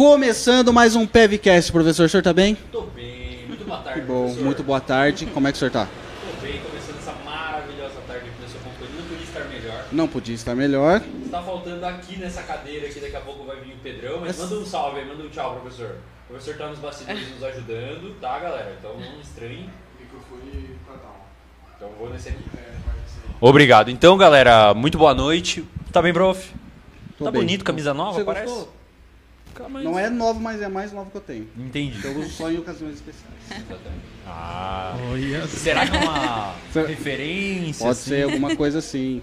[0.00, 2.06] Começando mais um PevCast, professor.
[2.06, 2.56] O senhor tá bem?
[2.72, 4.00] Tô bem, muito boa tarde.
[4.00, 4.44] Que bom, professor.
[4.44, 5.26] muito boa tarde.
[5.26, 5.86] Como é que o senhor tá?
[5.86, 8.96] Tô bem, começando essa maravilhosa tarde aqui na sua companhia.
[8.96, 9.84] Não podia estar melhor.
[9.92, 11.02] Não podia estar melhor.
[11.30, 14.54] Tá faltando aqui nessa cadeira que daqui a pouco vai vir o Pedrão, mas manda
[14.54, 15.96] um salve aí, manda um tchau, professor.
[16.24, 18.74] O professor tá nos bastidores nos ajudando, tá, galera?
[18.78, 19.68] Então não estranhe.
[20.00, 21.26] Microfone pra tal.
[21.76, 22.42] Então vou nesse aqui.
[22.56, 22.72] É.
[23.38, 23.90] Obrigado.
[23.90, 25.62] Então, galera, muito boa noite.
[25.92, 26.50] Tá bem, prof?
[27.18, 27.42] Tô tá bem.
[27.42, 28.46] bonito, camisa nova, Você parece?
[28.46, 28.79] gostou?
[29.90, 31.48] Não é novo, mas é mais nova que eu tenho.
[31.56, 32.04] Entendi.
[32.04, 33.34] Eu uso só em ocasiões especiais.
[33.50, 34.04] Exatamente.
[34.26, 34.96] Ah.
[35.10, 36.54] Olha Será que é uma
[36.86, 37.84] referência?
[37.84, 38.10] Pode assim?
[38.10, 39.22] ser alguma coisa assim.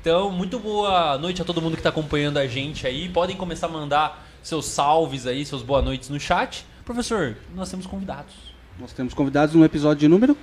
[0.00, 3.08] Então, muito boa noite a todo mundo que está acompanhando a gente aí.
[3.08, 6.64] Podem começar a mandar seus salves aí, seus boa noites no chat.
[6.84, 8.32] Professor, nós temos convidados.
[8.78, 10.36] Nós temos convidados no episódio de número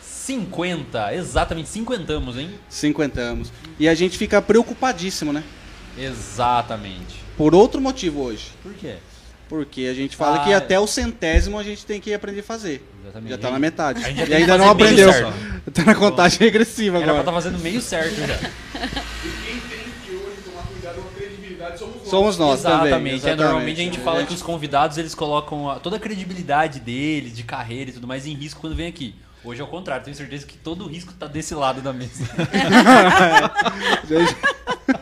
[0.00, 2.50] 50, exatamente, cinquentamos, hein?
[2.68, 3.52] 50 anos.
[3.78, 5.44] E a gente fica preocupadíssimo, né?
[5.96, 7.25] Exatamente.
[7.36, 8.46] Por outro motivo hoje.
[8.62, 8.94] Por quê?
[9.48, 10.54] Porque a gente fala Ah, que é.
[10.54, 12.84] até o centésimo a gente tem que aprender a fazer.
[13.04, 13.30] Exatamente.
[13.30, 14.04] Já tá na metade.
[14.04, 15.10] A gente E ainda não aprendeu.
[15.72, 17.22] Tá na contagem regressiva Era pra agora.
[17.28, 18.24] estar fazendo meio certo já.
[18.24, 18.28] E
[19.44, 22.62] quem tem que hoje tomar cuidado com a credibilidade somos nós.
[22.62, 23.14] Nós também.
[23.14, 23.28] exatamente.
[23.28, 24.26] É, normalmente a gente fala É.
[24.26, 28.26] que os convidados eles colocam a- toda a credibilidade deles, de carreira e tudo mais,
[28.26, 29.14] em risco quando vem aqui.
[29.44, 32.24] Hoje é o contrário, tenho certeza que todo o risco tá desse lado da mesa.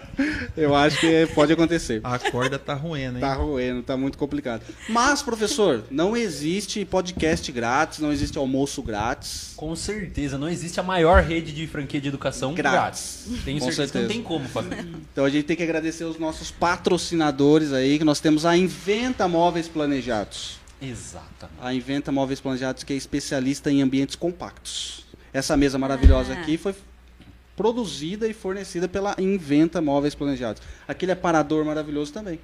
[0.56, 2.00] Eu acho que pode acontecer.
[2.04, 3.20] A corda tá ruendo, hein?
[3.20, 4.62] Tá roendo, tá muito complicado.
[4.88, 9.52] Mas, professor, não existe podcast grátis, não existe almoço grátis.
[9.56, 13.24] Com certeza, não existe a maior rede de franquia de educação Grátis.
[13.26, 13.44] grátis.
[13.44, 14.08] Tenho Com certeza, que não certeza.
[14.08, 14.86] tem como fazer.
[15.12, 19.26] Então a gente tem que agradecer os nossos patrocinadores aí, que nós temos a Inventa
[19.28, 20.58] Móveis Planejados.
[20.80, 21.58] Exatamente.
[21.60, 25.04] A Inventa Móveis Planejados, que é especialista em ambientes compactos.
[25.32, 26.40] Essa mesa maravilhosa Ah.
[26.40, 26.74] aqui foi
[27.56, 30.62] produzida e fornecida pela Inventa Móveis Planejados.
[30.86, 32.38] Aquele aparador maravilhoso também.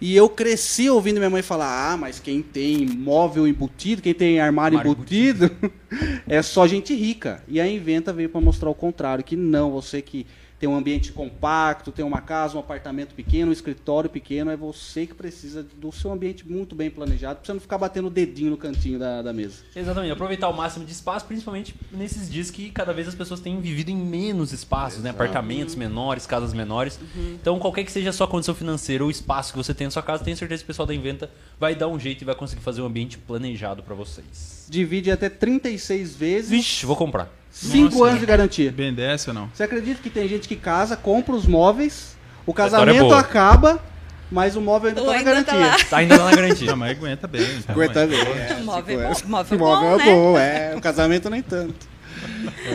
[0.00, 4.40] E eu cresci ouvindo minha mãe falar: ah, mas quem tem móvel embutido, quem tem
[4.40, 5.50] armário, Armário embutido,
[6.26, 7.42] é só gente rica.
[7.48, 10.26] E a Inventa veio para mostrar o contrário: que não, você que
[10.58, 15.06] tem um ambiente compacto, tem uma casa, um apartamento pequeno, um escritório pequeno, é você
[15.06, 18.50] que precisa do seu ambiente muito bem planejado, para você não ficar batendo o dedinho
[18.50, 19.62] no cantinho da, da mesa.
[19.74, 20.12] Exatamente.
[20.12, 23.90] Aproveitar o máximo de espaço, principalmente nesses dias que cada vez as pessoas têm vivido
[23.90, 25.10] em menos espaços, né?
[25.10, 26.98] Apartamentos menores, casas menores.
[27.34, 29.90] Então, qualquer que seja a sua condição financeira ou o espaço que você tem na
[29.90, 31.30] sua casa, tenho certeza que o pessoal da Inventa
[31.60, 34.55] vai dar um jeito e vai conseguir fazer um ambiente planejado para vocês.
[34.68, 37.28] Divide até 36 vezes, Vixe, vou comprar.
[37.50, 38.04] 5 Nossa.
[38.04, 38.70] anos de garantia.
[38.70, 39.48] Bem desce ou não?
[39.54, 43.18] Você acredita que tem gente que casa, compra os móveis, o é casamento boa.
[43.18, 43.82] acaba,
[44.30, 45.86] mas o móvel ainda está na tá garantia.
[45.88, 46.66] Tá ainda na garantia.
[46.66, 47.42] Não, mas aguenta bem.
[47.42, 48.06] então, Aguenta é.
[48.06, 48.18] bem.
[48.20, 49.22] É, Móvel cinco bom, anos.
[49.22, 50.04] móvel Móvel bom, é né?
[50.04, 50.76] bom, é.
[50.76, 51.88] O casamento nem tanto.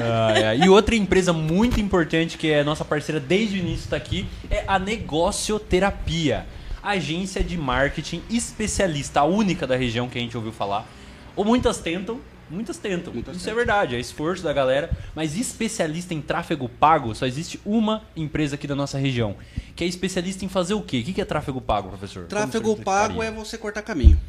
[0.02, 0.58] Ah, é.
[0.58, 4.64] E outra empresa muito importante que é nossa parceira desde o início está aqui é
[4.68, 6.46] a Negocioterapia,
[6.82, 10.88] agência de marketing especialista, a única da região que a gente ouviu falar.
[11.36, 12.19] Ou muitas tentam,
[12.50, 13.13] muitas tentam.
[13.13, 13.62] Muitas Isso tentam.
[13.62, 18.56] é verdade, é esforço da galera, mas especialista em tráfego pago só existe uma empresa
[18.56, 19.36] aqui da nossa região,
[19.75, 21.00] que é especialista em fazer o quê?
[21.00, 22.25] O que é tráfego pago, professor?
[22.28, 24.19] Tráfego pago é você cortar caminho.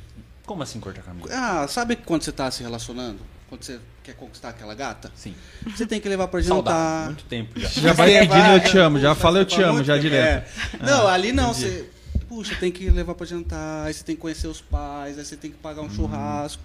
[0.47, 1.27] Como assim cortar caminho?
[1.31, 3.19] Ah, sabe quando você está se relacionando?
[3.49, 5.13] Quando você quer conquistar aquela gata?
[5.15, 5.35] Sim.
[5.67, 7.07] Você tem que levar para Saudade, jantar.
[7.07, 7.69] muito tempo já.
[7.69, 10.49] Já vai pedindo eu te amo, já fala eu te amo, já direto.
[10.81, 10.85] É.
[10.85, 11.67] Não, Ah, ali não, entendi.
[11.69, 11.91] você.
[12.35, 15.37] Puxa, tem que levar para jantar, aí você tem que conhecer os pais, aí você
[15.37, 16.63] tem que pagar um churrasco.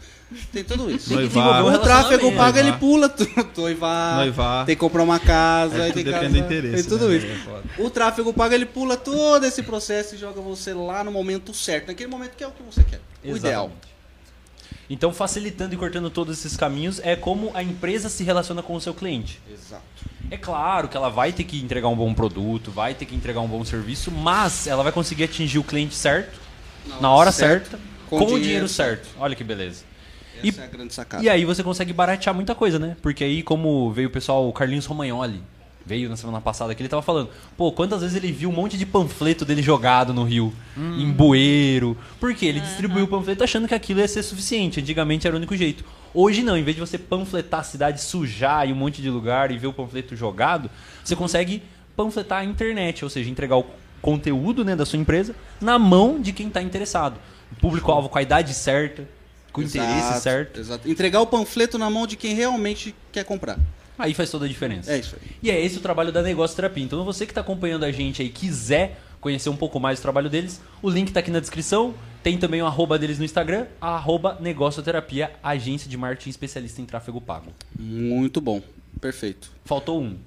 [0.54, 1.14] Tem tudo isso.
[1.14, 1.28] Noivar.
[1.28, 2.80] desenvolver um O tráfego pago, ele Noivar.
[2.80, 3.50] pula tudo.
[3.58, 4.66] Noivar, Noivar.
[4.66, 6.76] tem que comprar uma casa, É, tem depende do casar, interesse.
[6.76, 7.18] Tem tudo né?
[7.18, 7.28] isso.
[7.28, 7.82] É.
[7.84, 11.88] O tráfego pago, ele pula todo esse processo e joga você lá no momento certo,
[11.88, 13.02] naquele momento que é o que você quer.
[13.26, 13.70] O ideal.
[14.90, 18.82] Então, facilitando e cortando todos esses caminhos é como a empresa se relaciona com o
[18.82, 19.40] seu cliente.
[19.52, 19.84] Exato.
[20.32, 23.40] É claro que ela vai ter que entregar um bom produto, vai ter que entregar
[23.42, 26.40] um bom serviço, mas ela vai conseguir atingir o cliente certo,
[27.02, 27.80] na hora certa,
[28.10, 29.08] com, o dinheiro certo.
[29.20, 29.84] Olha que beleza.
[30.38, 31.24] Essa E- é a grande sacada.
[31.24, 32.96] E aí você consegue baratear muita coisa, né?
[33.02, 35.42] Porque aí, como veio o pessoal, o Carlinhos Romagnoli,
[35.88, 38.78] veio na semana passada que ele tava falando, pô, quantas vezes ele viu um monte
[38.78, 41.98] de panfleto dele jogado no rio, em bueiro.
[42.20, 42.48] Por quê?
[42.48, 44.82] Ele distribuiu o panfleto achando que aquilo ia ser suficiente.
[44.82, 45.86] Antigamente era o único jeito.
[46.14, 49.50] Hoje não, em vez de você panfletar a cidade, sujar em um monte de lugar
[49.52, 50.70] e ver o panfleto jogado,
[51.04, 51.64] você consegue
[51.96, 53.66] panfletar a internet, ou seja, entregar o
[54.02, 57.18] conteúdo né, da sua empresa na mão de quem está interessado.
[57.62, 59.08] Público-alvo com a idade certa,
[59.52, 60.60] com o interesse certo.
[60.60, 60.90] Exato.
[60.90, 63.58] Entregar o panfleto na mão de quem realmente quer comprar.
[63.98, 64.92] Aí faz toda a diferença.
[64.92, 65.32] É isso aí.
[65.42, 66.84] E é esse o trabalho da Negócio Terapia.
[66.84, 70.30] Então, você que está acompanhando a gente aí, quiser conhecer um pouco mais do trabalho
[70.30, 71.94] deles, o link está aqui na descrição.
[72.22, 76.86] Tem também o arroba deles no Instagram, arroba Negócio Terapia, agência de marketing especialista em
[76.86, 77.54] tráfego pago.
[77.78, 78.62] Muito bom.
[79.00, 79.52] Perfeito.
[79.64, 80.18] Faltou um.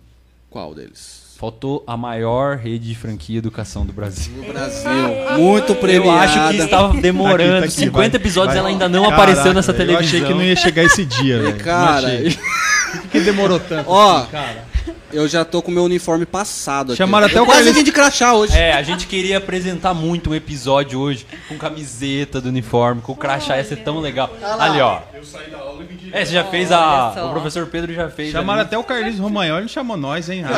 [0.48, 1.29] Qual deles?
[1.40, 4.30] Faltou a maior rede de franquia educação do Brasil.
[4.36, 4.90] No Brasil.
[5.38, 6.20] Muito Eu premiada.
[6.20, 7.60] acho que estava demorando.
[7.60, 8.20] Tá aqui, tá aqui, 50 vai.
[8.20, 8.58] episódios Vai.
[8.58, 10.02] ela ainda não Caraca, apareceu nessa televisão.
[10.02, 11.56] Eu achei que não ia chegar esse dia, velho.
[11.56, 12.08] Cara.
[12.92, 13.88] Por que, que demorou tanto?
[13.88, 14.64] Ó, assim, cara?
[15.12, 16.98] Eu já tô com o meu uniforme passado aqui.
[16.98, 18.56] Chamaram até eu o quase Carlinhos- vim de crachá hoje.
[18.56, 23.16] É, a gente queria apresentar muito um episódio hoje com camiseta do uniforme, com o
[23.16, 24.30] crachá, ia ser tão legal.
[24.58, 25.00] Ali, ó.
[25.14, 26.16] Eu saí da aula e vim direto.
[26.16, 27.26] É, você já fez a.
[27.26, 28.32] O professor Pedro já fez.
[28.32, 28.66] Chamaram ali.
[28.66, 30.44] até o Carlinhos Romagnol, ele chamou nós, hein?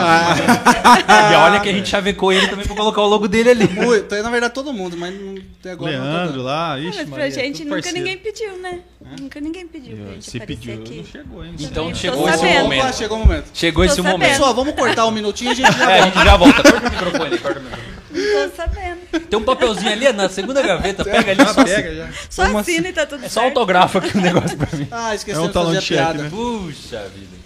[1.33, 3.69] E olha que a gente chavecou ele também pra colocar o logo dele ali.
[3.69, 6.43] Muito, na verdade todo mundo, mas não- até agora não tá Leandro dando.
[6.45, 7.99] lá, Ah, ixi, mas pra Maria, gente nunca parceiro.
[7.99, 8.79] ninguém pediu, né?
[9.21, 10.97] Nunca ninguém pediu pra gente Se pediu, aqui.
[10.99, 11.63] não chegou ainda.
[11.63, 12.83] Então chegou esse momento.
[12.83, 13.45] Opa, chegou o momento.
[13.53, 14.13] Chegou Tô esse sabendo.
[14.13, 14.42] momento.
[14.43, 16.15] Pessoal, vamos cortar um minutinho e a gente já É, a volta.
[16.17, 16.63] gente já volta.
[16.63, 17.93] Corta o microfone corta o microfone.
[18.11, 19.21] Não tô sabendo.
[19.31, 21.47] Tem um papelzinho ali na segunda gaveta, pega ali.
[21.47, 22.09] Só, pega, já.
[22.29, 23.47] Só Como assina e tá tudo é só certo.
[23.57, 24.89] autografa aqui o negócio pra mim.
[24.91, 26.23] Ah, É esquecemos um de talão fazer a de cheque, piada.
[26.25, 26.31] né?
[26.31, 27.43] Puxa vida.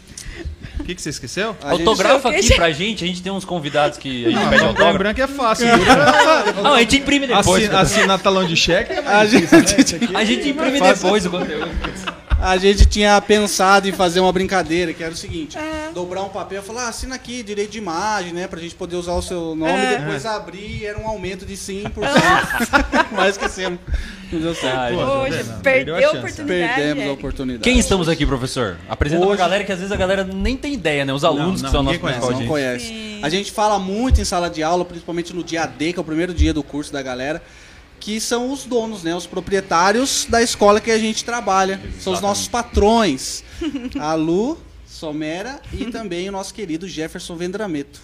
[0.81, 1.55] O que, que você esqueceu?
[1.63, 2.57] A gente- Autografa aqui Gente.
[2.57, 4.99] pra gente, a gente tem uns convidados que a gente Ah, pede autógrafo.
[4.99, 5.67] branco é fácil.
[6.63, 7.65] Não, a gente imprime depois.
[7.65, 9.55] Assina, assinar talão de cheque é A mais gente,
[10.15, 11.69] A gente imprime depois o conteúdo.
[12.41, 15.91] A gente tinha pensado em fazer uma brincadeira, que era o seguinte: É.
[15.95, 18.47] dobrar um papel e falar, ah, assina aqui, direito de imagem, né?
[18.47, 19.95] Pra gente poder usar o seu nome É.
[19.95, 21.91] e depois abrir, era um aumento de 5%.
[23.13, 23.79] Mas esquecemos.
[24.33, 24.95] Não deu certo.
[24.97, 26.47] Poxa, Não, perdeu a oportunidade.
[26.75, 27.11] Perdemos a é.
[27.13, 27.63] oportunidade.
[27.63, 28.77] Quem estamos aqui, professor?
[28.89, 31.13] Apresenta pra Hoje- galera que às vezes a galera nem tem ideia, né?
[31.13, 32.87] Os alunos não, que são ninguém principal Não conhece.
[32.89, 33.21] Sim.
[33.23, 36.05] A gente fala muito em sala de aula, principalmente no dia D, que é o
[36.05, 37.41] primeiro dia do curso da galera,
[38.01, 39.15] que são os donos, né?
[39.15, 41.81] Os proprietários da escola que a gente trabalha.
[42.01, 43.43] São os nossos patrões.
[43.99, 48.01] A Lu, Somera e também o nosso querido Jefferson Vendrameto.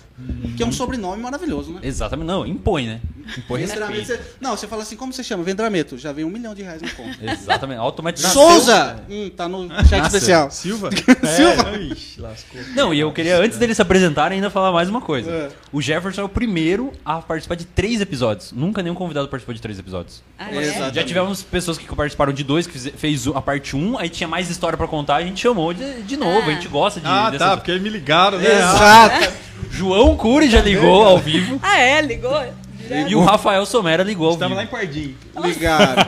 [0.56, 1.80] Que é um sobrenome maravilhoso, né?
[1.82, 3.00] Exatamente, não, impõe, né?
[3.38, 4.22] Impõe Vendrameto, respeito.
[4.22, 5.42] você- Não, você fala assim, como você chama?
[5.42, 5.96] Vendrameto.
[5.96, 7.16] Já vem um milhão de reais no conto.
[7.22, 8.38] Exatamente, automaticamente.
[8.38, 9.02] Souza!
[9.08, 10.50] Hum, tá no chat especial.
[10.50, 10.90] Silva?
[11.36, 11.70] Silva.
[11.76, 12.60] É, ixi, lascou.
[12.74, 15.30] Não, e eu queria, antes deles se apresentarem, ainda falar mais uma coisa.
[15.30, 15.48] É.
[15.72, 18.52] O Jefferson é o primeiro a participar de três episódios.
[18.52, 20.22] Nunca nenhum convidado participou de três episódios.
[20.38, 20.56] Ah, é?
[20.58, 20.94] Exato.
[20.94, 24.28] Já tivemos pessoas que participaram de dois, que fez a parte 1, um, aí tinha
[24.28, 27.06] mais história pra contar, a gente chamou de, de novo, a gente gosta de.
[27.06, 28.46] Ah, dessas- tá, porque me ligaram, né?
[28.58, 29.32] Exato.
[29.70, 32.00] João Cury já ligou ao vivo Ah, é?
[32.00, 32.38] Ligou?
[32.78, 33.10] Direto?
[33.10, 34.66] e o Rafael Somera ligou ao Estava lá em.
[34.66, 35.16] Pardinho.
[35.44, 36.02] Ligaram.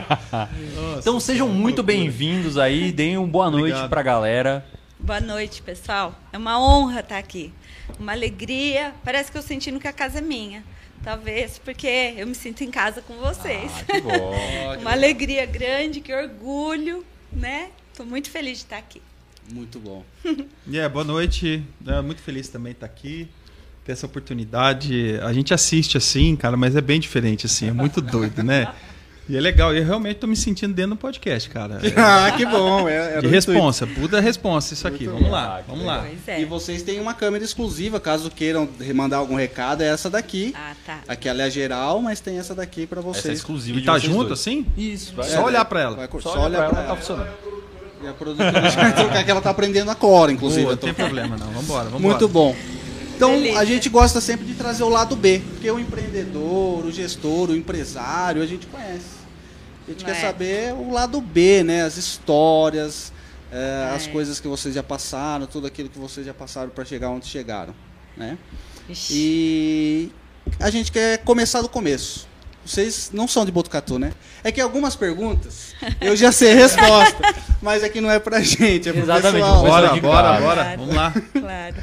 [0.97, 3.89] Então sejam muito bem-vindos aí, deem uma boa noite Obrigado.
[3.89, 4.65] pra galera.
[4.97, 6.15] Boa noite, pessoal.
[6.33, 7.53] É uma honra estar aqui.
[7.99, 8.93] Uma alegria.
[9.03, 10.63] Parece que eu sentindo que a casa é minha.
[11.03, 13.71] Talvez porque eu me sinto em casa com vocês.
[13.81, 14.33] Ah, que bom.
[14.81, 17.69] uma alegria grande, que orgulho, né?
[17.91, 19.01] Estou muito feliz de estar aqui.
[19.51, 20.03] Muito bom.
[20.67, 21.61] E é, boa noite.
[21.85, 23.27] É, muito feliz também estar aqui.
[23.85, 25.19] Ter essa oportunidade.
[25.21, 27.69] A gente assiste assim, cara, mas é bem diferente, assim.
[27.69, 28.67] É muito doido, né?
[29.29, 29.73] E é legal.
[29.75, 31.79] Eu realmente tô me sentindo dentro do podcast, cara.
[31.83, 32.87] É, Ah, que bom.
[32.89, 35.03] É, era de responsa, puta responsa isso aqui.
[35.07, 35.31] Muito Vamos bom.
[35.33, 36.05] lá, Ah, vamos lá.
[36.27, 36.41] É.
[36.41, 40.53] E vocês têm uma câmera exclusiva, caso queiram mandar algum recado, é essa daqui.
[40.55, 40.99] Ah, tá.
[41.07, 43.37] Aquela é a geral, mas tem essa daqui pra Essa é vocês.
[43.39, 44.39] exclusiva E de tá vocês junto dois.
[44.39, 44.65] assim?
[44.77, 45.27] Isso, vai.
[45.29, 45.95] Só olhar pra ela.
[45.95, 46.95] Vai Só, só olha pra ela, tá ela.
[46.95, 47.29] funcionando.
[48.03, 50.61] E a produtora vai trocar que ela tá aprendendo agora, inclusive.
[50.63, 51.47] Boa, eu não tem problema não.
[51.47, 51.99] Vambora, vambora.
[51.99, 52.55] Muito bom.
[53.15, 53.59] Então, Delícia.
[53.59, 57.55] a gente gosta sempre de trazer o lado B, porque o empreendedor, o gestor, o
[57.55, 59.15] empresário, a gente conhece.
[59.87, 60.21] A gente Não quer é?
[60.21, 61.83] saber o lado B, né?
[61.83, 63.13] As histórias,
[63.51, 64.09] é, as É.
[64.11, 67.73] coisas que vocês já passaram, tudo aquilo que vocês já passaram para chegar onde chegaram,
[68.17, 68.37] né?
[68.89, 69.13] Ixi.
[69.15, 70.11] E
[70.59, 72.27] a gente quer começar do começo.
[72.65, 74.11] Vocês não são de Botucatu, né?
[74.43, 77.17] É que algumas perguntas eu já sei a resposta,
[77.61, 79.59] mas aqui não é pra gente, é pro Exatamente, pessoal.
[79.59, 80.63] o pessoal Bora, bora, bora.
[80.63, 80.79] Claro.
[80.79, 81.13] Vamos lá.
[81.39, 81.75] Claro.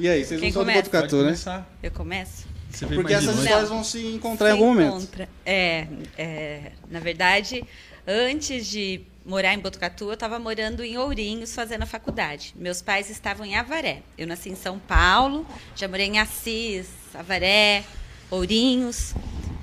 [0.00, 0.82] E aí, vocês Quem não são começa?
[0.82, 1.22] de Botucatu, né?
[1.24, 1.70] começar.
[1.82, 2.46] Eu começo?
[2.70, 3.42] Você Porque essas longe.
[3.42, 4.96] histórias vão se encontrar em Se algum momento.
[4.96, 5.28] encontra.
[5.44, 7.62] É, é, na verdade,
[8.06, 12.54] antes de morar em Botucatu, eu estava morando em Ourinhos, fazendo a faculdade.
[12.56, 14.02] Meus pais estavam em Avaré.
[14.16, 17.84] Eu nasci em São Paulo, já morei em Assis, Avaré,
[18.30, 19.12] Ourinhos.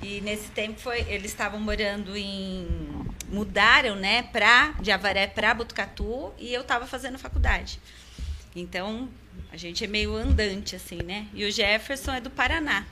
[0.03, 2.67] E nesse tempo foi, eles estavam morando em
[3.29, 7.79] mudaram, né, pra de Avaré para Botucatu e eu estava fazendo faculdade.
[8.56, 9.10] Então,
[9.51, 11.27] a gente é meio andante assim, né?
[11.34, 12.86] E o Jefferson é do Paraná.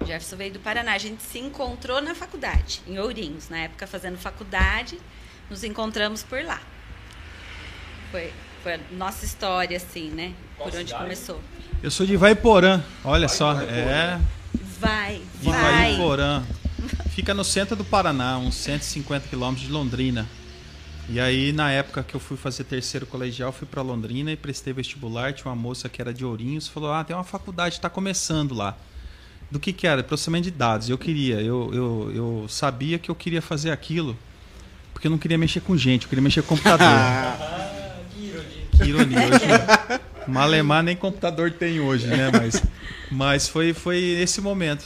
[0.00, 0.92] O Jefferson veio do Paraná.
[0.92, 3.48] A gente se encontrou na faculdade, em Ourinhos.
[3.48, 4.98] Na época, fazendo faculdade,
[5.48, 6.60] nos encontramos por lá.
[8.10, 10.34] Foi, foi a nossa história, assim, né?
[10.62, 11.40] por onde começou.
[11.82, 12.82] Eu sou de Vaiporã.
[13.04, 13.58] Olha só.
[13.62, 14.20] É.
[14.78, 15.94] Vai, De vai.
[15.94, 16.42] Vaiporã.
[17.10, 20.26] Fica no centro do Paraná, uns 150 quilômetros de Londrina.
[21.12, 24.72] E aí, na época que eu fui fazer terceiro colegial, fui para Londrina e prestei
[24.72, 25.32] vestibular.
[25.32, 28.76] Tinha uma moça que era de Ourinhos, falou: Ah, tem uma faculdade, está começando lá.
[29.50, 30.04] Do que, que era?
[30.04, 30.88] Processamento de dados.
[30.88, 34.16] Eu queria, eu, eu, eu sabia que eu queria fazer aquilo,
[34.92, 36.86] porque eu não queria mexer com gente, eu queria mexer com computador.
[38.78, 39.18] que ironia.
[39.18, 40.00] hoje.
[40.28, 42.30] Malemar nem computador tem hoje, né?
[42.30, 42.62] Mas,
[43.10, 44.84] mas foi, foi esse momento.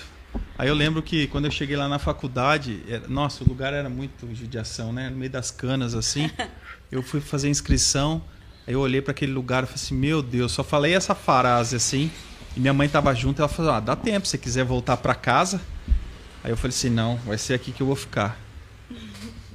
[0.57, 3.89] Aí eu lembro que quando eu cheguei lá na faculdade, era- nossa, o lugar era
[3.89, 5.11] muito judiação, né?
[5.11, 6.31] No meio das canas, assim.
[6.93, 8.23] Eu fui fazer inscrição,
[8.67, 11.75] aí eu olhei para aquele lugar e falei assim, meu Deus, só falei essa frase
[11.75, 12.09] assim.
[12.57, 15.13] E minha mãe tava junto, ela falou, ah, dá tempo, se você quiser voltar para
[15.13, 15.61] casa.
[16.45, 18.39] Aí eu falei assim, não, vai ser aqui que eu vou ficar.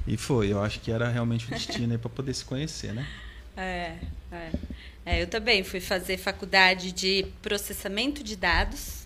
[0.06, 3.06] E foi, eu acho que era realmente o destino aí para poder se conhecer, né?
[3.56, 3.94] É,
[4.32, 4.50] é.
[5.06, 8.99] É, eu também fui fazer faculdade de processamento de dados.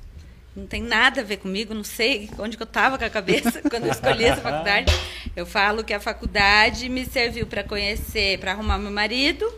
[0.56, 3.61] Não tem nada a ver comigo, não sei onde que eu estava com a cabeça
[3.68, 4.92] quando eu escolhi essa faculdade.
[5.34, 9.52] Eu falo que a faculdade me serviu para conhecer, para arrumar meu marido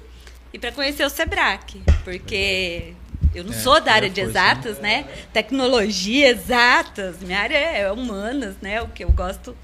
[0.53, 1.59] e para conhecer o Sebrae,
[2.03, 2.95] porque
[3.35, 5.05] eu não É, sou da área de foi, exatas, né?
[5.35, 8.81] Tecnologia exatas, minha área é humanas, né?
[8.81, 9.55] O que eu gosto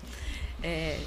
[0.62, 0.98] é,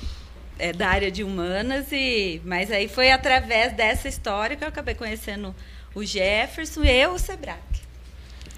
[0.58, 4.96] é da área de humanas e mas aí foi através dessa história que eu acabei
[4.96, 5.56] conhecendo
[5.94, 7.85] o Jefferson e eu o Sebrae.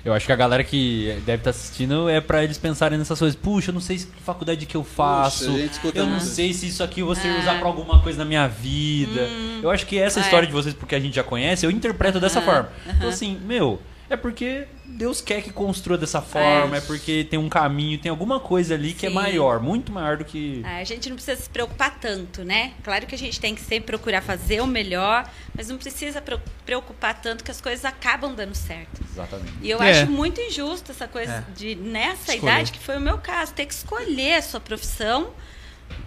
[0.06, 3.38] Eu acho que a galera que deve estar assistindo é pra eles pensarem nessas coisas.
[3.38, 5.50] Puxa, eu não sei que faculdade que eu faço.
[5.50, 7.39] a gente escuta eu não sei se isso aqui eu vou ser Ah.
[7.42, 9.27] usar pra alguma coisa na minha vida.
[9.62, 10.24] Eu acho que essa É.
[10.24, 12.70] história de vocês, porque a gente já conhece, eu interpreto dessa forma.
[12.86, 13.10] Então, aham.
[13.10, 17.97] assim, meu, é porque Deus quer que construa dessa forma, é, porque tem um caminho,
[17.99, 19.15] tem alguma coisa ali que é Sim.
[19.15, 20.61] maior, muito maior do que.
[20.65, 22.73] Ah, A gente não precisa se preocupar tanto, né?
[22.83, 26.23] Claro que a gente tem que sempre procurar fazer o melhor, mas não precisa
[26.65, 29.01] preocupar tanto que as coisas acabam dando certo.
[29.11, 29.53] Exatamente.
[29.61, 30.01] E eu É.
[30.01, 31.51] acho muito injusto essa coisa É.
[31.55, 32.53] de, nessa Escolher.
[32.53, 35.31] idade, que foi o meu caso, ter que escolher a sua profissão,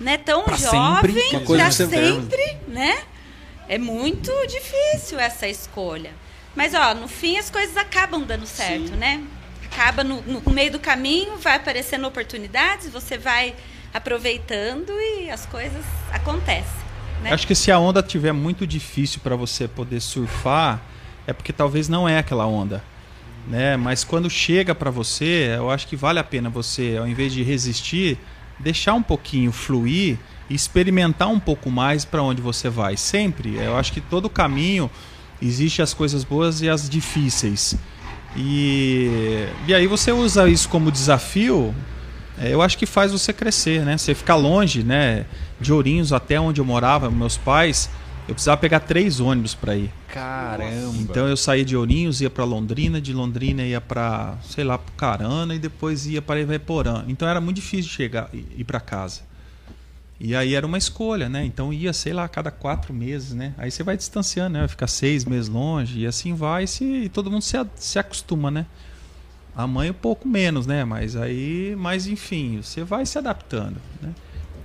[0.00, 0.16] né?
[0.19, 1.45] Tão Pra jovem, sempre.
[1.57, 3.02] Pra você- sempre, né?
[3.69, 6.11] É muito difícil essa escolha.
[6.54, 8.97] Mas, ó, no fim as coisas acabam dando certo, Sim.
[8.97, 9.23] né?
[9.73, 13.54] Acaba no, no meio do caminho, vai aparecendo oportunidades, você vai
[13.95, 16.64] aproveitando e as coisas acontecem,
[17.23, 17.33] né?
[17.33, 20.80] Acho que se a onda tiver muito difícil para você poder surfar,
[21.26, 22.83] é porque talvez não é aquela onda,
[23.47, 23.76] né?
[23.76, 27.42] Mas quando chega para você, eu acho que vale a pena você, ao invés de
[27.42, 28.19] resistir,
[28.59, 32.97] deixar um pouquinho fluir e experimentar um pouco mais para onde você vai.
[32.97, 34.90] Sempre, eu acho que todo caminho
[35.41, 37.77] existe as coisas boas e as difíceis.
[38.37, 41.75] E, e aí você usa isso como desafio,
[42.39, 43.99] é, eu acho que faz você crescer, né?
[43.99, 45.27] Você ficar longe, né?
[45.61, 47.91] De Ourinhos até onde eu morava, meus pais,
[48.27, 49.91] eu precisava pegar três ônibus para ir.
[50.09, 50.97] Caramba.
[50.99, 55.55] Então eu saía de Ourinhos, ia para Londrina, de Londrina ia para, sei lá, Carana
[55.55, 57.05] e depois ia para Ivaiporã.
[57.09, 59.23] Então era muito difícil chegar e ir para casa.
[60.21, 61.43] E aí era uma escolha, né?
[61.47, 63.55] Então ia, sei lá, a cada quatro meses, né?
[63.57, 64.59] Aí você vai distanciando, né?
[64.61, 68.50] Vai ficar seis meses longe e assim vai se, e todo mundo se, se acostuma,
[68.50, 68.67] né?
[69.57, 70.85] A mãe um pouco menos, né?
[70.85, 74.12] Mas aí, mas enfim, você vai se adaptando, né?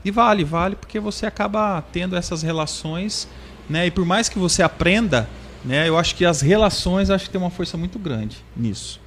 [0.04, 3.26] E vale, vale porque você acaba tendo essas relações,
[3.70, 3.88] né?
[3.88, 5.28] E por mais que você aprenda,
[5.64, 5.88] né?
[5.88, 9.00] Eu acho que as relações acho que tem uma força muito grande nisso.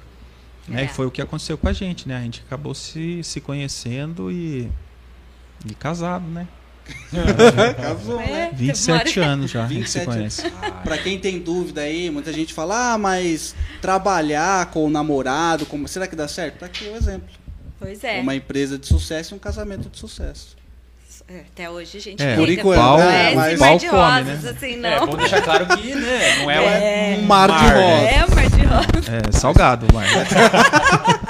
[0.67, 0.81] Né?
[0.81, 0.85] É.
[0.85, 2.17] E foi o que aconteceu com a gente, né?
[2.17, 4.67] A gente acabou se, se conhecendo e,
[5.65, 6.47] e casado, né?
[7.79, 8.49] Casou, né?
[8.51, 10.51] É, 27 demora- anos já, a gente se 27 conhece.
[10.83, 15.87] Pra quem tem dúvida aí, muita gente fala, ah, mas trabalhar com o namorado, como...
[15.87, 16.59] será que dá certo?
[16.59, 17.29] Tá aqui o exemplo.
[17.79, 18.19] Pois é.
[18.21, 20.57] Uma empresa de sucesso e um casamento de sucesso.
[21.27, 23.35] É, Até hoje a gente É, Por enquanto, por né?
[23.35, 24.49] Mas- mar de pau come, rosas, né?
[24.49, 24.99] assim, É, não.
[25.01, 27.17] vamos deixar claro que, né, não é, É.
[27.17, 27.81] um Um mar de mar, né?
[27.83, 28.09] rosas.
[28.09, 29.09] É, um mar de rosas.
[29.09, 29.85] É, salgado,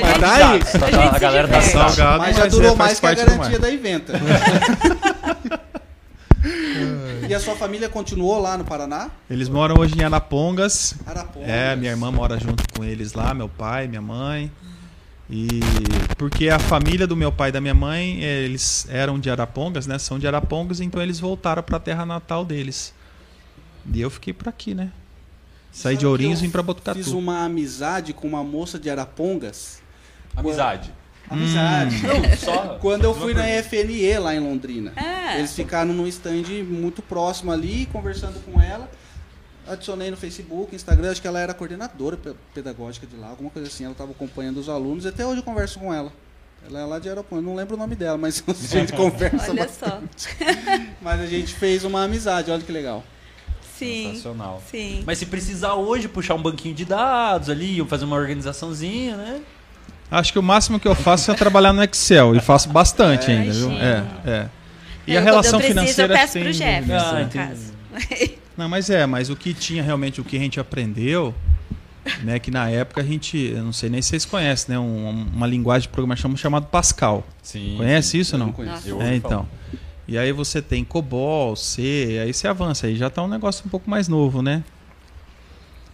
[0.00, 0.14] mas.
[0.14, 2.72] A Mas gente- daí, a gente a se galera tá salgado, mas já mas durou
[2.72, 4.12] é, faz mais que a parte do garantia da Inventa.
[7.28, 9.10] e a sua família continuou lá no Paraná?
[9.28, 10.94] Eles moram hoje em Arapongas.
[11.06, 11.48] Arapongas.
[11.48, 14.50] É, minha irmã mora junto com eles lá, meu pai, minha mãe.
[15.28, 15.48] E
[16.16, 19.98] porque a família do meu pai e da minha mãe, eles eram de Arapongas, né?
[19.98, 22.94] São de Arapongas, então eles voltaram para a terra natal deles.
[23.92, 24.92] E eu fiquei por aqui, né?
[25.72, 26.98] Saí Sabe de Ourinhos e vim para Botucatu.
[26.98, 29.82] Fiz uma amizade com uma moça de Arapongas.
[30.36, 30.92] Amizade.
[31.28, 32.02] Amizade.
[32.06, 32.78] Não, só.
[32.80, 33.42] Quando eu fui na.
[33.62, 34.92] FNE lá em Londrina.
[34.96, 35.38] Ah.
[35.38, 38.88] Eles ficaram num stand muito próximo ali, conversando com ela.
[39.68, 43.66] Adicionei no Facebook, Instagram, acho que ela era coordenadora pe- pedagógica de lá, alguma coisa
[43.66, 43.82] assim.
[43.82, 46.12] Ela estava acompanhando os alunos e até hoje eu converso com ela.
[46.68, 49.64] Ela é lá de Arapongas, não lembro o nome dela, mas a gente conversa Olha
[49.64, 50.22] bastante.
[50.22, 50.28] só.
[51.02, 53.02] Mas a gente fez uma amizade, olha que legal.
[53.76, 54.10] Sim.
[54.12, 54.62] Sensacional.
[54.70, 55.02] Sim.
[55.04, 59.40] Mas se precisar hoje puxar um banquinho de dados ali, ou fazer uma organizaçãozinha, né?
[60.10, 63.34] Acho que o máximo que eu faço é trabalhar no Excel e faço bastante É,
[63.36, 63.70] ainda, viu?
[63.72, 64.48] É, é.
[65.06, 67.48] E Eu, a relação preciso, financeira eu peço pro tem Jefferson, Ah, no entendi.
[67.48, 68.36] caso.
[68.56, 71.34] Não, mas é, mas o que tinha realmente, o que a gente aprendeu,
[72.22, 75.26] né, que na época a gente, eu não sei nem se vocês conhecem, né, um-
[75.34, 77.26] uma linguagem de programação chamada Pascal.
[77.42, 77.74] Sim.
[77.76, 78.52] Conhece isso Eu ou não não?
[78.54, 78.88] conheço.
[78.88, 79.46] Eu É, então.
[80.08, 83.68] E aí você tem COBOL, C, aí você avança, aí já tá um negócio um
[83.68, 84.62] pouco mais novo, né?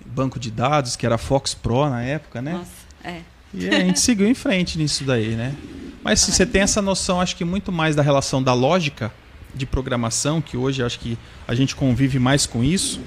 [0.04, 2.52] banco de dados, que era Fox Pro na época, né?
[2.52, 2.71] Nossa,
[3.02, 3.21] é.
[3.54, 5.54] E a gente seguiu em frente nisso daí, né?
[6.02, 9.12] Mas se você tem essa noção, acho que muito mais da relação da lógica
[9.54, 13.00] de programação, que hoje acho que a gente convive mais com isso,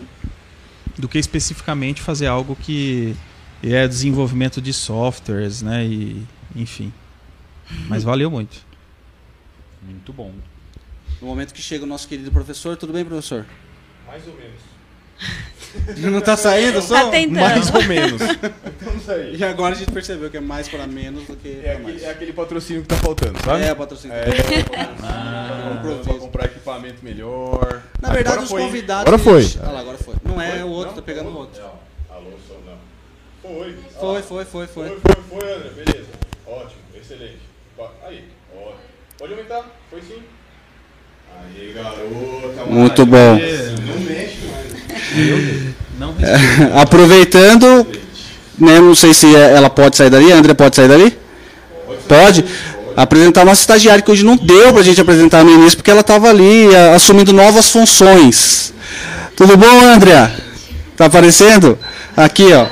[0.98, 3.16] do que especificamente fazer algo que
[3.64, 5.86] é desenvolvimento de softwares, né?
[5.86, 6.94] E, enfim.
[7.88, 8.58] Mas valeu muito.
[9.84, 10.32] Muito bom.
[11.22, 13.46] No momento que chega o nosso querido professor, tudo bem, professor?
[14.08, 14.62] Mais ou menos.
[15.98, 16.94] Não tá saindo o som?
[17.06, 17.40] Tá tentando.
[17.40, 18.22] Mais ou menos.
[18.22, 19.36] Estamos aí.
[19.36, 22.04] E agora a gente percebeu que é mais para menos do que É aquele, mais.
[22.04, 23.64] é aquele patrocínio que tá faltando, sabe?
[23.64, 24.16] É, patrocínio.
[24.16, 24.26] É,
[25.76, 26.04] Improviso.
[26.04, 27.82] pra comprar equipamento melhor.
[28.02, 29.08] Na verdade, Agora os convidados.
[29.08, 29.42] Agora foi.
[29.42, 30.16] eles- Ah lá, agora foi.
[30.24, 30.64] Não é Foi?
[30.64, 30.96] o outro, Não?
[30.96, 31.62] tá pegando o outro.
[31.62, 32.16] Não.
[32.16, 32.78] Alô, som não.
[33.42, 33.76] Foi.
[34.00, 35.00] Foi, foi, foi, Foi, foi.
[35.00, 35.70] foi, foi, André.
[35.76, 36.08] Beleza.
[36.48, 37.40] Ótimo, excelente.
[38.08, 38.24] Aí,
[38.56, 38.72] ó.
[39.18, 39.66] Pode aumentar?
[39.90, 40.22] Foi sim.
[41.44, 42.66] Aí, garota.
[42.70, 43.18] Muito bom.
[43.18, 45.76] Não mexe mais.
[46.00, 46.16] Não
[46.82, 47.88] Aproveitando,
[48.60, 51.18] né, não sei se ela pode sair dali, a André pode sair dali?
[52.08, 52.46] Pode?
[52.98, 56.30] Apresentar nossa estagiária, que hoje não deu pra gente apresentar no início, porque ela estava
[56.30, 58.74] ali a- assumindo novas funções.
[59.36, 60.32] Tudo bom, Andrea?
[60.96, 61.78] Tá aparecendo?
[62.16, 62.68] Aqui, ó.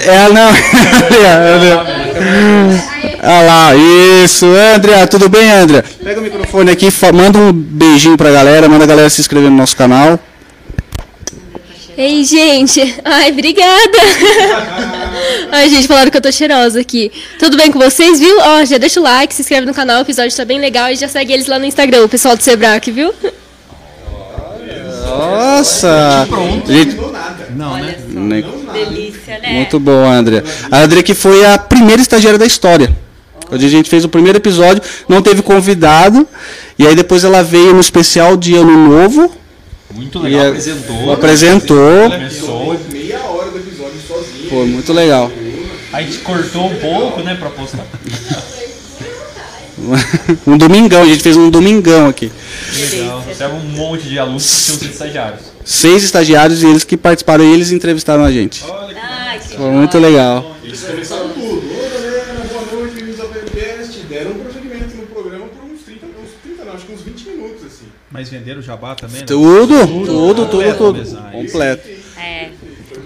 [0.00, 0.50] É, não.
[3.22, 3.70] Olha lá,
[4.24, 4.46] isso.
[4.46, 5.84] Andrea, tudo bem, Andrea?
[6.02, 9.56] Pega o microfone aqui, manda um beijinho pra galera, manda a galera se inscrever no
[9.56, 10.18] nosso canal.
[11.96, 12.94] Ei, gente.
[13.04, 13.98] Ai, obrigada.
[15.50, 17.10] Ai, gente, falaram que eu tô cheirosa aqui.
[17.38, 18.36] Tudo bem com vocês, viu?
[18.38, 20.96] Ó, já deixa o like, se inscreve no canal, o episódio tá bem legal e
[20.96, 23.14] já segue eles lá no Instagram, o pessoal do Sebrae, viu?
[25.06, 26.26] Nossa!
[26.66, 26.96] Gente,
[27.56, 27.96] Não, né?
[28.08, 28.44] né?
[28.72, 29.52] Delícia, né?
[29.52, 30.42] Muito bom, André.
[30.70, 32.94] A André que foi a primeira estagiária da história.
[33.48, 36.26] Quando a gente fez o primeiro episódio, não teve convidado.
[36.78, 39.32] E aí depois ela veio no especial de Ano Novo.
[39.94, 41.12] Muito legal, apresentou.
[41.12, 42.10] Apresentou.
[42.10, 42.80] Começou.
[42.92, 44.48] Meia hora do episódio sozinho.
[44.50, 45.30] Foi muito legal.
[45.92, 47.86] A gente cortou um pouco, né, pra postar.
[50.46, 52.32] um domingão, a gente fez um domingão aqui.
[52.90, 53.22] Legal.
[53.26, 55.40] Teve um monte de alunos que tinham sido estagiários.
[55.64, 58.64] Seis estagiários e eles que participaram e eles entrevistaram a gente.
[58.96, 60.56] Ai, que Foi muito legal.
[60.64, 61.62] Eles começaram tudo.
[61.66, 63.98] Ô, galera, boa noite, bem-vindos ao podcast.
[64.08, 67.28] Deram um prosseguimento no programa por uns 30, uns 30 não, acho que uns 20
[67.28, 67.86] minutos, assim.
[68.10, 69.20] Mas venderam o jabá também?
[69.20, 69.26] né?
[69.26, 71.02] Tudo, tudo, tudo, Completo tudo.
[71.02, 71.32] design.
[71.32, 71.88] Completo.
[72.18, 72.50] É.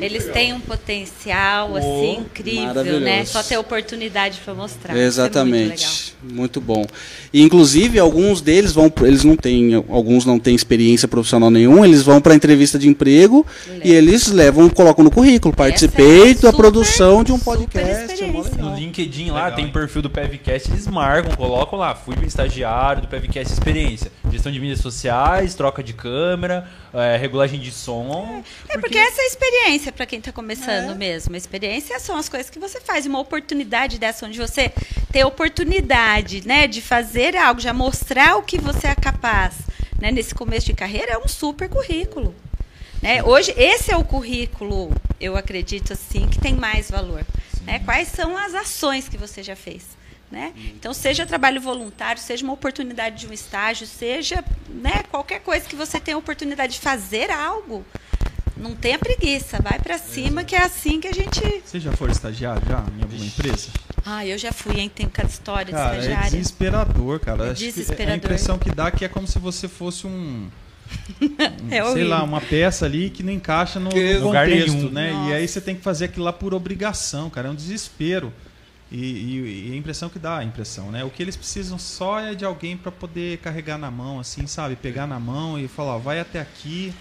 [0.00, 3.24] Eles têm um potencial assim incrível, né?
[3.24, 4.96] Só ter oportunidade para mostrar.
[4.96, 5.66] Isso é muito legal.
[5.66, 6.16] Exatamente.
[6.22, 6.86] Muito, bom.
[7.32, 12.02] E, inclusive, alguns deles vão, eles não têm, alguns não têm experiência profissional nenhum, eles
[12.02, 13.46] vão para entrevista de emprego
[13.84, 15.54] e eles levam, colocam no currículo.
[15.54, 18.12] Participei Essa é da super- produção de um podcast.
[18.14, 18.54] experiência.
[18.58, 18.62] é.
[18.62, 23.08] No LinkedIn lá Legal, tem perfil do PevCast, eles marcam, colocam lá, fui estagiário do
[23.08, 24.10] PevCast Experiência.
[24.30, 28.42] Gestão de mídias sociais, troca de câmera, é, regulagem de som.
[28.68, 29.26] É porque essa é a
[29.90, 31.35] experiência para quem está começando mesmo.
[31.35, 33.07] A experiência são as coisas que você faz.
[33.07, 34.72] Uma oportunidade dessa, onde você
[35.12, 39.55] tem oportunidade né, de fazer algo, já mostrar o que você é capaz
[40.00, 42.35] né, nesse começo de carreira, é um super currículo.
[43.03, 43.22] Né?
[43.22, 47.24] Hoje, esse é o currículo, eu acredito assim, que tem mais valor.
[47.62, 47.81] Né?
[47.81, 49.98] Quais são as ações que você já fez?
[50.31, 50.53] Né?
[50.76, 55.74] Então, seja trabalho voluntário, seja uma oportunidade de um estágio, seja né, qualquer coisa que
[55.74, 57.85] você tenha a oportunidade de fazer algo,
[58.61, 61.40] não tenha preguiça, vai para cima, que é assim que a gente.
[61.64, 63.68] Vocês já foram estagiário já em alguma empresa?
[64.05, 64.90] Ah, eu já fui, hein?
[64.94, 67.46] Tem cada história de Cara, é desesperador, cara.
[67.46, 68.12] É Acho que desesperador.
[68.12, 70.49] A impressão que dá é que é como se você fosse um,
[71.70, 72.09] É sei horrível.
[72.09, 74.90] lá, uma peça ali que não encaixa no, Que no lugar contexto, nenhum.
[74.90, 75.12] né?
[75.12, 75.31] Nossa.
[75.31, 77.49] E aí você tem que fazer aquilo lá por obrigação, cara.
[77.49, 78.33] É um desespero.
[78.92, 81.05] E, e- e a impressão que dá, a impressão, né?
[81.05, 84.75] O que eles precisam só é de alguém para poder carregar na mão, assim, sabe?
[84.75, 86.92] Pegar na mão e falar, ó, vai até aqui.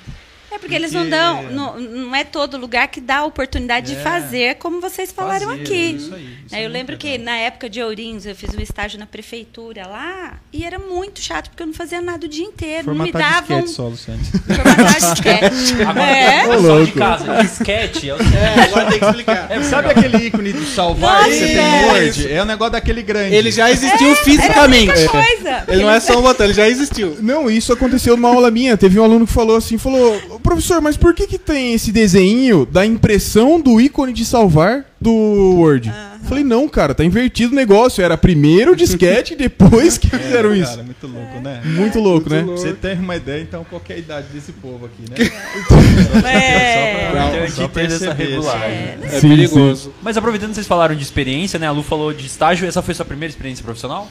[0.51, 1.43] É porque eles não dão.
[1.51, 4.03] Não, não é todo lugar que dá a oportunidade de É.
[4.03, 5.73] fazer, como vocês falaram fazer, aqui.
[5.95, 6.23] Isso aí.
[6.45, 9.05] isso Né, é eu lembro que na época de Ourinhos eu fiz um estágio na
[9.05, 12.87] prefeitura lá e era muito chato porque eu não fazia nada o dia inteiro.
[12.93, 14.19] não me Formatar davam disquete só, Luciane.
[14.23, 15.81] formatar disquete.
[15.87, 16.47] Agora, É.
[16.47, 19.51] pessoal de casa, disquete é É, agora tem que explicar.
[19.51, 21.81] É, sabe aquele ícone do salvar Nossa, que você tem é.
[21.81, 22.31] no Word?
[22.33, 23.35] É o negócio daquele grande.
[23.35, 24.89] Ele já existiu Era a fisicamente.
[24.91, 25.63] única coisa.
[25.67, 27.17] Ele não é só um botão, ele já existiu.
[27.21, 28.75] Não, isso aconteceu numa aula minha.
[28.77, 31.91] Teve um aluno que falou assim, falou, "Ô, professor, mas por que que tem esse
[31.91, 35.91] desenho da impressão do ícone de salvar do Word?
[36.27, 38.03] Falei, não, cara, tá invertido o negócio.
[38.03, 40.71] Era primeiro o disquete e depois que fizeram isso.
[40.71, 41.61] Cara, muito louco, né?
[41.65, 42.43] Muito louco, né?
[42.43, 45.15] Pra você ter uma ideia, então, qual que é a idade desse povo aqui, né?
[46.29, 47.09] É.
[47.09, 48.77] Então, Só a gente pra entende essa regulagem.
[49.01, 49.93] É Sim, perigoso.
[50.01, 51.67] Mas aproveitando que vocês falaram de experiência, né?
[51.67, 54.07] A Lu falou de estágio, essa foi sua primeira experiência profissional?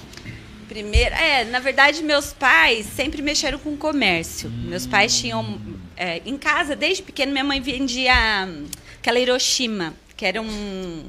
[0.78, 1.14] Primeiro.
[1.14, 4.48] É, na verdade, meus pais sempre mexeram com comércio.
[4.50, 5.60] Meus pais tinham.
[5.96, 8.14] é, em casa, desde pequeno, minha mãe vendia
[8.46, 8.66] hum,
[8.98, 11.04] aquela Hiroshima, que era um.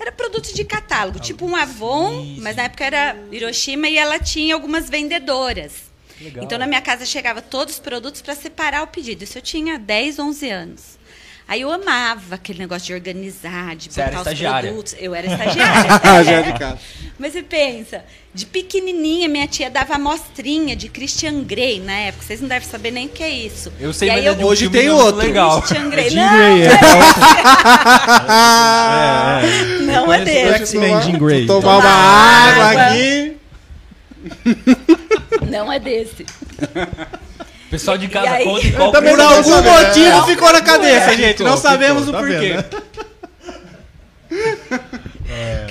[0.00, 4.54] Era produto de catálogo, tipo um Avon, mas na época era Hiroshima e ela tinha
[4.54, 5.92] algumas vendedoras.
[6.20, 6.44] Legal.
[6.44, 9.22] Então na minha casa chegava todos os produtos para separar o pedido.
[9.22, 10.98] Isso eu tinha 10, 11 anos.
[11.48, 14.70] Aí eu amava aquele negócio de organizar, de Você era botar os estagiária.
[14.70, 14.96] produtos.
[14.98, 16.00] Eu era estagiária.
[16.24, 16.78] Já de casa.
[17.18, 18.02] Mas você pensa,
[18.34, 22.24] de pequenininha minha tia dava amostrinha de Christian Grey na época.
[22.24, 23.70] Vocês não devem saber nem o que é isso.
[23.78, 25.20] Eu sei, E mas aí é eu- de um Hoje tem outro.
[25.20, 25.60] legal.
[25.62, 26.08] Christian Grey.
[26.10, 26.70] Jean não, Grey, é.
[29.82, 30.76] não é desse.
[30.76, 31.46] X-Men Jean Grey.
[31.46, 32.82] Tomar uma Tomar água água.
[32.86, 33.36] aqui.
[35.50, 36.24] Não é desse.
[37.72, 38.44] O pessoal de casa E aí?
[38.44, 39.70] conta qual também Por não algum saber.
[39.70, 41.16] motivo Não, ficou na cabeça, é.
[41.16, 41.42] gente.
[41.42, 42.54] Não Ficou, sabemos ficou, o tá porquê.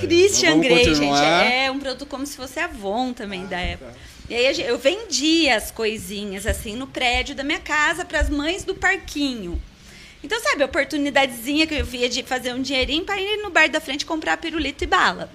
[0.00, 3.94] Christian Grey, gente, é um produto como se fosse Avon também da época.
[4.28, 8.28] E aí a eu vendia as coisinhas assim no prédio da minha casa para as
[8.28, 9.62] mães do parquinho.
[10.24, 13.68] Então, sabe, a oportunidadezinha que eu via de fazer um dinheirinho para ir no bar
[13.68, 15.30] da frente comprar pirulito e bala.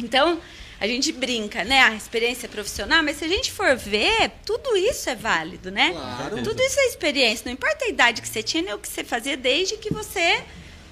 [0.00, 0.40] Então,
[0.80, 1.80] a gente brinca, né?
[1.80, 5.92] A experiência profissional, mas se a gente for ver, tudo isso é válido, né?
[5.92, 6.42] Claro.
[6.42, 7.44] Tudo isso é experiência.
[7.46, 10.42] Não importa a idade que você tinha, nem o que você fazia, desde que você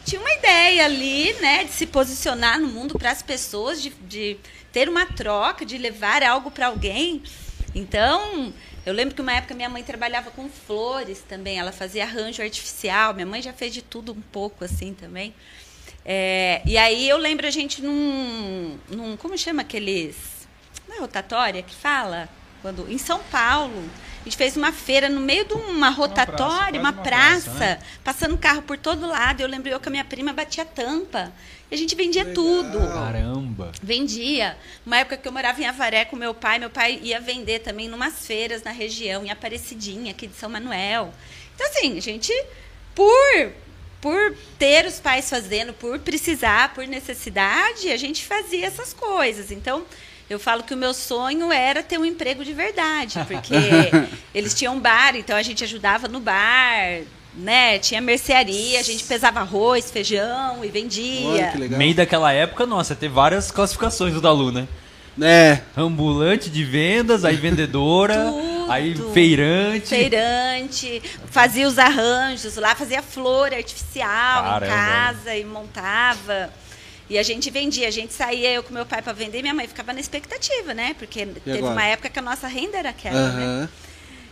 [0.04, 1.64] tinha uma ideia ali, né?
[1.64, 4.36] De se posicionar no mundo para as pessoas, de, de
[4.72, 7.22] ter uma troca, de levar algo para alguém.
[7.74, 8.52] Então,
[8.84, 11.58] eu lembro que uma época minha mãe trabalhava com flores também.
[11.58, 13.14] Ela fazia arranjo artificial.
[13.14, 15.34] Minha mãe já fez de tudo um pouco assim também.
[16.04, 20.16] É, e aí eu lembro a gente num, num como chama aqueles
[20.88, 22.28] não é rotatória que fala
[22.60, 23.88] quando em São Paulo
[24.20, 27.58] a gente fez uma feira no meio de uma rotatória, quase uma uma praça, praça,
[27.58, 27.78] né?
[28.04, 29.40] passando carro por todo lado.
[29.40, 31.32] Eu lembro eu que a minha prima batia tampa
[31.68, 32.78] e a gente vendia tudo.
[32.78, 33.72] Caramba.
[33.82, 34.56] Vendia.
[34.86, 37.88] Uma época que eu morava em Avaré com meu pai, meu pai ia vender também
[37.88, 41.12] numas feiras na região, em Aparecidinha, aqui de São Manuel.
[41.54, 42.32] Então, assim, a gente,
[42.94, 43.52] por,
[44.02, 49.52] por ter os pais fazendo, por precisar, por necessidade, a gente fazia essas coisas.
[49.52, 49.84] Então,
[50.28, 53.54] eu falo que o meu sonho era ter um emprego de verdade, porque
[54.34, 57.78] eles tinham bar, então a gente ajudava no bar, né?
[57.78, 61.28] Tinha mercearia, a gente pesava arroz, feijão e vendia.
[61.28, 61.78] Olha que legal.
[61.78, 64.66] Meio daquela época, nossa, ter várias classificações do Dalu, né?
[65.20, 65.60] É.
[65.76, 68.70] Ambulante de vendas, aí vendedora, Tudo.
[68.70, 69.88] aí feirante.
[69.88, 74.66] feirante, fazia os arranjos lá, fazia flor artificial Caramba.
[74.66, 76.50] em casa e montava.
[77.10, 79.52] E a gente vendia, a gente saía eu com meu pai para vender, e minha
[79.52, 80.94] mãe ficava na expectativa, né?
[80.98, 81.72] Porque teve agora?
[81.72, 83.44] uma época que a nossa renda era aquela, né?
[83.44, 83.68] Aham.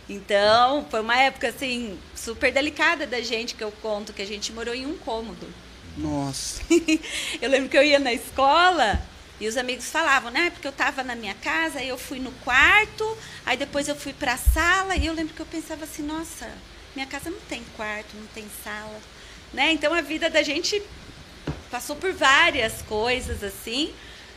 [0.09, 4.51] Então, foi uma época assim super delicada da gente que eu conto que a gente
[4.51, 5.47] morou em um cômodo.
[5.97, 6.61] Nossa.
[7.41, 8.99] eu lembro que eu ia na escola
[9.41, 10.51] e os amigos falavam, né?
[10.51, 14.13] Porque eu estava na minha casa, aí eu fui no quarto, aí depois eu fui
[14.13, 16.47] para a sala e eu lembro que eu pensava assim, nossa,
[16.95, 19.01] minha casa não tem quarto, não tem sala,
[19.51, 19.71] né?
[19.71, 20.79] Então a vida da gente
[21.71, 23.91] passou por várias coisas assim.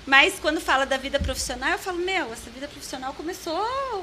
[0.07, 3.55] Mas quando fala da vida profissional, eu falo, meu, essa vida profissional começou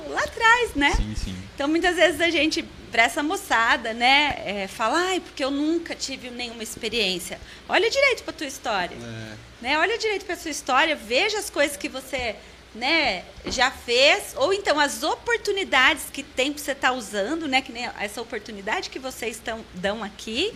[0.10, 0.94] lá atrás, né?
[0.96, 1.36] Sim, sim.
[1.54, 5.96] Então, muitas vezes a gente, para essa moçada, né, é, fala, ai, porque eu nunca
[5.96, 7.40] tive nenhuma experiência.
[7.70, 8.96] Olha direito para tua história.
[8.96, 9.36] É.
[9.62, 9.78] Né?
[9.78, 12.36] Olha direito para sua história, veja as coisas que você
[12.74, 17.72] né, já fez, ou então as oportunidades que tem que você estar usando, né, que
[17.72, 20.54] nem essa oportunidade que vocês estão, dão aqui.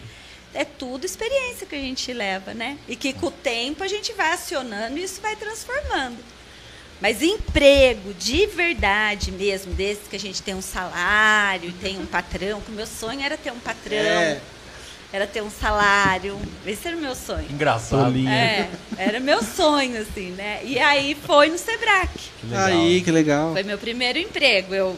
[0.56, 2.78] É tudo experiência que a gente leva, né?
[2.88, 6.18] E que com o tempo a gente vai acionando e isso vai transformando.
[7.02, 12.62] Mas emprego de verdade mesmo, desde que a gente tem um salário, tem um patrão,
[12.62, 14.40] que o meu sonho era ter um patrão, É.
[15.12, 16.40] era ter um salário.
[16.66, 17.46] Esse era o meu sonho.
[17.52, 18.16] Engraçado.
[18.28, 20.62] É, era meu sonho, assim, né?
[20.64, 22.08] E aí foi no Sebrae.
[22.44, 22.66] Legal.
[22.68, 23.52] Aí, que legal.
[23.52, 24.74] Foi meu primeiro emprego.
[24.74, 24.98] Eu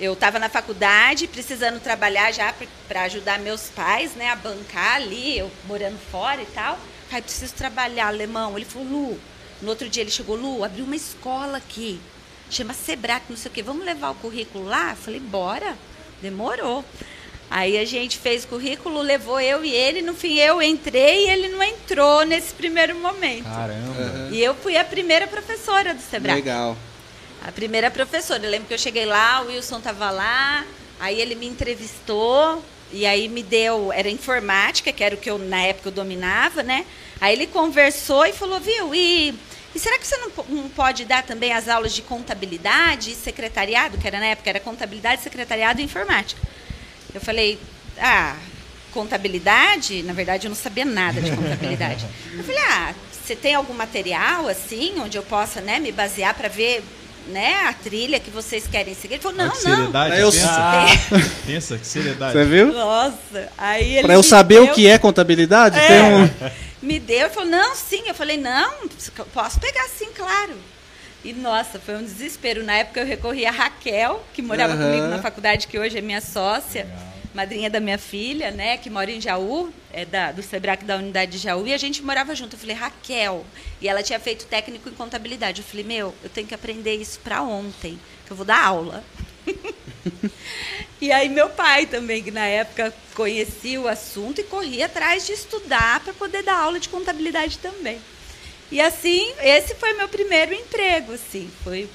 [0.00, 2.54] eu estava na faculdade, precisando trabalhar já
[2.86, 6.78] para ajudar meus pais, né, a bancar ali, eu morando fora e tal.
[7.10, 8.56] Pai, preciso trabalhar, alemão.
[8.56, 9.20] Ele falou, Lu.
[9.60, 12.00] No outro dia ele chegou, Lu, abriu uma escola aqui,
[12.48, 13.62] chama Sebrae, não sei o quê.
[13.62, 14.90] Vamos levar o currículo lá?
[14.90, 15.76] Eu falei, bora.
[16.22, 16.84] Demorou.
[17.50, 20.02] Aí a gente fez o currículo, levou eu e ele.
[20.02, 23.44] No fim, eu entrei e ele não entrou nesse primeiro momento.
[23.44, 24.28] Caramba.
[24.30, 26.36] E eu fui a primeira professora do Sebrae.
[26.36, 26.76] Legal.
[27.46, 28.44] A primeira professora.
[28.44, 30.64] Eu lembro que eu cheguei lá, o Wilson estava lá,
[30.98, 35.38] aí ele me entrevistou e aí me deu, era informática, que era o que eu
[35.38, 36.86] na época eu dominava, né?
[37.20, 39.34] Aí ele conversou e falou, viu, e,
[39.74, 43.98] e será que você não, não pode dar também as aulas de contabilidade e secretariado,
[43.98, 46.40] que era na época, era contabilidade, secretariado e informática.
[47.14, 47.58] Eu falei,
[47.98, 48.36] ah,
[48.92, 50.02] contabilidade?
[50.02, 52.06] Na verdade, eu não sabia nada de contabilidade.
[52.32, 56.48] Eu falei, ah, você tem algum material assim, onde eu possa né, me basear para
[56.48, 56.82] ver
[57.26, 59.14] né, a trilha que vocês querem seguir.
[59.14, 59.74] Ele falou, não, que não.
[59.76, 60.12] seriedade.
[60.14, 60.86] Aí eu- pensa, Ah,
[61.46, 62.32] pensa, que seriedade.
[62.32, 62.72] Você viu?
[62.72, 65.86] Nossa, aí ele Pra eu saber o deu- que é contabilidade, É.
[65.88, 66.30] tem um.
[66.80, 68.04] Me deu e falou, não, sim.
[68.06, 68.72] Eu falei, não,
[69.34, 70.54] posso pegar sim, claro.
[71.24, 72.62] E, nossa, foi um desespero.
[72.62, 74.84] Na época eu recorri a Raquel, que morava Aham.
[74.84, 76.86] comigo na faculdade, que hoje é minha sócia,
[77.34, 81.32] madrinha da minha filha, né, que mora em Jaú, é da, do Sebrac da unidade
[81.32, 82.54] de Jaú, e a gente morava junto.
[82.54, 83.44] Eu falei, Raquel.
[83.80, 85.60] E ela tinha feito técnico em contabilidade.
[85.60, 89.04] Eu falei, meu, eu tenho que aprender isso para ontem, que eu vou dar aula.
[91.00, 95.32] E aí meu pai também, que na época conhecia o assunto e corria atrás de
[95.32, 98.00] estudar para poder dar aula de contabilidade também.
[98.70, 101.88] E assim, esse foi meu primeiro emprego, assim, foi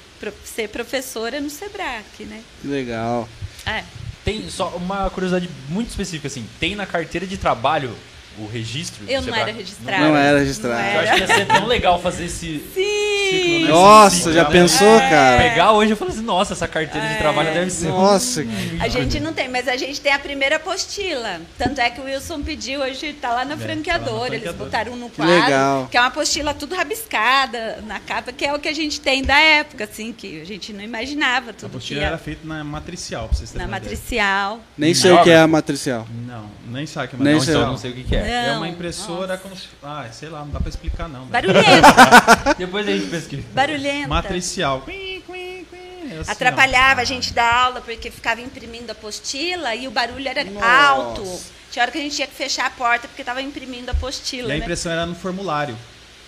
[0.44, 2.42] ser professora no Sebrac, né?
[2.62, 3.28] Que legal.
[3.66, 3.84] É.
[4.24, 6.46] Tem só uma curiosidade muito específica, assim.
[6.58, 7.94] Tem na carteira de trabalho
[8.38, 9.04] o registro?
[9.08, 10.04] Eu não era registrada.
[10.08, 10.82] Não era registrada.
[10.82, 13.30] Não Eu acho que ia ser tão legal fazer esse Sim!
[13.30, 13.68] ciclo, né?
[13.68, 15.10] Nossa, Esse já ciclo, pensou, né?
[15.10, 15.42] cara?
[15.42, 17.12] Pegar hoje eu falo assim, nossa, essa carteira É.
[17.12, 17.88] de trabalho deve ser.
[17.88, 18.44] Nossa,
[18.80, 21.40] A gente não tem, mas a gente tem a primeira apostila.
[21.58, 24.04] Tanto é que o Wilson pediu, hoje está lá na É, franqueadora.
[24.10, 25.34] tá lá na Eles botaram no Que quadro.
[25.34, 25.88] legal.
[25.90, 29.22] Que é uma apostila tudo rabiscada na capa, que é o que a gente tem
[29.22, 32.62] da época, assim, que a gente não imaginava A tudo que apostila era feita na
[32.64, 34.60] matricial, pra vocês terem na matricial.
[34.76, 36.06] nem sei o que é a matricial.
[36.26, 37.54] Não, nem sabe o que é Nem Não, sei.
[37.54, 37.62] então matricial.
[37.62, 38.48] eu não sei o que, que é.
[38.48, 39.68] É uma impressora como se...
[39.82, 41.26] Ah, sei lá, não dá pra explicar não.
[41.26, 41.30] velho.
[41.30, 43.42] Barulhenta, Depois a gente pesquisa.
[43.52, 44.08] barulhenta.
[44.08, 44.80] Matricial.
[44.82, 46.12] Quim, quim, quim.
[46.12, 46.32] É assim, ó.
[46.32, 50.66] Atrapalhava a gente da aula porque ficava imprimindo a apostila e o barulho era Nossa.
[50.66, 51.40] alto.
[51.70, 54.48] Tinha hora que a gente tinha que fechar a porta porque estava imprimindo a apostila,
[54.48, 54.60] E a né?
[54.62, 55.76] impressão era no formulário.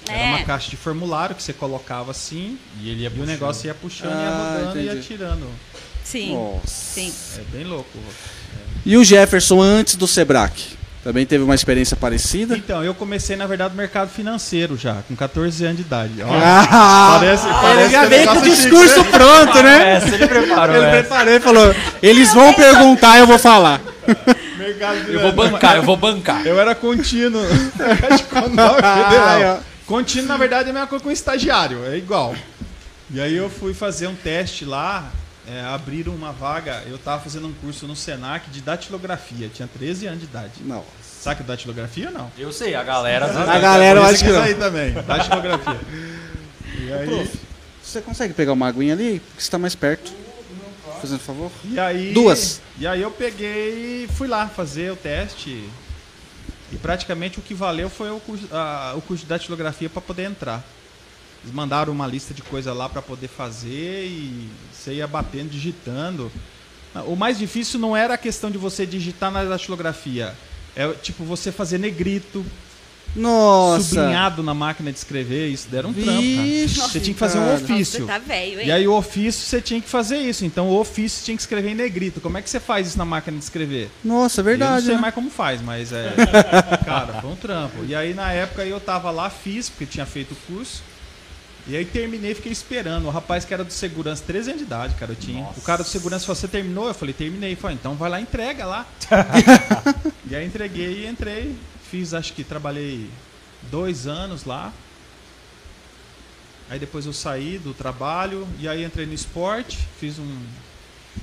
[0.08, 0.28] Era É.
[0.36, 3.74] uma caixa de formulário que você colocava assim E ele ia e o negócio ia
[3.74, 5.48] puxando, Ah, ia rodando e ia tirando.
[6.04, 6.66] Sim, Nossa.
[6.66, 7.12] sim.
[7.38, 7.90] É bem louco.
[8.84, 10.75] E o Jefferson antes do Sebrac?
[11.06, 12.56] Também teve uma experiência parecida?
[12.56, 16.14] Então, eu comecei, na verdade, no mercado financeiro já, com 14 anos de idade.
[16.20, 19.92] Ó, Ah, Parece- ele parece já que é veio com o discurso pronto, né?
[19.92, 20.96] Essa ele preparou, Ele essa.
[20.98, 23.80] preparou e falou: eles vão perguntar, eu vou falar.
[24.58, 26.44] mercado Eu vou bancar, eu vou bancar.
[26.44, 27.40] Eu era contínuo.
[28.26, 29.60] Federal.
[29.86, 32.34] Contínuo, na verdade, é a mesma coisa com estagiário, é igual.
[33.12, 35.04] E aí eu fui fazer um teste lá,
[35.48, 40.06] é, abriram uma vaga, eu tava fazendo um curso no Senac de datilografia, tinha 13
[40.06, 40.52] anos de idade.
[40.62, 40.84] Não.
[41.02, 42.32] Sabe o que é datilografia ou não?
[42.38, 43.26] Eu sei, a galera.
[43.26, 44.42] A galera, eu acho isso que não.
[44.42, 45.80] aí também, datilografia.
[46.78, 47.38] E aí, Prof,
[47.82, 49.18] você consegue pegar uma aguinha ali?
[49.20, 50.12] Porque você tá mais perto.
[51.00, 51.50] Fazendo favor?
[51.64, 52.12] e aí...
[52.12, 52.60] Duas.
[52.78, 55.68] E aí eu peguei e fui lá fazer o teste.
[56.72, 60.24] E praticamente o que valeu foi o curso, a- o curso de datilografia para poder
[60.24, 60.62] entrar.
[61.46, 66.30] Eles mandaram uma lista de coisa lá para poder fazer e você ia batendo, digitando.
[67.06, 70.34] O mais difícil não era a questão de você digitar na datilografia.
[70.74, 72.44] É tipo você fazer negrito,
[73.14, 73.80] Nossa.
[73.84, 76.42] sublinhado na máquina de escrever, isso deram um trampo, cara.
[76.42, 77.76] Vixe, Você tinha que fazer um ofício.
[77.76, 78.66] Nossa, você tá velho, hein?
[78.66, 80.44] E aí o ofício você tinha que fazer isso.
[80.44, 82.20] Então o ofício tinha que escrever em negrito.
[82.20, 83.88] Como é que você faz isso na máquina de escrever?
[84.04, 84.86] Nossa, é eu não verdade.
[84.86, 85.00] sei né?
[85.00, 86.12] mais como faz, mas é.
[86.84, 87.84] cara, foi um trampo.
[87.86, 90.82] E aí na época eu tava lá, fiz, porque tinha feito o curso.
[91.68, 93.06] E aí terminei fiquei esperando.
[93.06, 95.42] O rapaz que era do segurança, 13 anos de idade, cara, eu tinha.
[95.56, 96.86] O cara do segurança falou, você terminou?
[96.86, 97.50] Eu falei, terminei.
[97.50, 98.86] Ele falou, então vai lá, entrega lá.
[100.30, 101.56] e aí entreguei e entrei.
[101.90, 103.10] Fiz, acho que trabalhei
[103.70, 104.72] dois anos lá.
[106.68, 110.38] Aí depois eu saí do trabalho e aí entrei no esporte, fiz um,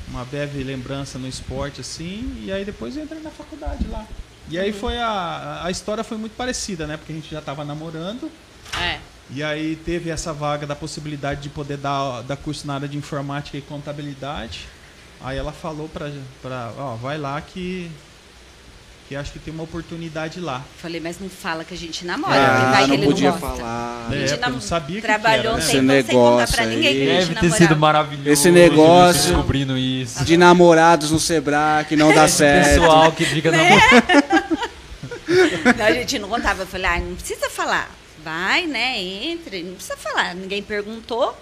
[0.08, 4.08] uma breve lembrança no esporte assim, e aí depois eu entrei na faculdade lá.
[4.50, 6.96] E aí foi a, a história foi muito parecida, né?
[6.96, 8.32] Porque a gente já estava namorando,
[8.82, 9.00] É.
[9.36, 12.98] e aí teve essa vaga da possibilidade de poder dar, dar curso na área de
[12.98, 14.68] informática e contabilidade.
[15.22, 17.90] Aí ela falou pra, pra ó, vai lá que,
[19.08, 20.62] que acho que tem uma oportunidade lá.
[20.82, 23.40] Falei, mas não fala que a gente namora, Ah, vai que não ele podia não
[23.40, 23.58] gosta.
[23.58, 24.08] falar.
[24.10, 26.00] A É, gente eu nam- não sabia que trabalhou que era, né?
[26.00, 27.58] Esse sem contar negócio pra ninguém que a gente Deve ter namorava.
[27.58, 28.30] sido maravilhoso.
[28.30, 30.24] Esse negócio- descobrindo isso.
[30.26, 32.68] De namorados no Sebrae, não dá certo.
[32.70, 33.58] Pessoal que fica Né?
[33.70, 34.74] namorando.
[35.78, 36.64] Não, a gente não contava.
[36.64, 37.90] Eu falei, ah, não precisa falar.
[38.24, 39.02] Vai, né?
[39.02, 39.64] Entre.
[39.64, 40.36] Não precisa falar.
[40.36, 41.38] Ninguém perguntou,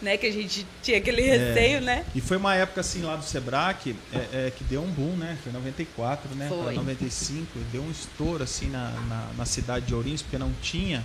[0.00, 0.16] né?
[0.16, 2.04] Que a gente tinha aquele receio, né?
[2.14, 5.36] E foi uma época assim lá do Sebrae é, é, que deu um boom, né?
[5.42, 6.48] Foi 94, né?
[6.48, 6.64] Foi.
[6.64, 11.04] Para 95, deu um estouro assim na, na, na cidade de Ourinhos, porque não tinha.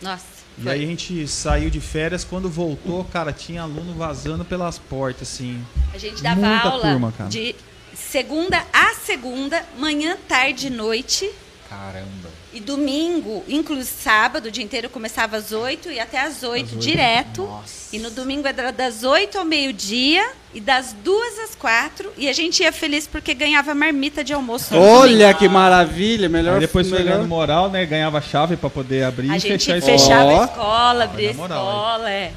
[0.00, 0.38] Nossa.
[0.58, 0.72] E foi.
[0.72, 5.64] aí a gente saiu de férias, quando voltou, cara, tinha aluno vazando pelas portas, assim.
[5.94, 7.30] A gente dava Muita aula turma, cara.
[7.30, 7.54] de
[7.94, 11.30] segunda a segunda, manhã, tarde e noite.
[11.68, 12.28] Caramba.
[12.58, 17.48] E domingo, inclusive sábado, o dia inteiro começava às 8 e até às 8 direto.
[17.92, 22.10] E no domingo era das 8 ao meio-dia e das 2 às 4.
[22.16, 24.76] E a gente ia feliz porque ganhava marmita de almoço.
[24.76, 26.54] Olha que maravilha, melhor.
[26.54, 27.12] Aí depois foi melhor.
[27.12, 27.86] ganhando moral, né?
[27.86, 30.40] Ganhava chave pra poder abrir A e gente fechar a fechava Ó.
[30.42, 32.32] a escola, abria a escola, é.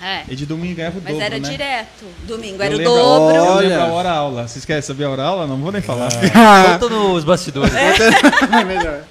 [0.00, 0.22] É.
[0.28, 1.48] E de domingo ganhava o Mas dobro, era né?
[1.50, 2.04] direto.
[2.22, 3.36] Domingo Eu era o lembro- dobro.
[3.36, 3.68] Eu Olha.
[3.68, 4.48] lembro a hora aula.
[4.48, 5.46] Vocês querem saber a hora aula?
[5.46, 6.08] Não vou nem falar.
[6.80, 7.74] Conta nos bastidores.
[7.74, 9.02] É melhor.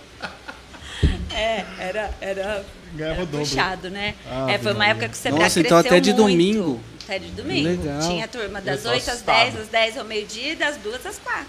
[1.38, 4.16] É, era, era, Ganhava era o puxado, né?
[4.30, 6.24] Ah, é, foi uma época que o Sebrae Nossa, então até de muito.
[6.24, 6.82] domingo.
[7.04, 7.70] Até de domingo.
[7.70, 8.00] Legal.
[8.02, 9.36] Tinha turma das Eu tô 8 às assustado.
[9.44, 11.46] 10, das 10 ao meio-dia e das 2 às 4.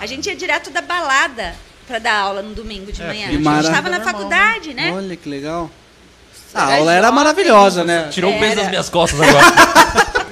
[0.00, 1.54] A gente ia direto da balada
[1.86, 3.28] pra dar aula no domingo de É, manhã.
[3.28, 4.92] A gente estava na Normal, faculdade, né?
[4.92, 5.70] Olha que legal.
[6.54, 8.08] A aula era maravilhosa, né?
[8.10, 10.23] Tirou um peso das minhas costas agora.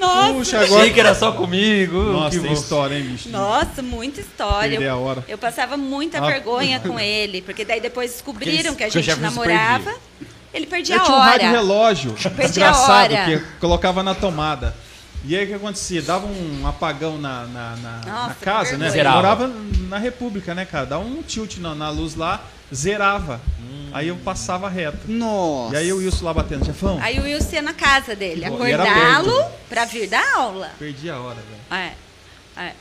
[0.00, 1.96] Nossa, Puxa, Achei que era só comigo.
[2.12, 3.28] Nossa, que tem história, hein, bicho?
[3.28, 4.70] nossa, muita história.
[4.70, 5.24] Perder Eu, a hora.
[5.28, 6.22] eu passava muita Ah.
[6.26, 9.92] vergonha com ele, porque daí depois descobriram que a eles- que o gente namorava.
[10.52, 11.56] Ele perdia Eu a tinha um rádio hora.
[11.58, 13.24] relógio a desgraçado hora.
[13.24, 14.74] que eu colocava na tomada.
[15.24, 16.00] E aí o que acontecia?
[16.00, 18.88] Dava um apagão na, na, na- Nossa, na casa, né?
[18.88, 19.16] Zerava.
[19.18, 19.52] Eu morava
[19.88, 20.86] na República, né, cara?
[20.86, 22.42] Dá um tilt na, na luz lá,
[22.74, 23.38] zerava.
[23.92, 24.98] Aí eu passava reto.
[25.08, 25.74] Nossa.
[25.74, 29.44] E aí o Wilson lá batendo, chefão, Aí o Wilson ia na casa dele, acordá-lo
[29.68, 30.70] pra vir dar aula.
[30.78, 31.82] perdi a hora, velho.
[31.82, 31.92] É.
[32.62, 32.72] É.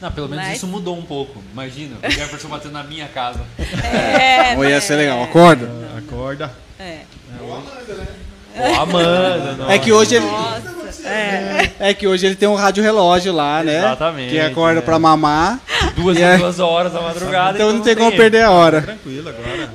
[0.00, 1.42] Não, pelo menos Mas- isso mudou um pouco.
[1.52, 3.40] Imagina, o Jefferson batendo na minha casa.
[3.84, 5.22] É, Ou ia ser legal.
[5.22, 5.70] Acorda.
[5.96, 6.52] Acorda.
[6.78, 7.02] É.
[7.40, 9.52] Ó, Amanda.
[9.58, 9.70] não.
[9.70, 10.26] É que hoje ele.
[10.26, 11.70] Nossa, é.
[11.78, 13.78] É que hoje ele tem um rádio relógio lá, né?
[13.78, 14.82] Exatamente, Que acorda é.
[14.82, 15.60] pra mamar.
[15.96, 17.56] Duas é- duas horas da madrugada.
[17.56, 18.16] Então não tem como erro.
[18.16, 18.82] perder a hora.
[18.82, 19.70] Tranquilo agora.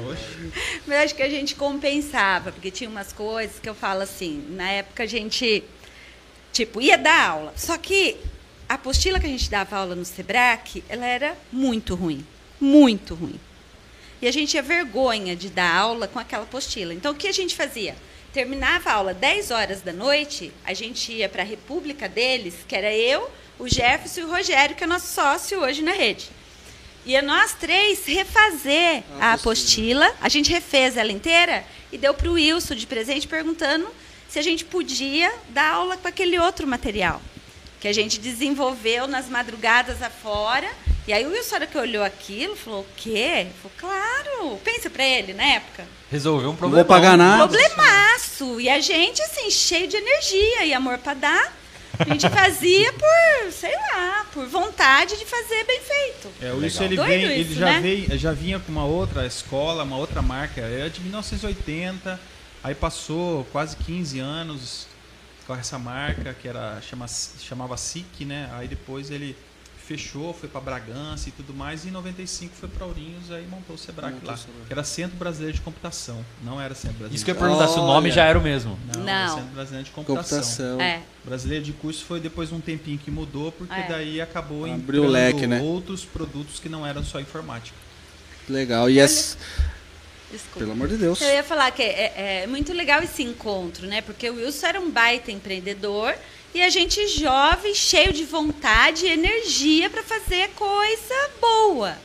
[0.87, 4.69] Mas acho que a gente compensava, porque tinha umas coisas que eu falo assim, na
[4.69, 5.63] época a gente,
[6.53, 7.53] tipo, ia dar aula.
[7.57, 8.15] Só que
[8.69, 12.25] a apostila que a gente dava aula no Sebrac, ela era muito ruim.
[12.59, 13.39] Muito ruim.
[14.21, 16.93] E a gente tinha vergonha de dar aula com aquela apostila.
[16.93, 17.95] Então, o que a gente fazia?
[18.33, 22.75] Terminava a aula 10 horas da noite, a gente ia para a república deles, que
[22.75, 26.29] era eu, o Jefferson e o Rogério, que é nosso sócio hoje na rede.
[27.07, 30.13] Ia nós três refazer a apostila.
[30.19, 33.87] A gente refez ela inteira e deu para o Wilson de presente perguntando
[34.27, 37.21] se a gente podia dar aula com aquele outro material
[37.79, 40.69] que a gente desenvolveu nas madrugadas afora.
[41.07, 43.47] E aí o Wilson, hora que olhou aquilo, falou: o quê?
[43.61, 44.59] Falou, claro.
[44.61, 45.87] Pensa para ele, na época.
[46.11, 46.83] Resolveu um Não problema.
[46.83, 47.47] vou pagar nada.
[47.47, 48.59] Problemaço.
[48.59, 51.56] E a gente, assim, cheio de energia e amor para dar.
[51.99, 56.29] A gente fazia por, sei lá, por vontade de fazer bem feito.
[56.41, 57.79] É, o Wilson ele, Doido vem, ele isso, já, né?
[57.79, 60.61] veio, já vinha com uma outra escola, uma outra marca.
[60.61, 62.19] Era de 1980,
[62.63, 64.87] aí passou quase 15 anos
[65.45, 68.49] com essa marca que era chama, chamava SIC, né?
[68.53, 69.35] Aí depois ele
[69.87, 73.75] fechou, foi para Bragança e tudo mais, e em 95 foi para Ourinhos, aí montou
[73.75, 74.65] o Sebrac Montou lá, o Sebrac.
[74.67, 77.67] que era Centro Brasileiro de Computação, não era Centro Brasileiro Isso que eu ia perguntar
[77.69, 78.77] se o nome já era o mesmo.
[78.93, 79.35] Não, era Não.
[79.35, 80.39] Centro Brasileiro de Computação.
[80.39, 80.81] Computação.
[80.81, 81.01] É.
[81.23, 83.87] Brasileiro de curso foi depois de um tempinho que mudou, porque É.
[83.87, 85.61] daí acabou Abriu entrando leque, né?
[85.61, 87.77] outros produtos que não eram só informática.
[88.49, 88.89] Legal.
[88.89, 89.37] E esse...
[90.29, 90.59] Desculpa.
[90.59, 91.21] Pelo amor de Deus.
[91.21, 94.01] Eu ia falar que é, é- é muito legal esse encontro, né?
[94.01, 96.13] Porque o Wilson era um baita empreendedor
[96.53, 101.97] e a gente jovem, cheio de vontade e energia para fazer coisa boa.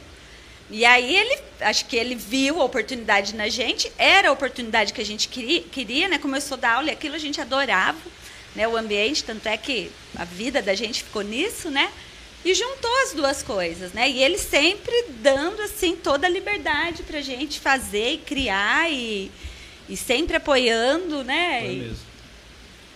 [0.71, 5.01] E aí ele, acho que ele viu a oportunidade na gente, era a oportunidade que
[5.01, 6.19] a gente queria, queria né?
[6.19, 7.99] Começou a dar aula e aquilo a gente adorava,
[8.57, 8.67] né?
[8.67, 11.93] O ambiente, tanto é que a vida da gente ficou nisso, né?
[12.45, 14.09] E juntou as duas coisas, né?
[14.09, 19.31] E ele sempre dando assim toda a liberdade para a gente fazer e criar e,
[19.89, 21.61] e sempre apoiando, né?
[21.61, 22.12] Foi mesmo.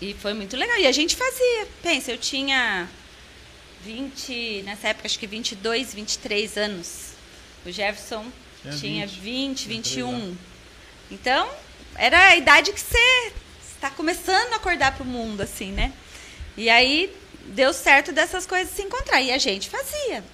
[0.01, 0.79] E foi muito legal.
[0.79, 1.67] E a gente fazia.
[1.83, 2.89] Pensa, eu tinha
[3.85, 7.13] 20, nessa época acho que 22, 23 anos.
[7.65, 8.25] O Jefferson
[8.63, 10.11] Tinha tinha 20, 20, 21.
[10.11, 10.39] 23
[11.11, 11.49] Então,
[11.97, 13.33] era a idade que você
[13.75, 15.93] está começando a acordar para o mundo, assim, né?
[16.57, 17.15] E aí
[17.47, 19.21] deu certo dessas coisas se encontrar.
[19.21, 20.25] E a gente fazia.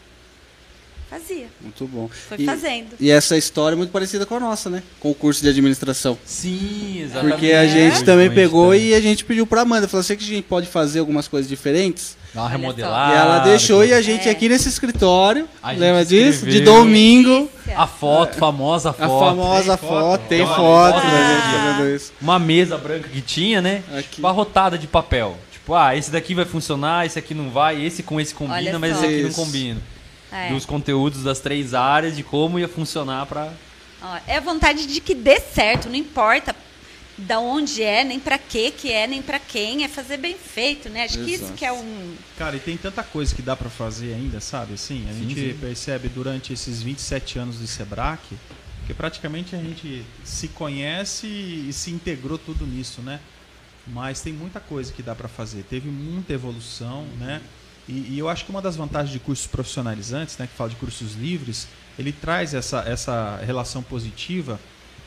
[1.13, 1.47] Fazia.
[1.61, 2.09] Muito bom.
[2.29, 2.87] Foi E- fazendo.
[2.99, 4.83] E essa história é muito parecida com a nossa, né?
[4.99, 6.17] Com o curso de administração.
[6.25, 7.33] Sim, exatamente.
[7.35, 8.87] Porque a gente Muito também pegou então.
[8.89, 9.87] e a gente pediu pra Amanda.
[9.87, 12.17] Falou, sei que a gente pode fazer algumas coisas diferentes.
[12.35, 13.13] Dá uma remodelada.
[13.15, 14.31] e ela deixou e a gente É.
[14.33, 16.47] aqui nesse escritório, A lembra disso?
[16.47, 19.27] De domingo, A foto, famosa a foto.
[19.37, 20.29] famosa Tem foto, foto?
[20.29, 21.99] tem foto, né.
[22.23, 23.83] Uma mesa branca que tinha, né?
[23.99, 24.19] Aqui.
[24.21, 25.37] Barrotada de papel.
[25.53, 28.97] Tipo, ah, esse daqui vai funcionar, esse aqui não vai, esse com esse combina, mas
[28.97, 29.81] esse aqui não combina.
[30.33, 30.49] É.
[30.49, 33.53] Dos conteúdos das três áreas, de como ia funcionar pra.
[34.01, 36.55] Ó, É a vontade de que dê certo, não importa
[37.18, 40.89] da onde é, nem pra que que é, nem pra quem, é fazer bem feito,
[40.89, 41.05] né?
[41.05, 41.59] Acho que isso Exato.
[41.59, 44.74] que é um Cara, e tem tanta coisa que dá pra fazer ainda, sabe?
[44.74, 45.59] Assim, a Sim, gente sim.
[45.61, 48.20] percebe durante esses 27 anos de Sebrac
[48.87, 53.20] que praticamente a gente se conhece e se integrou tudo nisso, né?
[53.87, 55.64] Mas tem muita coisa que dá pra fazer.
[55.68, 57.41] Teve muita evolução, né?
[57.89, 60.76] E, e eu acho que uma das vantagens de cursos profissionalizantes, né, que fala de
[60.76, 61.68] cursos livres,
[61.99, 64.59] ele traz essa, essa relação positiva,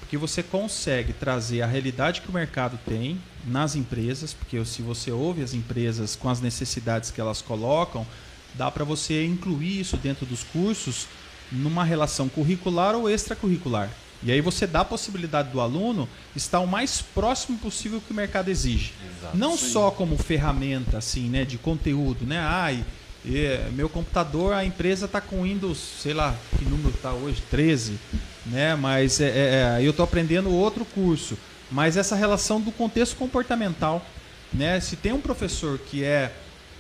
[0.06, 5.12] Porque você consegue trazer a realidade que o mercado tem nas empresas, porque se você
[5.12, 8.06] ouve as empresas com as necessidades que elas colocam,
[8.54, 11.08] dá para você incluir isso dentro dos cursos
[11.52, 13.90] numa relação curricular ou extracurricular.
[14.26, 18.16] E aí você dá a possibilidade do aluno estar o mais próximo possível que o
[18.16, 18.92] mercado exige.
[19.20, 19.38] Exato.
[19.38, 22.40] Não só como ferramenta assim, né, de conteúdo, né?
[22.40, 22.84] Ai,
[23.24, 28.00] é, meu computador, a empresa está com Windows, sei lá, que número está hoje, 13,
[28.48, 28.76] né?
[28.76, 31.38] Mas é, é, é, eu estou aprendendo outro curso.
[31.70, 34.04] Mas essa relação do contexto comportamental,
[34.52, 34.80] né?
[34.80, 36.32] Se tem um professor que é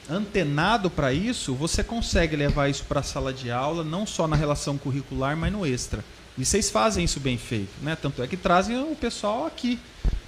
[0.10, 4.36] antenado para isso, você consegue levar isso para a sala de aula, não só na
[4.36, 6.04] relação curricular, mas no extra.
[6.38, 7.98] E vocês fazem isso bem feito, né?
[8.00, 9.80] Tanto é que trazem o pessoal aqui,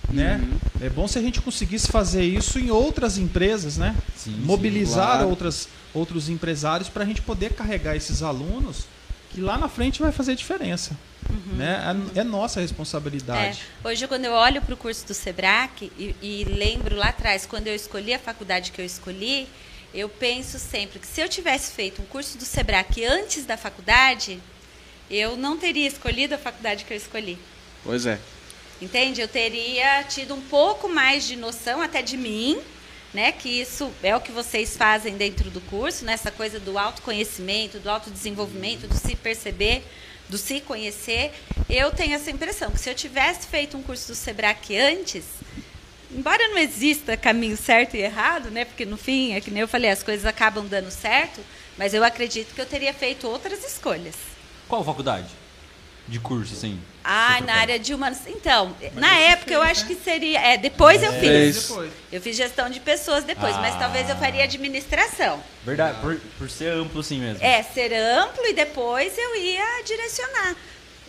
[0.10, 0.41] né?
[0.82, 3.95] É bom se a gente conseguisse fazer isso em outras empresas, né?
[4.16, 5.30] Sim, sim, Mobilizar claro.
[5.30, 8.86] outras, outros empresários para a gente poder carregar esses alunos
[9.32, 10.97] que lá na frente vai fazer diferença,
[11.58, 11.97] né?
[12.16, 13.62] É, é nossa responsabilidade.
[13.84, 17.45] É, hoje, quando eu olho para o curso do SEBRAC e, e lembro lá atrás,
[17.45, 19.47] quando eu escolhi a faculdade que eu escolhi,
[19.93, 24.39] eu penso sempre que se eu tivesse feito um curso do SEBRAC antes da faculdade,
[25.10, 27.38] eu não teria escolhido a faculdade que eu escolhi.
[27.84, 28.20] Pois é.
[28.82, 29.22] Entende?
[29.22, 32.60] Eu teria tido um pouco mais de noção até de mim,
[33.14, 33.32] né?
[33.32, 36.14] Que isso é o que vocês fazem dentro do curso, né?
[36.14, 39.84] Essa coisa do autoconhecimento, do autodesenvolvimento, do se perceber,
[40.30, 41.32] do se conhecer.
[41.70, 45.24] Eu tenho essa impressão que se eu tivesse feito um curso do Sebrae antes,
[46.12, 48.66] embora não exista caminho certo e errado, né?
[48.66, 51.41] Porque no fim, é que nem eu falei, as coisas acabam dando certo,
[51.78, 54.36] mas eu acredito que eu teria feito outras escolhas.
[54.68, 55.28] Qual faculdade?
[56.07, 56.80] De curso, assim?
[57.03, 58.20] Ah, na área de humanos.
[58.28, 60.39] Então, na época eu acho que seria.
[60.39, 61.55] É, depois eu Fez.
[61.57, 61.68] fiz.
[61.68, 61.91] Depois.
[62.11, 63.80] Eu fiz gestão de pessoas depois, mas Ah.
[63.80, 65.41] talvez eu faria administração.
[65.65, 67.43] Verdade, por, por ser amplo assim mesmo.
[67.43, 70.55] É, ser amplo e depois eu ia direcionar.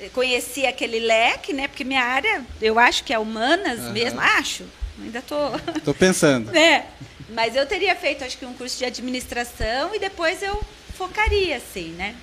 [0.01, 1.69] Eu Conheci aquele leque, né?
[1.69, 4.21] Porque minha área, eu acho que é humanas mesmo.
[4.21, 4.65] Acho.
[5.01, 5.37] Ainda tô.
[5.85, 6.57] Tô pensando.
[6.57, 6.87] É.
[7.31, 10.61] Mas eu teria feito, acho que, um curso de administração e depois eu
[10.97, 12.15] focaria, assim, né?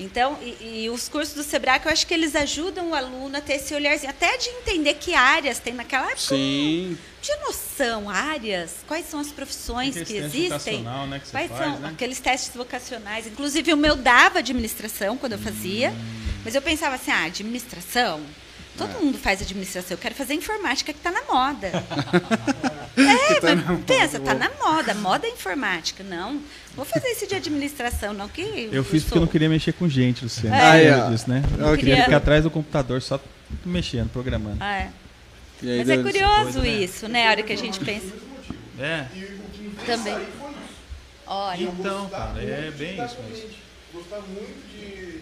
[0.00, 3.40] Então, e, e os cursos do Sebrae, eu acho que eles ajudam o aluno a
[3.40, 6.20] ter esse olharzinho, até de entender que áreas tem naquela época.
[6.20, 6.96] Sim.
[7.20, 10.48] De noção, áreas, quais são as profissões que existem.
[10.82, 11.88] vocacional, né, que quais faz, são né?
[11.90, 13.26] aqueles testes vocacionais.
[13.26, 16.40] Inclusive, o meu dava administração quando eu fazia, Hum.
[16.44, 18.20] mas eu pensava assim, ah, administração.
[18.76, 19.90] Todo mundo faz administração.
[19.92, 21.68] Eu quero fazer informática que está na moda.
[22.96, 24.94] é, mas pensa, está na moda.
[24.94, 26.02] Moda é informática.
[26.02, 26.40] Não,
[26.76, 29.88] vou fazer isso de administração, não que Eu fiz porque eu não queria mexer com
[29.88, 30.54] gente, Luciano.
[30.56, 31.00] É.
[31.06, 31.10] Ó.
[31.10, 31.42] disso, né?
[31.58, 33.20] Eu Eu queria queria- ficar atrás do computador só
[33.64, 34.56] mexendo, programando.
[34.60, 34.90] Ah, é.
[35.62, 36.68] E aí Mas é curioso coisa, né?
[36.68, 37.26] isso, né?
[37.28, 38.12] A hora que a gente pensa
[38.80, 39.06] É.
[39.86, 40.16] também.
[41.26, 43.50] Olha, Então, cara, é bem isso mesmo.
[43.94, 45.20] Gostar muito de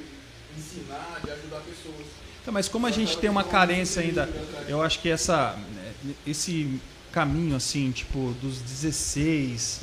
[0.58, 2.06] ensinar, de ajudar pessoas.
[2.40, 4.28] Então, mas como a gente tem uma carência ainda,
[4.66, 5.56] eu acho que essa,
[6.26, 6.80] esse
[7.12, 9.80] caminho assim, tipo, dos 16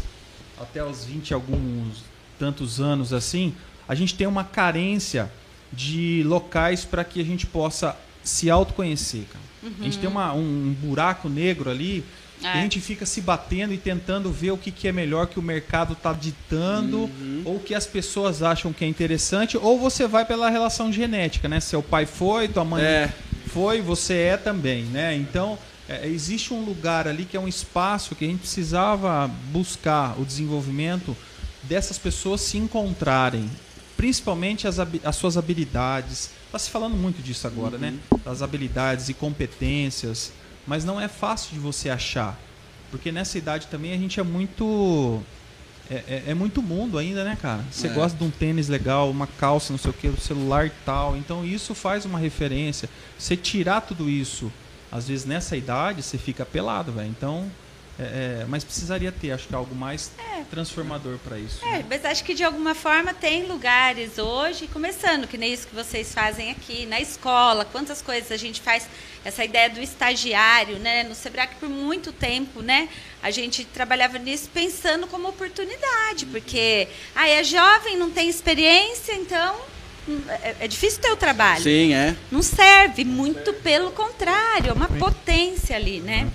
[0.60, 2.03] até os 20 e alguns
[2.39, 3.53] tantos anos assim,
[3.88, 5.32] a gente tem uma carência
[5.72, 9.45] de locais para que a gente possa se autoconhecer, cara.
[9.82, 12.03] A gente tem uma, um buraco negro ali
[12.39, 12.62] que a É.
[12.62, 15.93] gente fica se batendo e tentando ver o que, que é melhor que o mercado
[15.93, 17.10] está ditando
[17.43, 21.49] ou o que as pessoas acham que é interessante ou você vai pela relação genética,
[21.49, 21.60] né?
[21.60, 23.14] Seu pai foi, tua mãe É.
[23.47, 25.16] foi, você é também, né?
[25.16, 30.19] Então é, existe um lugar ali que é um espaço que a gente precisava buscar
[30.19, 31.15] o desenvolvimento
[31.63, 33.49] dessas pessoas se encontrarem,
[33.95, 36.31] principalmente as, as suas habilidades.
[36.45, 37.93] Está se falando muito disso agora, né?
[38.23, 40.31] Das habilidades e competências,
[40.65, 42.38] mas não é fácil de você achar,
[42.91, 45.21] porque nessa idade também a gente é muito
[45.89, 47.63] é, é- é muito mundo ainda, né, cara?
[47.71, 47.89] Você É.
[47.91, 51.15] gosta de um tênis legal, uma calça, não sei o que, do celular tal.
[51.15, 52.89] Então isso faz uma referência.
[53.17, 54.51] Você tirar tudo isso,
[54.91, 57.09] às vezes nessa idade, você fica pelado, velho.
[57.09, 57.49] Então,
[57.99, 60.11] é, é, mas precisaria ter, acho que algo mais
[60.51, 61.65] transformador para isso.
[61.65, 65.75] É, mas acho que de alguma forma tem lugares hoje, começando, que nem isso que
[65.75, 68.88] vocês fazem aqui, na escola, quantas coisas a gente faz,
[69.25, 71.03] essa ideia do estagiário, né?
[71.03, 72.88] No Sebrae por muito tempo, né?
[73.21, 79.55] A gente trabalhava nisso pensando como oportunidade, porque ah, é jovem, não tem experiência, então
[80.43, 81.62] é, é difícil ter o trabalho.
[81.62, 82.16] Sim, é.
[82.32, 86.28] Não serve, muito pelo contrário, é uma potência ali, né?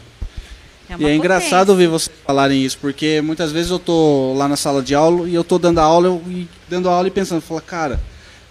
[0.91, 4.57] E uma é engraçado ouvir vocês falarem isso, porque muitas vezes eu tô lá na
[4.57, 7.63] sala de aula e eu tô dando aula eu- e dando aula e pensando, fala,
[7.63, 8.01] cara,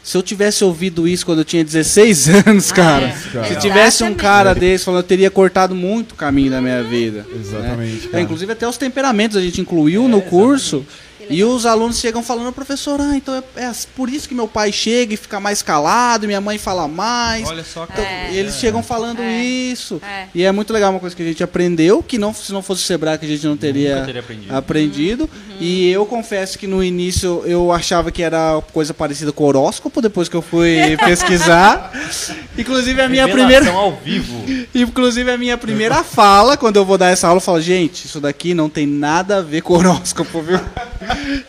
[0.01, 3.11] se eu tivesse ouvido isso quando eu tinha 16 anos, cara, é.
[3.15, 3.55] se Cara.
[3.57, 4.15] tivesse um Exatamente.
[4.19, 7.27] cara desse falando, eu teria cortado muito o caminho da minha vida.
[7.31, 8.19] Exatamente, né?
[8.19, 10.83] É, inclusive até os temperamentos a gente incluiu no curso.
[11.31, 14.71] E os alunos chegam falando, professor, ah, então é, é por isso que meu pai
[14.71, 17.47] chega e fica mais calado, minha mãe fala mais.
[17.47, 18.33] Olha só que Então, É.
[18.33, 19.43] eles chegam falando É.
[19.43, 20.01] isso.
[20.03, 20.27] É.
[20.35, 22.83] E é muito legal, uma coisa que a gente aprendeu, que não, se não fosse
[22.83, 24.55] o Sebrae que a gente não teria, teria aprendido.
[24.55, 25.23] aprendido.
[25.23, 25.57] Uhum.
[25.59, 30.27] E eu confesso que no início eu achava que era coisa parecida com horóscopo, depois
[30.27, 31.91] que eu fui pesquisar.
[32.57, 33.77] Inclusive a minha Revelação primeira.
[33.77, 34.43] ao vivo.
[34.73, 38.19] Inclusive a minha primeira fala, quando eu vou dar essa aula, eu falo, gente, isso
[38.19, 40.59] daqui não tem nada a ver com horóscopo, viu?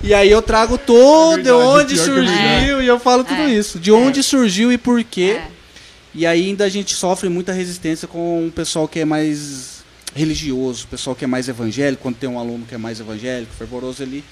[0.03, 3.41] E aí eu trago todo, de verdade, onde que é surgiu, e eu falo tudo
[3.43, 3.51] É.
[3.51, 3.79] isso.
[3.79, 5.39] De onde surgiu e por quê.
[5.41, 5.47] É.
[6.14, 9.83] E ainda a gente sofre muita resistência com o pessoal que é mais
[10.14, 13.53] religioso, o pessoal que é mais evangélico, quando tem um aluno que é mais evangélico,
[13.57, 14.23] fervoroso, ele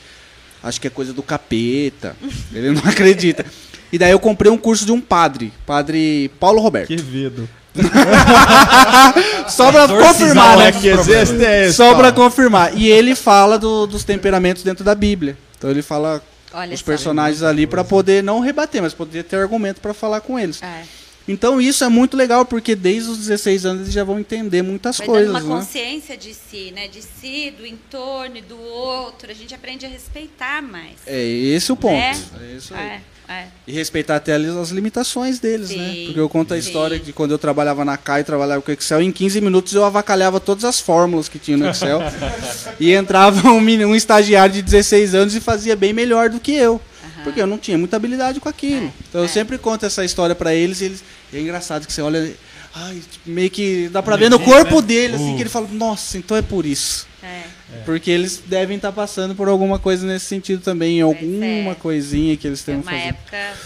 [0.62, 2.14] acha que é coisa do capeta.
[2.52, 3.46] Ele não acredita.
[3.90, 6.88] E daí eu comprei um curso de um padre, padre Paulo Roberto.
[6.88, 7.48] Quevedo.
[9.48, 10.70] Só pra Exorcizar confirmar, né?
[10.72, 11.40] nossos problemas.
[11.42, 12.76] é Só pra confirmar.
[12.76, 15.36] E ele fala do- dos temperamentos dentro da Bíblia.
[15.58, 19.80] Então ele fala Olha os personagens ali pra poder não rebater, mas poder ter argumento
[19.80, 20.62] pra falar com eles.
[20.62, 20.82] É.
[21.28, 24.98] Então isso é muito legal, porque desde os 16 anos eles já vão entender muitas
[24.98, 25.60] Vai coisas, dando uma né?
[25.60, 26.88] consciência de si, né?
[26.88, 29.30] De si, do entorno e do outro.
[29.30, 30.96] A gente aprende a respeitar mais.
[31.06, 31.94] É esse o ponto.
[31.94, 32.18] Né?
[32.40, 32.80] É isso aí.
[32.80, 33.00] É,
[33.30, 33.46] é.
[33.64, 35.92] E respeitar até as as limitações deles, né?
[35.92, 36.66] Sim, Porque eu conto a sim.
[36.66, 40.40] história de quando eu trabalhava na CAI, trabalhava com Excel, em 15 minutos eu avacalhava
[40.40, 42.00] todas as fórmulas que tinha no Excel.
[42.80, 46.80] e entrava um, um estagiário de 16 anos e fazia bem melhor do que eu.
[47.22, 48.92] Porque eu não tinha muita habilidade com aquilo.
[49.08, 49.28] então eu é.
[49.28, 51.04] sempre conto essa história pra eles e eles.
[51.32, 52.34] E é engraçado que você olha.
[52.74, 56.16] Ai, tipo, meio que dá pra ver no corpo dele, assim, que ele fala, nossa,
[56.16, 57.06] então é por isso.
[57.22, 57.59] é.
[57.84, 61.74] Porque eles devem estar passando por alguma coisa nesse sentido também, em alguma é.
[61.76, 63.04] coisinha que eles É tenham uma fazer.
[63.08, 63.56] época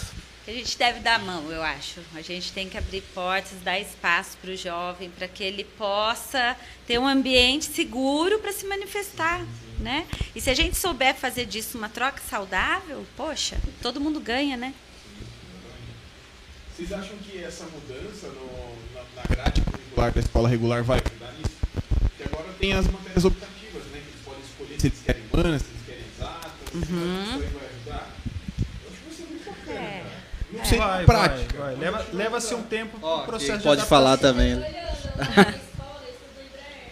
[0.45, 2.01] que a gente deve dar a mão, eu acho.
[2.15, 6.55] A gente tem que abrir portas, dar espaço para o jovem, para que ele possa
[6.87, 9.43] ter um ambiente seguro para se manifestar,
[9.81, 10.05] né?
[10.37, 14.75] E se a gente souber fazer disso uma troca saudável, poxa, todo mundo ganha, né?
[16.77, 21.33] Vocês acham que essa mudança no- na, na grade curricular da escola regular vai ajudar
[21.39, 21.55] nisso?
[22.01, 23.54] Porque agora tem as matérias optativas,
[24.85, 26.53] se eles querem humanas, se eles querem exatas.
[26.75, 27.23] Uhum.
[27.25, 28.11] Isso aí vai ajudar?
[28.85, 29.99] Eu acho que vai ser muito bacana, É.
[30.01, 30.25] cara.
[30.53, 31.59] Não sei Vai, prática.
[31.59, 31.85] vai, vai.
[31.85, 34.55] Leva- Leva-se um tempo Ó, pro processo de pode falar também.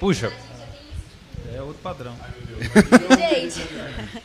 [0.00, 0.32] Puxa,
[1.54, 2.16] É outro padrão.
[3.18, 3.60] Gente,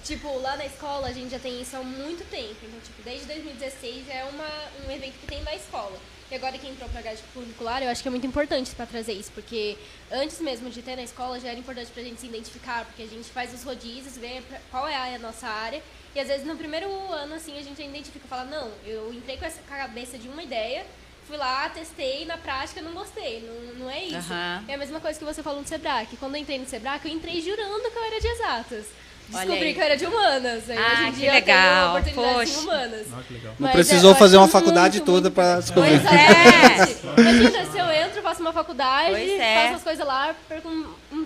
[0.04, 2.56] tipo, lá na escola a gente já tem isso há muito tempo.
[2.64, 4.48] Então, tipo, desde 2016 é uma,
[4.88, 5.98] um evento que tem na escola.
[6.30, 9.14] E agora que entrou pra grade curricular, eu acho que é muito importante pra trazer
[9.14, 9.78] isso, porque
[10.12, 13.08] antes mesmo de ter na escola já era importante pra gente se identificar, porque a
[13.08, 15.82] gente faz os rodízios, vê qual é a nossa área,
[16.14, 19.46] e às vezes no primeiro ano, assim, a gente identifica, fala, não, eu entrei com
[19.46, 20.86] essa a cabeça de uma ideia,
[21.26, 24.32] fui lá, testei, na prática não gostei, não, não é isso.
[24.32, 24.66] Aham.
[24.68, 27.00] É a mesma coisa que você falou no Sebrae, que quando eu entrei no Sebrae,
[27.06, 28.86] eu entrei jurando que eu era de exatas.
[29.30, 30.70] Descobri que eu era de humanas.
[30.70, 32.60] Aí Ah, hoje em que dia legal, eu tenho oportunidades poxa.
[32.60, 33.08] em humanas.
[33.28, 33.34] Que.
[33.44, 35.62] Não Mas precisou é, fazer uma faculdade muito, toda importante.
[35.66, 36.00] descobrir.
[36.02, 37.22] Pois é.
[37.22, 39.64] Imagina, se eu entro, faço uma faculdade, é.
[39.64, 40.70] faço as coisas lá, perco,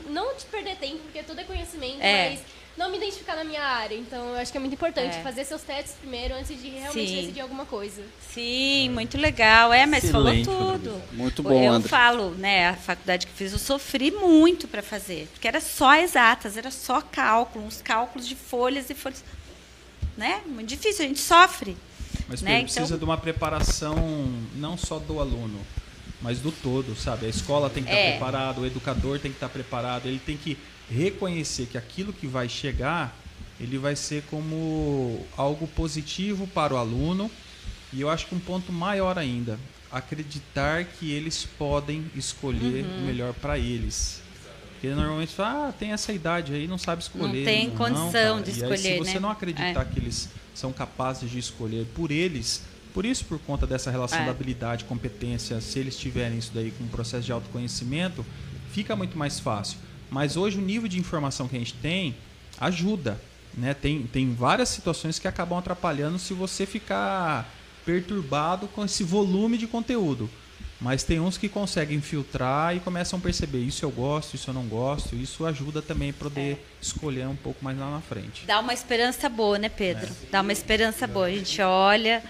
[0.10, 2.30] não de perder tempo, porque tudo é conhecimento, É.
[2.32, 2.40] mas
[2.82, 3.96] não me identificar na minha área.
[3.96, 5.22] Então, eu acho que é muito importante É.
[5.22, 7.16] fazer seus testes primeiro, antes de realmente Sim.
[7.16, 8.02] decidir alguma coisa.
[8.34, 9.72] Sim, muito legal.
[9.72, 11.02] É, mas Excelente, falou tudo.
[11.14, 11.88] Muito bom, Eu André.
[11.90, 16.58] falo, né, a faculdade que fiz, eu sofri muito para fazer, porque era só exatas,
[16.58, 19.24] era só cálculo, uns cálculos de folhas e folhas,
[20.18, 20.42] né?
[20.46, 21.78] Muito difícil, a gente sofre.
[22.28, 23.96] Mas Né, Pedro, precisa então- de uma preparação
[24.56, 25.60] não só do aluno,
[26.22, 27.26] mas do todo, sabe?
[27.26, 28.12] A escola tem que estar É.
[28.12, 30.58] preparado, o educador tem que estar preparado, ele tem que
[30.92, 33.16] reconhecer que aquilo que vai chegar,
[33.60, 37.30] ele vai ser como algo positivo para o aluno.
[37.94, 39.60] E eu acho que um ponto maior ainda,
[39.92, 42.98] acreditar que eles podem escolher Uhum.
[43.00, 44.22] o melhor para eles.
[44.74, 47.46] Porque normalmente fala, ah, tem essa idade aí, não sabe escolher.
[47.46, 48.42] tem condição cara.
[48.42, 49.20] de E aí, escolher, se você né?
[49.20, 52.64] não acreditar que eles são capazes de escolher por eles,
[52.94, 54.26] por isso, por conta dessa relação É.
[54.26, 58.26] da habilidade, competência, se eles tiverem isso daí com um processo de autoconhecimento,
[58.72, 59.78] fica muito mais fácil.
[60.12, 62.16] Mas hoje o nível de informação que a gente tem
[62.60, 63.20] ajuda.
[63.54, 63.74] Né?
[63.74, 67.50] Tem, tem várias situações que acabam atrapalhando se você ficar
[67.86, 70.30] perturbado com esse volume de conteúdo.
[70.82, 74.54] Mas tem uns que conseguem filtrar e começam a perceber isso eu gosto, isso eu
[74.54, 75.16] não gosto.
[75.16, 78.46] Isso ajuda também a poder escolher um pouco mais lá na frente.
[78.46, 80.12] Dá uma esperança boa, né, Pedro?
[80.32, 81.28] Dá uma esperança boa.
[81.28, 82.24] A gente olha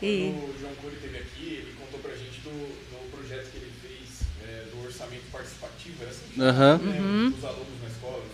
[0.00, 0.32] e.
[0.34, 2.89] Quando o João Cury esteve aqui, ele contou pra gente do,
[6.40, 6.80] Aham.
[6.82, 7.34] Uhum.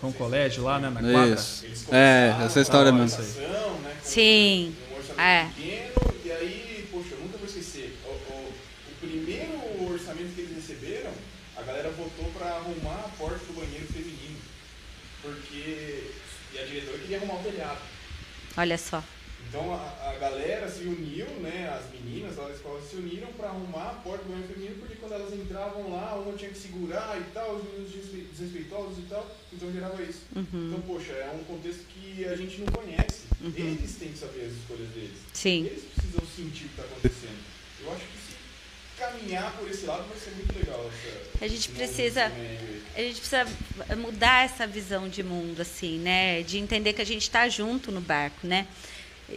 [0.00, 1.34] Foi um colégio lá, né, na quadra.
[1.34, 1.64] Isso.
[1.90, 3.20] É, essa história Ah, mesmo.
[3.22, 3.46] isso aí.
[3.46, 4.74] Ação, né, Sim.
[4.92, 5.44] um orçamento É.
[5.56, 7.96] pequeno, e aí, poxa, eu nunca vou esquecer.
[8.04, 11.10] O, o- o primeiro orçamento que eles receberam,
[11.56, 14.36] a galera votou pra arrumar a porta do banheiro feminino.
[15.22, 16.12] Porque.
[16.54, 17.78] E a diretora queria arrumar o telhado.
[18.56, 19.02] Olha só.
[19.48, 21.68] Então a, a galera se uniu, né?
[21.78, 24.96] As meninas lá da escola se uniram para arrumar a porta do banheiro feminino, porque
[24.96, 29.02] quando elas entravam lá, uma tinha que segurar e tal, os meninos desrespe- desrespeitosos e
[29.02, 30.22] tal, então gerava isso.
[30.34, 33.26] Então, poxa, é um contexto que a gente não conhece.
[33.54, 35.16] Eles têm que saber as escolhas deles.
[35.32, 35.66] Sim.
[35.66, 37.38] Eles precisam sentir o que está acontecendo.
[37.82, 38.36] Eu acho que se
[38.98, 40.90] caminhar por esse lado vai ser muito legal.
[40.92, 42.32] Essa, A gente precisa-.
[42.96, 43.46] A gente precisa
[43.98, 46.42] mudar essa visão de mundo, assim, né?
[46.42, 48.66] De entender que a gente está junto no barco, né?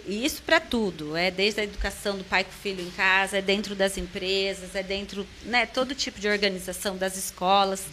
[0.05, 3.39] E isso para tudo, é desde a educação do pai com o filho em casa,
[3.39, 7.85] é dentro das empresas, é dentro, né, todo tipo de organização das escolas.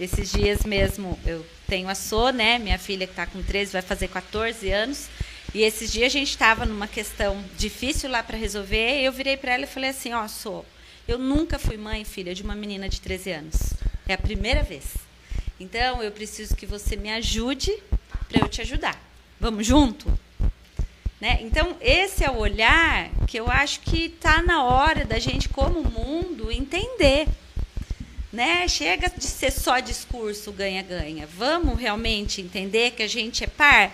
[0.00, 3.82] Esses dias mesmo eu tenho a Sô, né, minha filha que está com 13, vai
[3.82, 5.06] fazer 14 anos,
[5.54, 9.36] e esses dias a gente estava numa questão difícil lá para resolver, e eu virei
[9.36, 10.64] para ela e falei assim, ó, Sô,
[11.06, 13.56] eu nunca fui mãe, filha, de uma menina de 13 anos.
[14.08, 14.84] É a primeira vez.
[15.58, 17.72] Então, eu preciso que você me ajude
[18.28, 19.00] para eu te ajudar.
[19.40, 20.25] Vamos junto?
[21.20, 21.38] Né?
[21.40, 25.82] Então, esse é o olhar que eu acho que está na hora da gente, como
[25.82, 27.26] mundo, entender.
[28.32, 28.68] Né?
[28.68, 31.26] Chega de ser só discurso ganha-ganha.
[31.26, 33.90] Vamos realmente entender que a gente é par,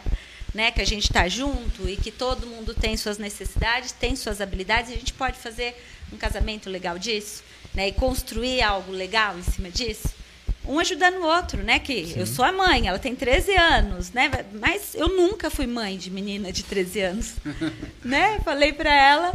[0.52, 0.72] né?
[0.72, 4.90] que a gente está junto e que todo mundo tem suas necessidades, tem suas habilidades,
[4.90, 5.76] e a gente pode fazer
[6.12, 7.88] um casamento legal disso né?
[7.88, 10.21] e construir algo legal em cima disso
[10.66, 11.78] um ajudando o outro, né?
[11.78, 14.30] Que eu sou a mãe, ela tem 13 anos, né?
[14.54, 17.34] Mas eu nunca fui mãe de menina de 13 anos,
[18.04, 18.38] né?
[18.44, 19.34] Falei para ela.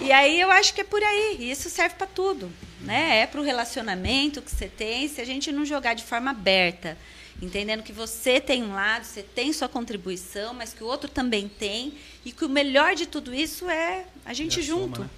[0.00, 1.36] E aí eu acho que é por aí.
[1.40, 2.50] E isso serve para tudo,
[2.82, 3.20] né?
[3.20, 6.96] É para o relacionamento que você tem, se a gente não jogar de forma aberta,
[7.40, 11.48] entendendo que você tem um lado, você tem sua contribuição, mas que o outro também
[11.48, 11.94] tem,
[12.24, 15.08] e que o melhor de tudo isso é a gente É a soma, junto, né?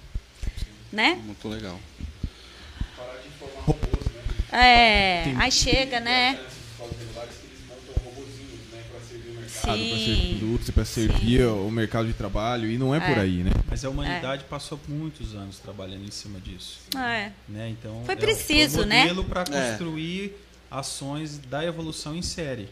[0.91, 1.21] né?
[1.25, 1.79] Muito legal.
[2.95, 4.21] Parar de formar robôs, né?
[4.51, 6.39] É, Tem- aí chega, né?
[6.79, 8.83] Montam robozinhos, né?
[8.91, 9.51] Para servir o mercado.
[9.77, 9.89] Sim.
[9.89, 12.69] Para servir indústria, para servir o mercado de trabalho.
[12.69, 13.21] E não é, por É.
[13.21, 13.51] aí, né?
[13.69, 16.79] Mas a humanidade passou muitos anos trabalhando em cima disso.
[16.97, 17.31] É.
[17.47, 17.69] Né?
[17.69, 19.01] Então, Foi é preciso, foi né?
[19.03, 19.45] modelo para É.
[19.71, 20.33] construir
[20.69, 22.67] ações da evolução em série.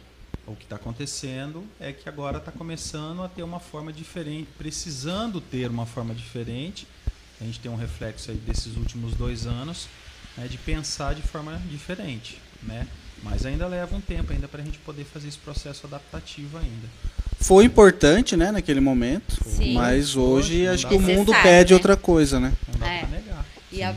[0.47, 5.39] O que está acontecendo é que agora está começando a ter uma forma diferente, precisando
[5.39, 6.87] ter uma forma diferente.
[7.39, 9.87] A gente tem um reflexo aí desses últimos dois anos
[10.39, 12.87] né, de pensar de forma diferente, né?
[13.21, 16.87] Mas ainda leva um tempo ainda para a gente poder fazer esse processo adaptativo ainda.
[17.41, 19.37] Foi importante, né, naquele momento.
[19.45, 19.73] Sim.
[19.73, 21.75] Mas hoje Não acho que o pra- mundo Necessário, pede né?
[21.75, 22.53] outra coisa, né?
[22.71, 22.99] Não dá É.
[22.99, 23.45] para negar.
[23.71, 23.89] E a,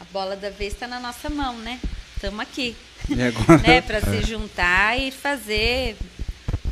[0.00, 1.78] a bola da vez está na nossa mão, né?
[2.16, 2.74] Estamos aqui,
[3.08, 3.58] E agora.
[3.66, 3.80] né?
[3.82, 5.96] Para se juntar e fazer,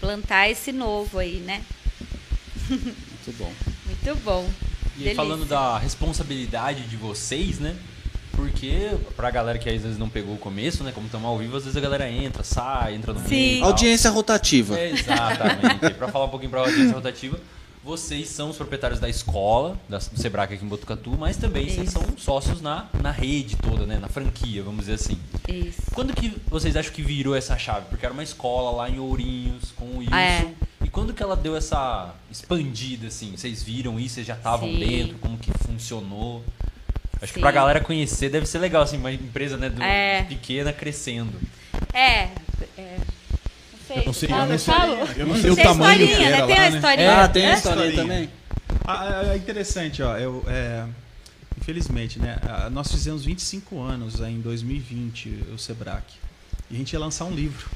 [0.01, 1.63] plantar esse novo aí, né?
[2.71, 3.53] Muito bom.
[3.87, 4.51] Muito bom.
[4.97, 5.15] E Delícia.
[5.17, 7.77] falando da responsabilidade de vocês, né?
[8.33, 10.93] Porque pra galera que às vezes não pegou o começo, né?
[10.93, 13.29] Como estamos ao vivo, às vezes a galera entra, sai, entra no Sim.
[13.29, 13.65] meio.
[13.65, 14.79] Audiência rotativa.
[14.79, 15.87] É, exatamente.
[15.87, 17.39] E pra falar um pouquinho pra audiência rotativa,
[17.83, 21.89] vocês são os proprietários da escola, da, do Sebrae aqui em Botucatu, mas também vocês
[21.89, 21.99] Isso.
[21.99, 23.99] são sócios na, na rede toda, né?
[23.99, 25.19] Na franquia, vamos dizer assim.
[25.49, 25.81] Isso.
[25.95, 27.87] Quando que vocês acham que virou essa chave?
[27.89, 30.15] Porque era uma escola lá em Ourinhos, com o Wilson.
[30.15, 30.55] Ah, é.
[30.85, 33.35] E quando que ela deu essa expandida, assim?
[33.37, 34.17] Vocês viram isso?
[34.17, 34.79] Vocês já estavam Sim.
[34.79, 35.19] dentro?
[35.19, 36.45] Como que funcionou?
[37.21, 37.41] Acho que Sim.
[37.41, 40.23] pra galera conhecer deve ser legal, assim, uma empresa né, do- É.
[40.25, 41.33] pequena crescendo.
[41.93, 42.29] É.
[42.77, 43.97] é não sei.
[43.99, 44.93] Eu não sei, eu não sei, falo.
[45.17, 46.55] eu não sei o Tem tamanho que historinha, era né?
[46.55, 46.77] Tem lá, a né?
[46.77, 47.23] historinha.
[47.25, 47.55] Ah, tem a É?
[47.55, 48.31] historinha também?
[48.87, 50.17] Ah, é interessante, ó.
[50.17, 50.85] Eu, é,
[51.61, 52.39] infelizmente, né?
[52.43, 56.05] ah, Nós fizemos 25 anos aí em 2020, o Sebrac.
[56.71, 57.67] E a gente ia lançar um livro.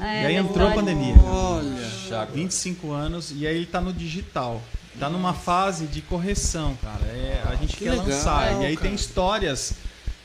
[0.00, 1.14] É, e aí entrou a pandemia.
[1.24, 1.88] Olha.
[2.08, 2.32] Chaco.
[2.32, 4.62] 25 anos e aí ele tá no digital.
[5.00, 7.04] Tá numa fase de correção, cara.
[7.06, 8.52] É, a gente Que quer legal, lançar.
[8.62, 8.86] E aí cara.
[8.86, 9.72] tem histórias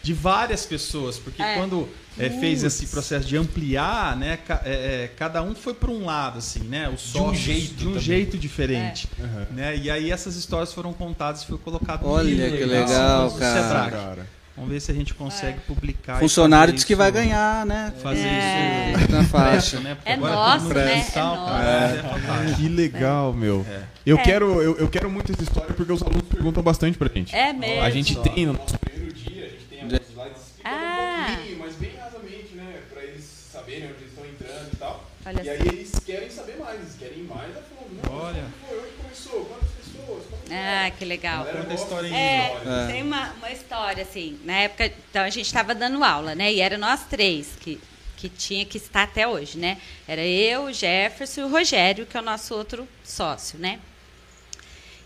[0.03, 1.55] de várias pessoas, porque É.
[1.55, 5.89] quando é, fez esse processo de ampliar, né, ca- é, é, cada um foi para
[5.89, 8.01] um lado, assim, né, os De um jeito de um também.
[8.03, 9.45] jeito diferente, Uhum.
[9.51, 12.80] né, e aí essas histórias foram contadas e foi colocado no Olha livro, que né,
[12.82, 13.61] legal, do cara.
[13.63, 13.91] Sebrae.
[13.91, 14.28] Cara.
[14.55, 16.17] Vamos ver se a gente consegue publicar.
[16.17, 17.91] e Funcionário diz que vai ganhar, né?
[18.01, 18.93] Fazer É.
[18.97, 19.80] isso Na faixa.
[19.82, 19.95] né?
[19.95, 20.95] Porque É agora nosso, todo mundo né?
[20.99, 22.53] digital, É cara, é.
[22.55, 23.65] Que legal, meu.
[23.69, 23.82] É.
[24.06, 24.22] Eu, É.
[24.24, 27.36] quero, eu, eu quero muito essa história porque os alunos perguntam bastante pra gente.
[27.36, 27.82] É mesmo.
[27.82, 31.28] A gente tem no nosso primeiro dia, a gente tem alguns slides explicando Ah.
[31.32, 32.82] um pouquinho, mas bem rasamente, né?
[32.93, 35.12] Pra eles saberem onde eles estão entrando e tal.
[35.26, 35.64] Olha e aí só.
[35.66, 37.99] eles querem saber mais, eles querem mais a fundo.
[38.12, 38.43] Olha.
[38.68, 38.78] foi?
[38.78, 39.45] Onde começou?
[39.45, 40.24] Quantas pessoas?
[40.51, 40.91] Ah, é?
[40.91, 41.45] que legal.
[41.45, 42.22] Conta a gosta história de aí.
[42.22, 46.53] É, tem uma, uma história, assim, na época, então a gente estava dando aula, né?
[46.53, 47.82] E era nós três que,
[48.16, 49.80] que tinha que estar até hoje, né?
[50.08, 53.80] Era eu, o Jefferson e o Rogério, que é o nosso outro sócio, né?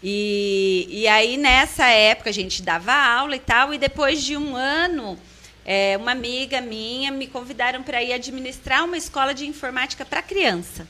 [0.01, 4.55] E, e aí, nessa época, a gente dava aula e tal, e depois de um
[4.55, 5.17] ano,
[5.65, 10.87] é, uma amiga minha me convidaram para ir administrar uma escola de informática para criança.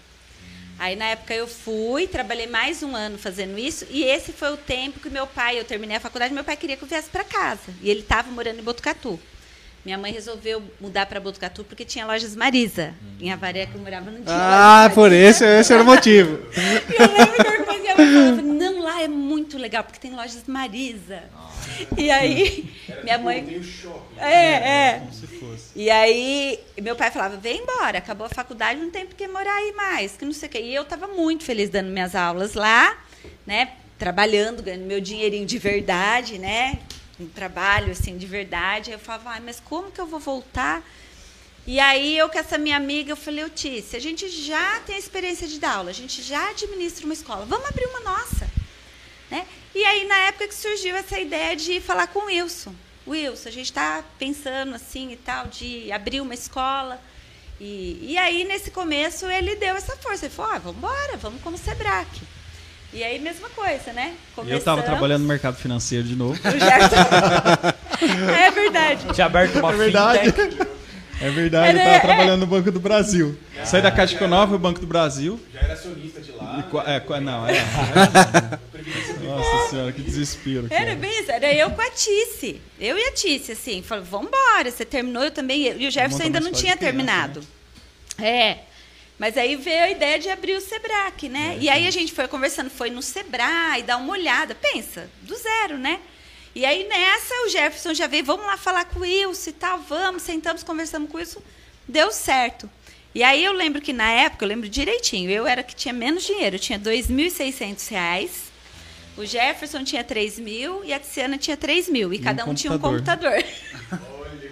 [0.79, 4.55] Aí na época eu fui, trabalhei mais um ano fazendo isso, e esse foi o
[4.55, 7.25] tempo que meu pai, eu terminei a faculdade, meu pai queria que eu viesse para
[7.25, 7.73] casa.
[7.81, 9.19] E ele estava morando em Botucatu.
[9.83, 12.93] Minha mãe resolveu mudar para Botucatu porque tinha lojas Marisa.
[13.19, 16.39] Em Avaré, que eu morava, não tinha Ah, por esse, esse era o motivo.
[16.55, 20.43] E eu lembro que minha mãe falava, não, lá é muito legal, porque tem lojas
[20.47, 21.23] Marisa.
[21.97, 22.73] E aí,
[23.03, 23.61] minha mãe...
[24.17, 25.07] É, é.
[25.75, 29.55] E aí, meu pai falava, vem embora, acabou a faculdade, não tem por que morar
[29.55, 30.61] aí mais, que não sei o quê.
[30.61, 32.97] E eu estava muito feliz dando minhas aulas lá,
[33.45, 33.73] né?
[33.97, 36.79] Trabalhando, ganhando meu dinheirinho de verdade, né?
[37.19, 38.89] Um trabalho, assim, de verdade.
[38.89, 40.83] Aí eu falava, ai, mas como que eu vou voltar?
[41.67, 44.97] E aí, eu com essa minha amiga, eu falei, ô Tícia, a gente já tem
[44.97, 48.49] experiência de dar aula, a gente já administra uma escola, vamos abrir uma nossa.
[49.29, 49.45] Né?
[49.75, 52.73] E aí, na época que surgiu essa ideia de falar com o Wilson.
[53.07, 56.99] Wilson, a gente está pensando assim e tal, de abrir uma escola.
[57.59, 60.25] E, e aí, nesse começo, ele deu essa força.
[60.25, 62.05] Ele falou, ah, vamos embora, vamos como Sebrae.
[62.91, 64.15] E aí, mesma coisa, né?
[64.47, 66.39] Eu estava trabalhando no mercado financeiro de novo.
[68.01, 69.13] É verdade.
[69.13, 70.31] Tinha aberto uma É verdade.
[70.31, 70.78] fintech.
[71.21, 71.99] É verdade, eu É, estava é.
[71.99, 73.37] trabalhando no Banco do Brasil.
[73.65, 75.39] Saí da Caixa Econômica, o Banco do Brasil.
[75.53, 76.63] Já era acionista de lá.
[76.73, 77.53] E é, não, é.
[79.23, 80.67] Nossa senhora, que desespero.
[80.69, 82.61] Era bem isso, era eu com a Tice.
[82.79, 85.67] Eu e a Tice, assim, falou, vambora, você terminou, eu também.
[85.77, 87.41] E o Jefferson ainda não tinha criança, terminado.
[88.17, 88.59] É.
[89.17, 91.57] Mas aí veio a ideia de abrir o Sebrae, né?
[91.59, 94.55] e aí a gente foi conversando, foi no Sebrae, dar uma olhada.
[94.55, 95.99] Pensa, do zero, né?
[96.59, 99.79] E aí nessa o Jefferson já veio, vamos lá falar com o Wilson e tal,
[99.79, 101.41] vamos, sentamos, conversamos com o Wilson,
[101.87, 102.69] deu certo.
[103.15, 106.25] E aí eu lembro que na época, eu lembro direitinho, eu era que tinha menos
[106.25, 108.31] dinheiro, eu tinha 2.600 reais.
[109.15, 112.13] O Jefferson tinha 3 mil e a Tiziana tinha 3 mil.
[112.13, 113.41] E, um cada um tinha um computador.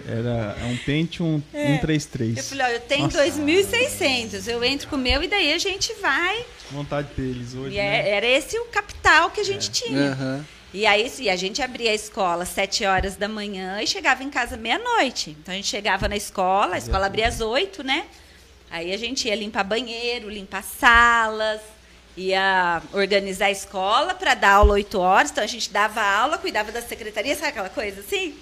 [0.06, 1.76] Era é um Pentium É.
[1.76, 2.38] 133.
[2.38, 3.22] Eu falei, ó, eu tenho Nossa.
[3.22, 6.42] 2.600, eu entro com o meu e daí a gente vai.
[6.70, 8.08] Vontade deles hoje, E né?
[8.08, 10.12] é- era esse o capital que a gente tinha.
[10.12, 10.46] Aham.
[10.72, 14.22] E aí e a gente abria a escola às 7 horas da manhã e chegava
[14.22, 15.30] em casa meia-noite.
[15.30, 18.06] Então a gente chegava na escola, a escola abria às 8, né?
[18.70, 21.62] Aí a gente ia limpar banheiro, limpar salas,
[22.14, 25.30] ia organizar a escola para dar aula 8 horas.
[25.30, 28.36] Então a gente dava aula, cuidava da secretaria, sabe aquela coisa assim?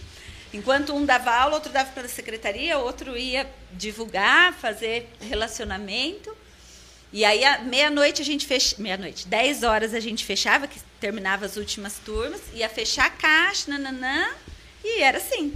[0.53, 6.37] Enquanto um dava aula, outro dava para a secretaria, outro ia divulgar, fazer relacionamento.
[7.13, 8.83] E aí, meia-noite, a gente fechava.
[8.83, 13.71] Meia-noite, 10 horas a gente fechava, que terminava as últimas turmas, ia fechar a caixa,
[13.71, 14.29] nananã,
[14.85, 15.53] e era assim.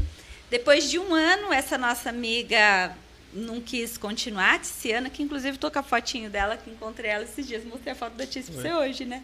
[0.50, 2.96] Depois de um ano, essa nossa amiga
[3.32, 7.24] não quis continuar, a Tiziana, que inclusive estou com a fotinho dela, que encontrei ela
[7.24, 9.22] esses dias, mostrei a foto da Tizi para você hoje, né?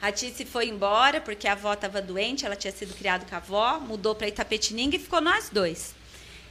[0.00, 3.38] A Tice foi embora porque a avó estava doente, ela tinha sido criada com a
[3.38, 5.94] avó, mudou para Itapetininga e ficou nós dois.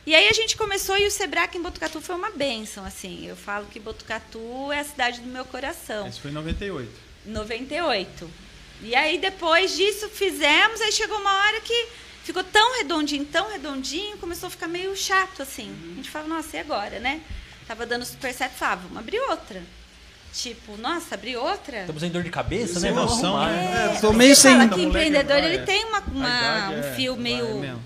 [0.06, 3.28] E aí a gente começou e o Sebrae em Botucatu foi uma bênção, assim.
[3.28, 6.08] Eu falo que Botucatu é a cidade do meu coração.
[6.08, 6.92] Isso foi em 98.
[7.26, 8.30] 98.
[8.84, 11.88] E aí depois disso fizemos, aí chegou uma hora que
[12.24, 15.74] ficou tão redondinho, tão redondinho, começou a ficar meio chato assim.
[15.94, 17.22] A gente falava, nossa, e agora, né?
[17.68, 19.62] Tava dando super certo, falava, vamos abrir outra.
[20.34, 21.82] Tipo, nossa, abrir outra?
[21.82, 22.90] Estamos em dor de cabeça, né?
[22.90, 23.52] Arrumar.
[23.52, 23.94] né?
[23.96, 24.58] É, tô meio Você sem.
[24.58, 25.62] fala que empreendedor ele é.
[25.62, 27.80] tem uma, uma- um é- fio vai meio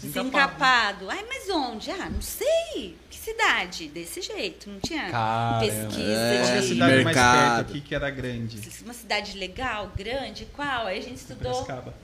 [0.00, 1.10] desencapado.
[1.10, 1.90] Ai, mas onde?
[1.90, 2.96] Ah, não sei.
[3.18, 3.88] Que cidade?
[3.88, 4.70] Desse jeito.
[4.70, 5.60] Não tinha Caramba.
[5.60, 7.56] pesquisa É, Qual que a de cidade mais mercado.
[7.56, 8.60] perto aqui que era grande?
[8.84, 10.86] uma cidade legal, grande, qual?
[10.86, 11.94] Aí a gente estudou Piracicaba.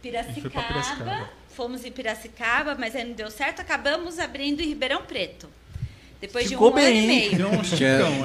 [0.00, 1.30] Piracicaba, Piracicaba.
[1.54, 5.48] fomos em Piracicaba, mas aí não deu certo, acabamos abrindo em Ribeirão Preto.
[6.20, 7.04] Depois Ficou de um ano bem.
[7.04, 7.36] e meio.
[7.36, 7.52] Deu um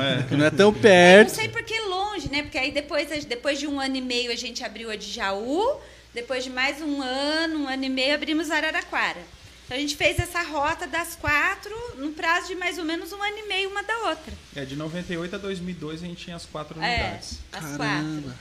[0.01, 0.35] é- é.
[0.35, 1.29] não é tão Não perto.
[1.29, 2.41] sei por que longe, né?
[2.43, 5.79] Porque aí depois, depois de um ano e meio a gente abriu a de Jaú,
[6.13, 9.21] depois de mais um ano, um ano e meio, abrimos Araraquara.
[9.65, 13.21] Então a gente fez essa rota das quatro no prazo de mais ou menos um
[13.21, 14.31] ano e meio uma da outra.
[14.55, 17.39] É, de 98 a 2002 a gente tinha as quatro É, unidades.
[17.51, 18.35] as Caramba.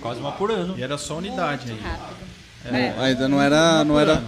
[0.00, 0.76] Quase uma por ano.
[0.76, 1.96] E era só unidade Muito ainda.
[1.96, 2.26] rápido.
[2.64, 3.84] Não, ainda não era.
[3.84, 4.24] Não era...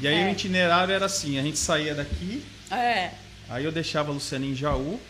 [0.00, 0.26] E aí É.
[0.26, 3.10] o itinerário era assim, a gente saía daqui, É.
[3.48, 5.00] aí eu deixava a Luciana em Jaú.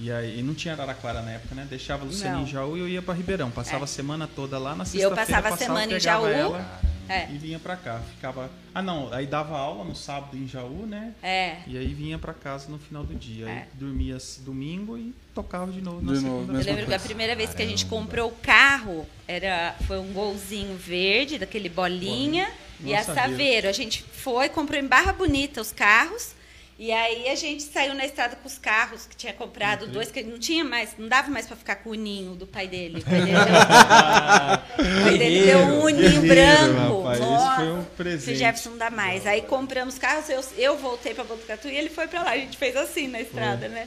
[0.00, 1.66] E aí não tinha Araraquara na época, né?
[1.68, 2.42] Deixava a Luciana Não.
[2.44, 3.50] em Jaú e eu ia pra Ribeirão.
[3.50, 3.84] Passava É.
[3.84, 5.26] a semana toda lá na E eu sexta-feira.
[5.42, 6.26] passava a semana em Jaú.
[6.26, 7.28] Ela É.
[7.30, 8.00] e vinha pra cá.
[8.14, 8.50] Ficava.
[8.74, 11.12] Ah, não, aí dava aula no sábado em Jaú, né?
[11.22, 11.56] É.
[11.66, 13.46] E aí vinha pra casa no final do dia.
[13.46, 13.66] Aí É.
[13.74, 17.36] dormia s- domingo e tocava de novo na De novo, Eu lembro que a primeira
[17.36, 22.50] vez que a gente comprou o carro era, foi um golzinho verde, daquele bolinha,
[22.82, 23.68] e a Saveiro.
[23.68, 26.34] A gente foi, comprou em Barra Bonita os carros,
[26.82, 30.22] e aí a gente saiu na estrada com os carros, que tinha comprado dois, que
[30.22, 33.04] não tinha mais, não dava mais para ficar com o ninho do pai dele.
[33.04, 37.02] O pai dele deu, pai dele deu um Guerreiro, branco.
[37.02, 38.38] rapaz, esse Nossa, foi um esse presente.
[38.38, 39.26] Jefferson não dá mais.
[39.26, 42.30] Aí compramos carros, eu, eu voltei para Botucatu e ele foi para lá.
[42.30, 43.86] A gente fez assim na estrada, né?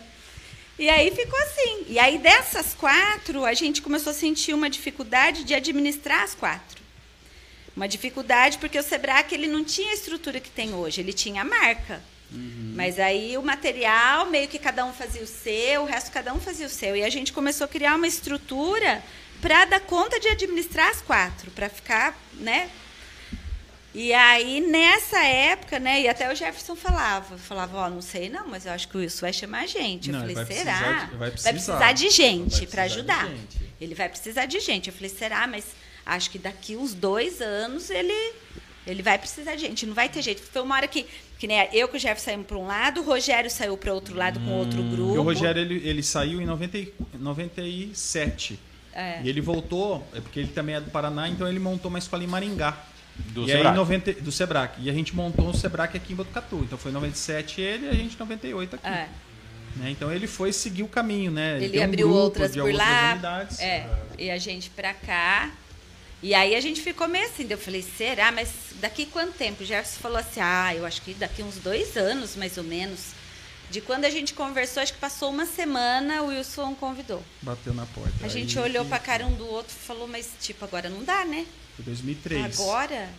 [0.78, 1.86] E aí ficou assim.
[1.88, 6.80] E aí dessas quatro, a gente começou a sentir uma dificuldade de administrar as quatro.
[7.76, 11.42] Uma dificuldade porque o Sebrae ele não tinha a estrutura que tem hoje, ele tinha
[11.42, 12.13] a marca.
[12.76, 16.40] Mas aí o material, meio que cada um fazia o seu, o resto cada um
[16.40, 16.96] fazia o seu.
[16.96, 19.04] E a gente começou a criar uma estrutura
[19.42, 22.70] para dar conta de administrar as quatro, para ficar, né?
[23.96, 28.48] E aí, nessa época, né, e até o Jefferson falava, falava, ó, não sei não,
[28.48, 30.08] mas eu acho que o Wilson vai chamar a gente.
[30.10, 30.74] Eu Não, falei, vai será?
[30.74, 31.52] precisar de- vai precisar.
[31.52, 33.28] de Vai gente precisar para ajudar.
[33.28, 33.62] gente.
[33.80, 34.88] Ele vai precisar de gente.
[34.88, 35.46] Eu falei, será?
[35.46, 35.66] Mas
[36.04, 38.34] acho que daqui uns dois anos ele,
[38.88, 39.86] ele vai precisar de gente.
[39.86, 40.42] Não vai ter jeito.
[40.42, 41.06] Foi uma hora que,
[41.40, 44.16] que né, eu com o Jeff saímos para um lado, o Rogério saiu para outro
[44.16, 45.08] lado com outro grupo.
[45.08, 48.60] Porque o Rogério ele, ele saiu em 90, e- 97.
[48.94, 49.22] É.
[49.24, 52.24] E ele voltou, é porque ele também é do Paraná, então ele montou uma escola
[52.24, 52.78] em Maringá.
[53.16, 53.72] Do e aí, Sebrae.
[53.72, 54.70] em 90, do Sebrae.
[54.80, 56.62] E a gente montou o Sebrae aqui em Botucatu.
[56.64, 58.88] Então foi em 97 ele e a gente em 98 aqui.
[58.88, 59.08] É.
[59.76, 59.90] Né?
[59.92, 61.64] Então ele foi seguir o caminho, né?
[61.64, 63.12] Ele um abriu grupo outras por outras lá.
[63.14, 63.60] unidades.
[63.60, 65.52] É, e a gente pra cá.
[66.24, 67.46] E aí a gente ficou meio assim.
[67.50, 68.32] Eu falei, será?
[68.32, 68.50] Mas
[68.80, 69.62] daqui quanto tempo?
[69.62, 73.12] O Jefferson falou assim: ah, eu acho que daqui uns dois anos, mais ou menos.
[73.70, 77.24] De quando a gente conversou, acho que passou uma semana, o Wilson convidou.
[77.42, 78.14] Bateu na porta.
[78.26, 80.90] A gente Aí olhou que- pra cara um do outro e falou, mas tipo, agora
[80.90, 81.46] não dá, né?
[81.76, 82.60] Foi 2003.
[82.60, 83.10] Agora?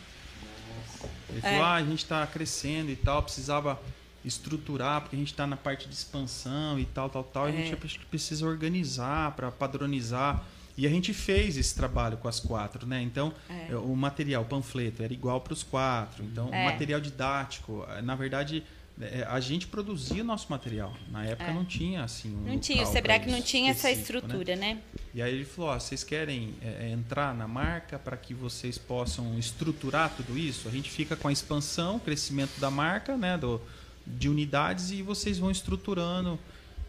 [1.28, 1.40] Ele É.
[1.40, 3.80] falou, ah, a gente está crescendo e tal, precisava
[4.24, 7.48] estruturar, porque a gente está na parte de expansão e tal, tal, tal.
[7.48, 7.64] E a É.
[7.64, 10.42] gente que precisa organizar para padronizar.
[10.77, 13.01] E a gente fez esse trabalho com as quatro, né?
[13.01, 13.75] Então, É.
[13.77, 16.25] o material, o panfleto, era igual para os quatro.
[16.25, 16.62] Então, É.
[16.62, 18.64] o material didático, eh, na verdade,
[19.01, 20.93] eh, a gente produzia o nosso material.
[21.12, 21.53] Na época É.
[21.55, 23.95] não tinha assim um Não tinha, o Sebrae não tinha essa né?
[23.95, 24.79] estrutura, né?
[25.14, 28.77] E aí ele falou: ó, vocês querem é, é, entrar na marca para que vocês
[28.77, 30.66] possam estruturar tudo isso?
[30.68, 33.61] A gente fica com a expansão, crescimento da marca, né, do,
[34.05, 36.37] de unidades e vocês vão estruturando.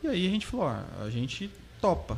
[0.04, 2.18] E aí a gente falou: ó, a gente topa.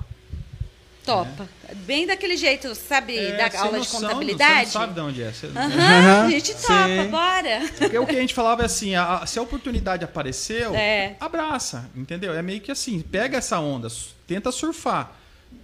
[1.08, 1.49] Topa.
[1.86, 4.70] Bem daquele jeito, sabe, É, da aula de noção, contabilidade?
[4.70, 5.32] Você não sabe de onde é.
[5.32, 7.08] Você- Aham, a gente topa, Sim.
[7.10, 7.70] bora.
[7.78, 11.16] Porque o que a gente falava é assim: a- a- se a oportunidade apareceu, É.
[11.20, 12.34] abraça, entendeu?
[12.34, 13.88] É meio que assim: pega essa onda,
[14.26, 15.12] tenta surfar.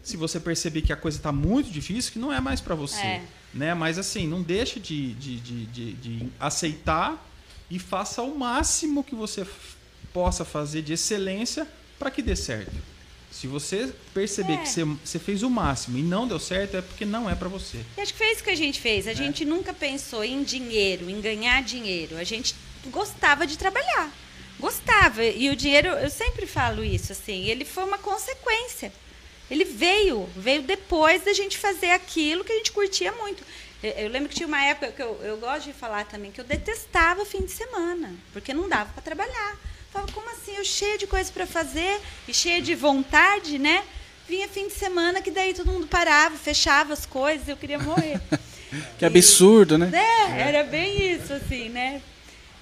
[0.02, 3.00] Se você perceber que a coisa está muito difícil, que não é mais para você.
[3.00, 3.22] É.
[3.54, 3.74] Né?
[3.74, 7.24] Mas assim, não deixe de, de, de, de- de aceitar
[7.70, 9.46] e faça o máximo que você
[10.12, 11.68] possa fazer de excelência
[12.00, 12.72] para que dê certo.
[13.44, 14.58] Se você perceber É.
[14.60, 17.50] que você, você fez o máximo e não deu certo, é porque não é para
[17.50, 17.78] você.
[17.98, 19.06] E acho que foi isso que a gente fez.
[19.06, 22.16] A gente nunca pensou em dinheiro, em ganhar dinheiro.
[22.16, 24.10] A gente gostava de trabalhar.
[24.58, 25.26] Gostava.
[25.26, 28.94] E o dinheiro, eu sempre falo isso, assim, ele foi uma consequência.
[29.52, 33.44] Ele veio, veio depois da gente fazer aquilo que a gente curtia muito.
[33.84, 36.40] Eu, eu lembro que tinha uma época que eu, eu gosto de falar também que
[36.40, 39.58] eu detestava fim de semana, porque não dava para trabalhar.
[39.94, 40.56] Falava, como assim?
[40.58, 43.84] Eu cheia de coisa para fazer e cheia de vontade, né?
[44.28, 48.20] Vinha fim de semana que daí todo mundo parava, fechava as coisas, eu queria morrer.
[48.98, 49.92] Que absurdo, né?
[49.94, 52.02] É, era bem isso, assim, né?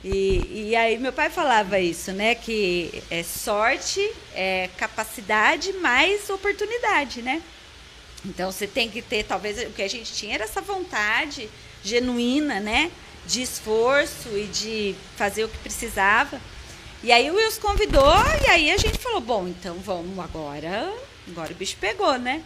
[0.03, 2.35] E, e aí meu pai falava isso, né?
[2.35, 7.41] Que é sorte, é capacidade mais oportunidade, né?
[8.25, 11.49] Então você tem que ter, talvez o que a gente tinha era essa vontade
[11.81, 12.91] genuína, né?
[13.25, 16.41] De esforço e de fazer o que precisava.
[17.03, 18.13] E aí o Wilson convidou
[18.45, 20.93] e aí a gente falou, bom, então vamos agora,
[21.27, 22.43] agora o bicho pegou, né?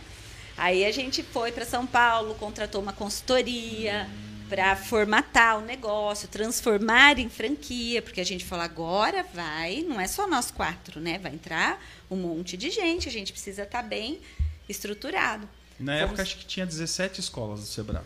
[0.57, 4.09] Aí a gente foi para São Paulo, contratou uma consultoria
[4.47, 10.07] para formatar o negócio, transformar em franquia, porque a gente falou agora vai, não é
[10.07, 11.17] só nós quatro, né?
[11.19, 14.21] Vai entrar um monte de gente, a gente precisa estar bem
[14.69, 15.49] estruturado.
[15.77, 18.01] Na Fomos- época, acho que tinha 17 escolas do Sebrae.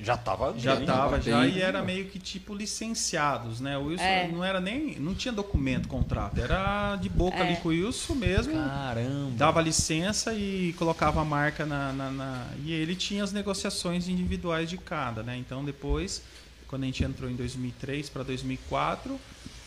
[0.00, 1.54] Já tava Já bem, tava, já, bem.
[1.54, 3.78] e era meio que tipo licenciados, né?
[3.78, 4.28] O Wilson É.
[4.28, 4.98] não era nem.
[4.98, 6.38] Não tinha documento, contrato.
[6.40, 7.42] Era de boca É.
[7.42, 8.54] ali com o Wilson mesmo.
[8.54, 9.30] Caramba.
[9.36, 14.68] Dava licença e colocava a marca na, na- na- E ele tinha as negociações individuais
[14.68, 15.36] de cada, né?
[15.36, 16.22] Então depois,
[16.66, 19.18] quando a gente entrou em 2003 para 2004,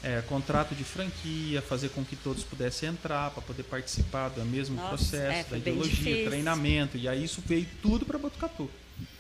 [0.04, 4.76] é, contrato de franquia, fazer com que todos pudessem entrar para poder participar do mesmo
[4.76, 6.26] Nossa, processo, é, da ideologia, difícil.
[6.26, 6.98] treinamento.
[6.98, 8.70] E aí isso veio tudo para Botucatu.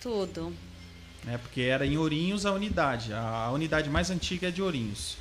[0.01, 0.53] Tudo.
[1.27, 1.37] Né?
[1.37, 3.13] Porque era em Ourinhos a unidade.
[3.13, 5.17] A, unidade mais antiga é de Ourinhos.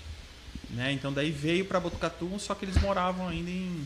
[0.70, 0.92] Né?
[0.92, 3.84] Então daí veio para Botucatu, só que eles moravam ainda em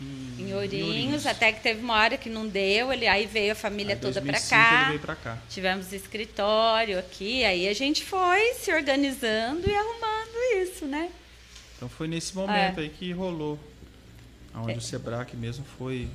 [0.00, 3.54] em, Em Ourinhos, até que teve uma hora que não deu, ele aí veio a
[3.56, 5.16] família Aí, toda para 2005 cá.
[5.16, 5.38] Cá.
[5.50, 11.10] Tivemos escritório aqui, aí a gente foi se organizando e arrumando isso, né?
[11.76, 12.36] Então foi nesse É.
[12.36, 13.58] momento aí que rolou.
[14.54, 16.08] Onde o Sebrae mesmo foi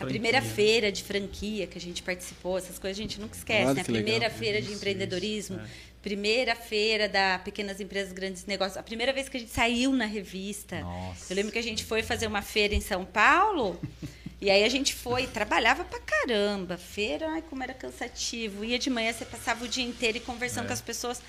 [0.00, 3.66] A primeira feira de franquia que a gente participou, essas coisas a gente nunca esquece,
[3.66, 3.80] Olha né?
[3.80, 4.04] A que legal.
[4.04, 5.60] primeira feira de empreendedorismo,
[6.02, 10.06] primeira feira da Pequenas Empresas Grandes Negócios, a primeira vez que a gente saiu na
[10.06, 10.80] revista.
[10.80, 11.32] Nossa.
[11.32, 13.80] Eu lembro que a gente foi fazer uma feira em São Paulo.
[14.42, 16.78] E aí a gente foi, trabalhava pra caramba.
[16.78, 18.64] Feira, ai, como era cansativo.
[18.64, 21.20] Ia de manhã, você passava o dia inteiro e conversando com as pessoas.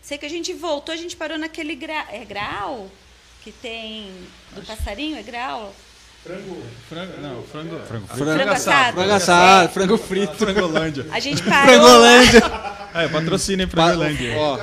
[0.00, 2.06] Sei que a gente voltou, a gente parou naquele gra...
[2.10, 2.90] é grau
[3.42, 4.10] que tem
[4.52, 5.74] do passarinho, é grau?
[6.24, 7.78] Frango, não, frango.
[7.86, 8.92] Frango, Frango assado.
[8.96, 10.34] Frango assado, frango frito.
[10.36, 11.06] Frangolândia.
[11.12, 12.02] A gente parou.
[12.94, 14.34] É, patrocínio em Frangolândia.
[14.38, 14.58] Ó,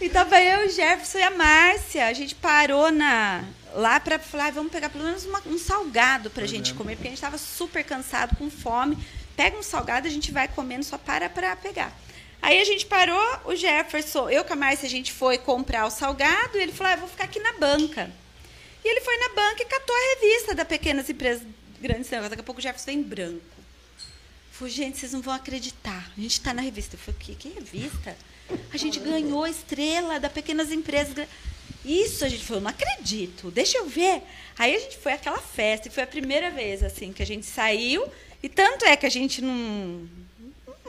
[0.00, 2.06] E tava eu, o Jefferson e a Márcia.
[2.06, 3.42] A gente parou na,
[3.74, 7.08] lá pra falar, "Ai, vamos pegar pelo menos uma- um salgado pra gente comer, porque
[7.08, 8.96] a gente tava super cansado, com fome.
[9.36, 11.92] Pega um salgado, a gente vai comendo, só para pra pegar.
[12.40, 15.90] Aí a gente parou, o Jefferson, eu com a Márcia, a gente foi comprar o
[15.90, 18.08] salgado e ele falou, ah, eu vou ficar aqui na banca.
[18.88, 21.46] Ele foi na banca e catou a revista da Pequenas Empresas
[21.80, 22.30] Grandes Negócios.
[22.30, 23.58] Daqui a pouco o Jefferson vem em branco.
[24.52, 26.10] Falei, gente, vocês não vão acreditar.
[26.16, 26.96] A gente está na revista.
[26.96, 27.36] Eu falei, o quê?
[27.38, 28.16] Que revista?
[28.72, 31.28] A gente ganhou a estrela da Pequenas Empresas.
[31.84, 34.22] Isso, a gente falou, não acredito, deixa eu ver.
[34.58, 37.46] Aí a gente foi àquela festa, e foi a primeira vez assim que a gente
[37.46, 38.06] saiu.
[38.42, 40.08] E tanto é que a gente não,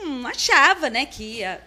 [0.01, 1.61] não achava né, que ia.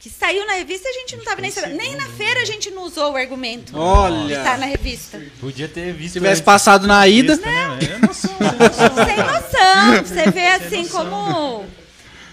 [0.00, 1.76] Que saiu na revista e a gente não estava nem sabendo.
[1.76, 4.26] Nem na feira a gente não usou o argumento Olha.
[4.26, 5.20] de estar na revista.
[5.40, 6.12] Podia ter visto.
[6.14, 7.34] se tivesse passado na ida.
[7.36, 7.78] Né?
[7.94, 9.04] É noção, é noção.
[9.04, 10.04] sem noção.
[10.04, 11.66] Você vê assim como.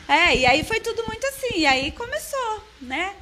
[0.08, 1.58] É, e aí foi tudo muito assim.
[1.60, 3.14] E aí começou, né?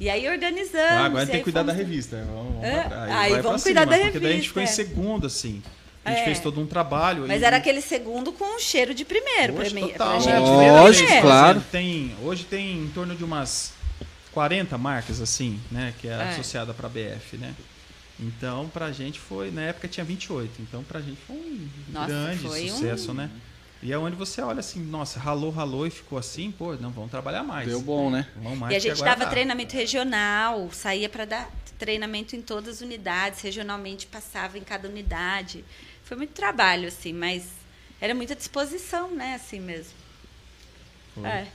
[0.00, 0.90] E aí organizamos.
[0.92, 2.16] Ah, agora tem aí que cuidar da fomos- revista.
[2.26, 4.62] Vamos, vamos É, pra- aí vai pra vamos cuidar da Porque daí a gente ficou
[4.62, 4.86] em revista, é.
[4.86, 5.62] segundo, assim.
[6.02, 6.24] A gente É.
[6.24, 7.26] fez todo um trabalho.
[7.28, 9.88] Mas e- era aquele segundo com um cheiro de primeiro Hoje, pra mim.
[9.92, 10.20] total, pra né?
[10.22, 10.40] gente.
[10.40, 11.62] Lógico, primeira vez, claro.
[11.70, 13.72] Tem, hoje tem em torno de umas
[14.32, 15.94] 40 marcas, assim, né?
[16.00, 16.22] Que é, É.
[16.30, 17.54] associada para a BF, né?
[18.18, 19.50] Então, pra gente foi...
[19.50, 20.60] Na época tinha 28.
[20.60, 23.30] Então, pra gente foi um Nossa, grande foi sucesso, um- né?
[23.82, 27.10] E é onde você olha assim, nossa, ralou, ralou e ficou assim, pô, não, vamos
[27.10, 27.66] trabalhar mais.
[27.66, 28.26] Deu bom, né?
[28.36, 29.30] Vamos mais E a gente dava dá.
[29.30, 35.64] treinamento regional, saía para dar treinamento em todas as unidades, regionalmente passava em cada unidade.
[36.04, 37.44] Foi muito trabalho, assim, mas
[37.98, 39.94] era muita disposição, né, assim mesmo.
[41.14, 41.26] Foi.
[41.26, 41.46] É,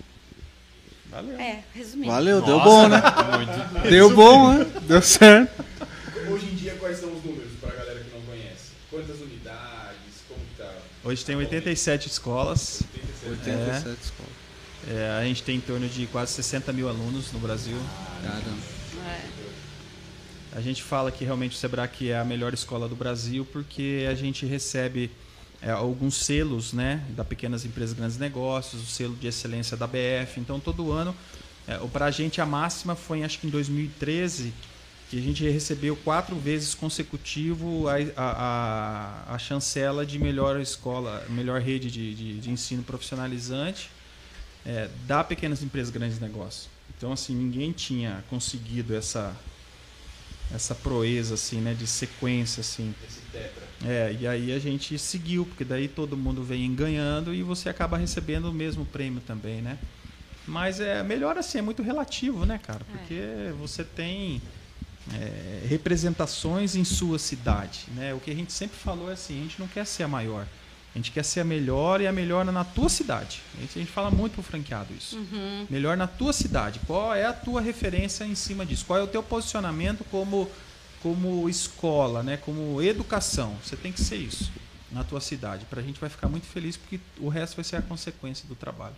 [1.16, 1.39] Valeu.
[1.39, 2.11] é, resumindo.
[2.11, 3.01] Valeu, deu bom, né?
[3.89, 4.66] Deu bom, né?
[4.82, 5.63] Deu certo.
[6.30, 8.72] Hoje em dia, quais são os números para a galera que não conhece?
[8.89, 10.24] Quantas unidades?
[10.28, 10.74] Como tá?
[11.05, 12.84] Hoje tem 87 escolas.
[13.26, 14.32] 87 escolas.
[14.89, 17.78] É, a gente tem em torno de quase 60 mil alunos no Brasil.
[18.22, 18.57] Caramba.
[19.07, 19.45] É.
[20.57, 24.13] A gente fala que realmente o Sebrae é a melhor escola do Brasil porque a
[24.16, 25.11] gente recebe
[25.61, 30.39] é, alguns selos né, da Pequenas Empresas Grandes Negócios, o selo de excelência da BF.
[30.39, 31.15] Então, todo ano,
[31.67, 34.53] é, para a gente, a máxima foi, acho que em 2013,
[35.09, 41.61] que a gente recebeu quatro vezes consecutivo a, a, a, chancela de melhor escola, melhor
[41.61, 43.89] rede de, de, de ensino profissionalizante
[44.65, 46.67] é, da Pequenas Empresas Grandes Negócios.
[46.97, 49.35] Então, assim, ninguém tinha conseguido essa
[50.53, 52.93] essa proeza assim, né, de sequência assim.
[53.84, 57.97] É, e aí a gente seguiu, porque daí todo mundo vem ganhando e você acaba
[57.97, 59.78] recebendo o mesmo prêmio também, né?
[60.47, 62.82] Mas é melhor assim, é muito relativo, né, cara?
[62.91, 64.41] Porque você tem
[65.13, 68.13] é, representações em sua cidade, né?
[68.13, 70.47] O que a gente sempre falou é assim, a gente não quer ser a maior,
[70.93, 73.41] a gente quer ser a melhor e a melhor na tua cidade.
[73.57, 75.17] A gente, a gente fala muito pro franqueado isso.
[75.69, 76.80] Melhor na tua cidade.
[76.88, 78.86] Qual é a tua referência em cima disso?
[78.86, 80.49] Qual é o teu posicionamento como
[81.05, 82.35] como escola, né?
[82.35, 83.55] Como educação?
[83.63, 84.51] Você tem que ser isso
[84.91, 85.63] na tua cidade.
[85.65, 88.95] Pra gente vai ficar muito feliz porque o resto vai ser a consequência do trabalho.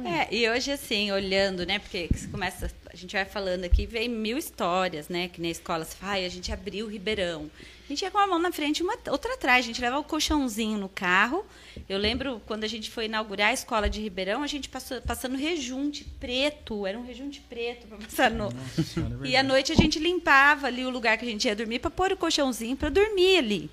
[0.00, 1.78] Então é, É, e hoje, assim, olhando, né?
[1.78, 5.28] Porque começa, a gente vai falando aqui, vem mil histórias, né?
[5.28, 7.50] Que na escola se fala, "Ai, a gente abriu o Ribeirão.
[7.84, 9.62] A gente ia com uma mão na frente e uma, outra atrás.
[9.62, 11.44] A gente levava o colchãozinho no carro.
[11.86, 15.36] Eu lembro quando a gente foi inaugurar a escola de Ribeirão, a gente passou passando
[15.36, 16.86] rejunte preto.
[16.86, 18.50] Era um rejunte preto para passar no.
[18.82, 21.54] Senhora, é E à noite a gente limpava ali o lugar que a gente ia
[21.54, 23.70] dormir para pôr o colchãozinho para dormir ali.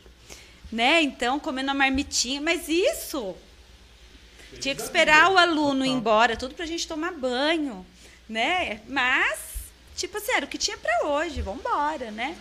[0.69, 1.01] Né?
[1.01, 2.41] Então, comendo a marmitinha.
[2.41, 3.34] Mas isso
[4.60, 7.86] tinha que esperar o aluno ir embora, tudo pra gente tomar banho,
[8.28, 8.80] né?
[8.88, 9.39] Mas,
[9.95, 12.36] tipo assim, era o que tinha para hoje, vamos embora, né?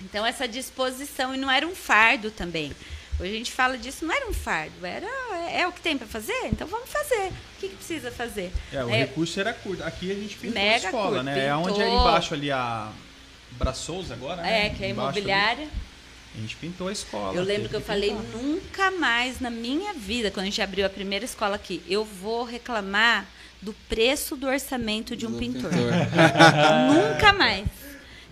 [0.00, 2.72] Então, essa disposição, e não era um fardo também.
[3.20, 5.06] Hoje a gente fala disso, não era um fardo, era
[5.48, 7.28] é, é o que tem para fazer, então vamos fazer.
[7.30, 8.52] O que, que precisa fazer?
[8.72, 9.82] É, o É, recurso era curto.
[9.82, 11.46] Aqui a gente pintou a escola, curto, né?
[11.46, 12.00] É onde é pintou.
[12.00, 12.92] embaixo ali a
[13.52, 14.66] Braçouza agora, né?
[14.66, 15.26] é, que é Embaixo ali.
[16.36, 17.34] A gente pintou a escola.
[17.34, 20.88] Eu lembro que eu falei, nunca mais na minha vida, quando a gente abriu a
[20.88, 23.26] primeira escola aqui, eu vou reclamar
[23.60, 25.70] do preço do orçamento de um Do pintor.
[25.70, 25.90] pintor.
[26.92, 27.66] nunca mais.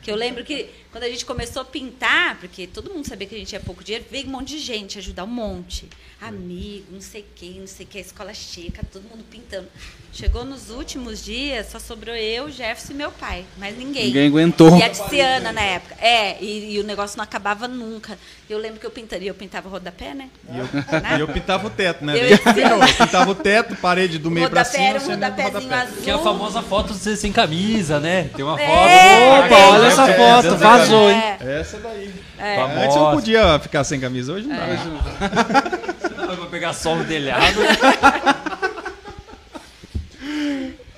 [0.02, 3.34] Que eu lembro que Quando a gente começou a pintar, porque todo mundo sabia que
[3.34, 5.86] a gente tinha pouco dinheiro, veio um monte de gente ajudar, um monte.
[6.18, 9.68] Amigo, não sei quem, não sei o que, a escola cheia, todo mundo pintando.
[10.10, 14.06] Chegou nos últimos dias, só sobrou eu, Jefferson e meu pai, mais ninguém.
[14.06, 14.78] Ninguém aguentou.
[14.78, 15.94] E a Tiziana na época.
[16.00, 18.18] É, e, e o negócio não acabava nunca.
[18.48, 20.30] Eu lembro que eu pintaria, eu pintava rodapé, né?
[20.50, 20.64] E eu,
[21.02, 21.16] Né?
[21.20, 22.14] eu pintava o teto, né?
[22.16, 24.88] Eu Eu, dizer- pintava o teto, parede do meio pra rodapé cima.
[24.88, 25.74] era um rodapézinho rodapé.
[25.82, 26.02] azul.
[26.02, 28.30] Que é a famosa foto de você sem camisa, né?
[28.34, 28.70] Tem uma foto.
[28.70, 30.56] É, Opa, olha essa É, foto, é,
[30.90, 31.16] vazou, hein?
[31.40, 32.14] É, Essa daí.
[32.38, 32.56] é.
[32.56, 32.80] Famosa.
[32.84, 36.26] Antes eu podia ficar sem camisa, hoje não dá.
[36.26, 37.58] Não, Vai pegar sol no telhado.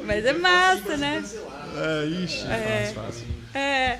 [0.04, 1.22] Mas é massa, né?
[1.76, 2.92] É, ixi, É.
[2.94, 3.26] fácil, fácil.
[3.54, 3.98] É.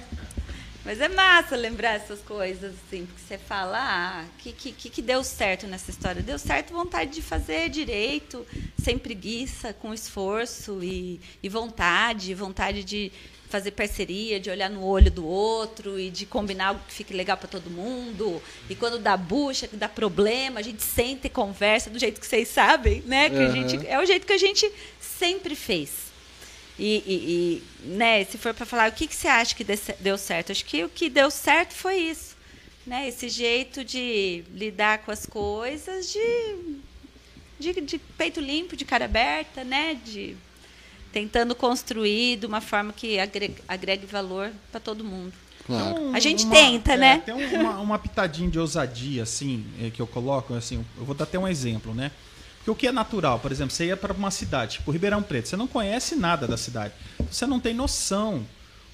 [0.85, 5.03] Mas é massa lembrar essas coisas, assim, porque você fala, ah, o que, que, que
[5.03, 6.23] deu certo nessa história?
[6.23, 8.47] Deu certo vontade de fazer direito,
[8.83, 13.13] sem preguiça, com esforço e, e vontade, vontade de
[13.49, 17.37] fazer parceria, de olhar no olho do outro e de combinar algo que fique legal
[17.37, 18.43] para todo mundo.
[18.69, 22.27] E quando dá bucha, que dá problema, a gente senta e conversa do jeito que
[22.27, 23.31] vocês sabem, né?
[23.31, 23.69] Que a Aham.
[23.69, 24.71] gente, é o jeito que a gente
[25.01, 26.09] sempre fez.
[26.79, 29.65] E, e- e, né, se for para falar, o que, que você acha que
[29.99, 30.53] deu certo?
[30.53, 32.37] Acho que o que deu certo foi isso.
[32.87, 33.09] Né?
[33.09, 36.57] Esse jeito de lidar com as coisas, de,
[37.59, 39.99] de, de peito limpo, de cara aberta, né?
[40.05, 40.37] de
[41.13, 45.33] tentando construir de uma forma que agregue, agregue valor para todo mundo.
[45.67, 46.13] Claro.
[46.15, 47.23] A gente tenta, é, né?
[47.25, 51.15] Tem um- uma, uma pitadinha de ousadia, assim, é, que eu coloco, assim, eu vou
[51.15, 52.11] dar até um exemplo, né?
[52.59, 55.49] Porque o que é natural, por exemplo, você ia para uma cidade, tipo Ribeirão Preto,
[55.49, 56.95] você não conhece nada da cidade,
[57.31, 58.47] você não tem noção.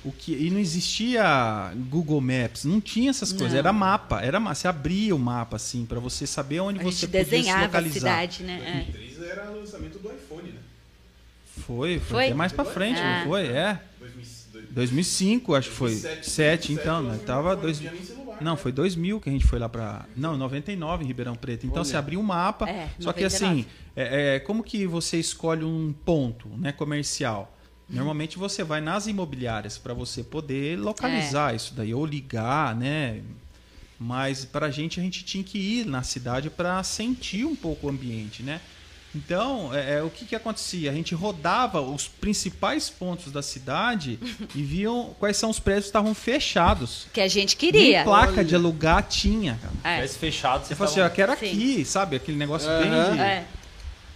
[0.04, 3.58] O que, e não existia Google Maps, não tinha essas coisas, Não.
[3.58, 7.06] era mapa, era você abria o mapa assim para você saber onde A você gente
[7.06, 7.98] podia se desenhava a localizar.
[8.00, 8.84] cidade, né?
[8.92, 10.58] 2003 era o lançamento do iPhone, né?
[11.60, 12.24] Foi, foi, Foi?
[12.26, 13.18] até mais para frente, Ah.
[13.20, 13.46] não foi?
[13.46, 13.80] É.
[14.70, 15.94] 2005, acho que foi.
[15.94, 17.18] 7, então, né?
[17.24, 17.80] Tava dois...
[18.40, 20.06] Não, foi 2000 que a gente foi lá pra.
[20.16, 21.66] Não, 99 em Ribeirão Preto.
[21.66, 22.68] Então você abriu um mapa.
[22.68, 23.26] É, só que 99.
[23.26, 27.56] assim, é, é, como que você escolhe um ponto, né, comercial?
[27.88, 31.56] Normalmente você vai nas imobiliárias para você poder localizar É.
[31.56, 33.20] isso daí ou ligar, né?
[34.00, 37.86] Mas para a gente a gente tinha que ir na cidade para sentir um pouco
[37.86, 38.60] o ambiente, né?
[39.14, 40.90] Então, é, é, o que, que acontecia?
[40.90, 44.18] A gente rodava os principais pontos da cidade
[44.54, 47.06] e viam quais são os prédios que estavam fechados.
[47.12, 48.04] Que a gente Nem queria.
[48.04, 49.74] placa de alugar tinha, cara.
[49.84, 49.96] É.
[49.96, 51.14] Tivesse fechado, você Você falou assim, ó, tava...
[51.14, 51.46] quero Sim.
[51.46, 52.16] aqui, sabe?
[52.16, 53.12] Aquele negócio bem Aham.
[53.14, 53.20] de...
[53.20, 53.44] É.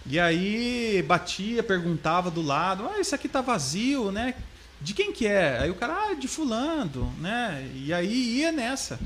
[0.05, 4.33] E aí batia, perguntava do lado, ah, isso aqui tá vazio, né?
[4.81, 5.59] De quem que é?
[5.59, 7.69] Aí o cara, ah, de fulano, né?
[7.75, 8.99] E aí ia nessa.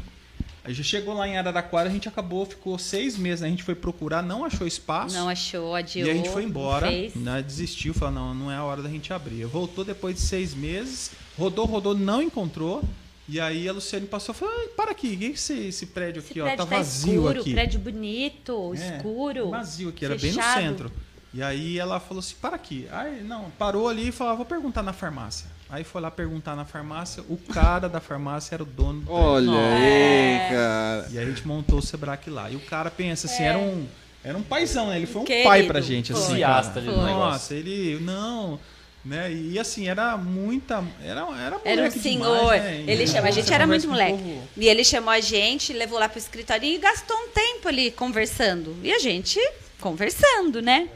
[0.66, 3.76] Aí já chegou lá em Araraquara, a gente acabou, ficou seis meses, a gente foi
[3.76, 5.14] procurar, não achou espaço.
[5.16, 6.08] Não achou, adiou.
[6.08, 9.12] E a gente foi embora, né, desistiu, falou, não, não é a hora da gente
[9.12, 9.46] abrir.
[9.46, 12.82] Voltou depois de seis meses, rodou, rodou, não encontrou.
[13.28, 15.86] E aí a Luciane passou e falou, "Ai, para aqui, o que é esse, esse
[15.88, 17.54] prédio Esse aqui, ó, prédio tá tá vazio escuro, aqui.
[17.54, 19.50] prédio bonito, É, escuro.
[19.50, 20.62] Vazio aqui, era bem no fechado.
[20.62, 20.92] centro.
[21.34, 22.86] E aí ela falou assim, para aqui.
[22.92, 25.48] Aí, não, parou ali e falou, ah, vou perguntar na farmácia.
[25.74, 29.12] Aí foi lá perguntar na farmácia, o cara da farmácia era o dono do.
[29.12, 30.46] Olha É.
[30.46, 31.08] aí, cara.
[31.12, 32.48] E aí a gente montou o Sebrae lá.
[32.52, 33.88] E o cara pensa assim, era um
[34.24, 34.98] era um paizão, né?
[34.98, 36.44] Ele foi um Querido, pai pra gente, foi.
[36.44, 36.74] assim.
[36.74, 37.04] Do negócio.
[37.16, 37.98] Nossa, ele.
[38.02, 38.60] Não.
[39.04, 39.34] Né?
[39.34, 40.82] E assim, era muita.
[41.04, 42.40] Era, era Era um senhor.
[42.40, 42.84] demais, né?
[42.88, 44.12] Ele chama, a gente você era muito moleque.
[44.14, 47.90] povo- E ele chamou a gente, levou lá pro escritório e gastou um tempo ali
[47.92, 48.78] conversando.
[48.84, 49.40] E a gente
[49.82, 50.88] conversando, né?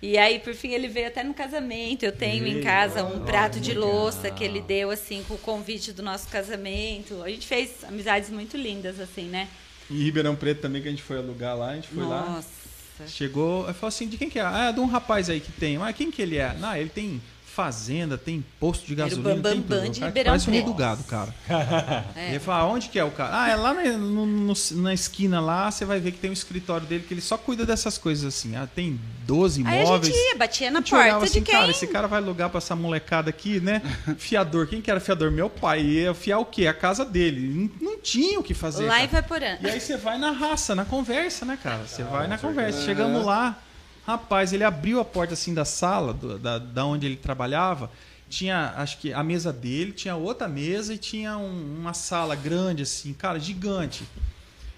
[0.00, 2.04] E aí, por fim, ele veio até no casamento.
[2.04, 5.92] Eu tenho em casa um prato de louça que ele deu, assim, com o convite
[5.92, 7.20] do nosso casamento.
[7.22, 9.48] A gente fez amizades muito lindas, assim, né?
[9.90, 12.30] Em Ribeirão Preto também, que a gente foi alugar lá, a gente foi lá.
[12.30, 13.08] Nossa.
[13.08, 14.42] Chegou, aí falou assim, de quem que é?
[14.42, 15.78] Ah, é de um rapaz aí que tem.
[15.78, 16.54] Mas quem que ele é?
[16.54, 17.20] Não, ele tem
[17.58, 19.90] fazenda, tem posto de Era o gasolina, Bambam tem tudo.
[19.90, 21.34] de O cara parece um rei do gado, cara.
[22.14, 22.30] É.
[22.30, 23.30] Ele fala, onde que é o cara?
[23.42, 26.32] Ah, é lá na, no- no- na esquina lá, você vai ver que tem um
[26.32, 28.54] escritório dele que ele só cuida dessas coisas assim.
[28.54, 30.14] Ah, tem 12 Aí a imóveis.
[30.14, 31.54] gente ia, batia na olhava porta assim, de quem?
[31.54, 33.82] cara, esse cara vai alugar pra essa molecada aqui, né?
[34.18, 34.68] Fiador.
[34.68, 35.30] Quem que era fiador?
[35.32, 35.80] Meu pai.
[35.80, 36.66] E ia fiar o quê?
[36.68, 37.70] A casa dele.
[37.80, 38.86] Não, não tinha o que fazer.
[38.86, 39.22] Lá em cara.
[39.22, 39.58] Vaporã.
[39.60, 41.82] E aí você vai na raça, na conversa, né, cara?
[41.86, 42.84] Você vai na conversa.
[42.84, 43.58] Chegamos lá,
[44.08, 47.90] rapaz, ele abriu a porta assim da sala, do- da, da onde ele trabalhava.
[48.28, 52.82] Tinha, acho que a mesa dele, tinha outra mesa e tinha um- uma sala grande,
[52.82, 54.02] assim, cara, gigante.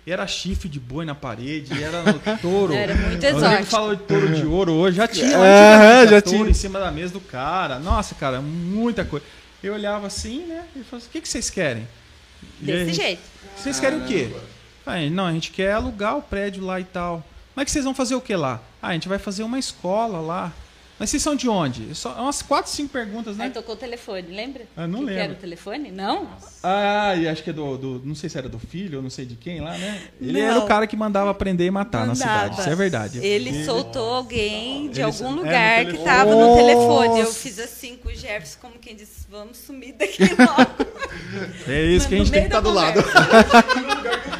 [0.07, 2.73] Era chifre de boi na parede, era no touro.
[2.74, 3.65] Era muito exótico.
[3.66, 6.51] falou de touro de ouro hoje, já tinha, antigamente, já touro tinha.
[6.51, 7.78] em cima da mesa do cara.
[7.78, 9.24] Nossa, cara, muita coisa.
[9.62, 10.65] Eu olhava assim, né?
[10.74, 11.86] E falava assim, o que, que vocês querem?
[12.59, 13.23] Desse gente- jeito.
[13.57, 14.35] vocês querem o quê?
[14.86, 17.24] Aí, não, a gente quer alugar o prédio lá e tal.
[17.55, 18.61] Mas que vocês vão fazer o que lá?
[18.82, 20.52] Ah, a gente vai fazer uma escola lá.
[20.98, 21.94] Mas vocês são de onde?
[21.94, 23.55] Só umas quatro, cinco perguntas, Aí né?
[23.55, 24.65] tocou o telefone, lembra?
[24.77, 25.23] Ah, não Que que lembro.
[25.24, 25.90] era o telefone?
[25.90, 26.28] Não?
[26.62, 29.09] Ah, e acho que é do, do- Não sei se era do filho, ou não
[29.09, 30.02] sei de quem lá, né?
[30.20, 30.47] Ele Não.
[30.51, 32.51] era o cara que mandava prender e matar na cidade.
[32.51, 32.61] Mandava.
[32.61, 33.19] Isso é verdade.
[33.24, 36.05] Ele soltou alguém de Ele- algum é, lugar que telefone.
[36.05, 37.20] tava no telefone.
[37.20, 40.90] Eu fiz assim com o Jefferson, como quem disse, vamos sumir daqui logo.
[41.66, 43.01] É isso que a gente tem que estar do da lado.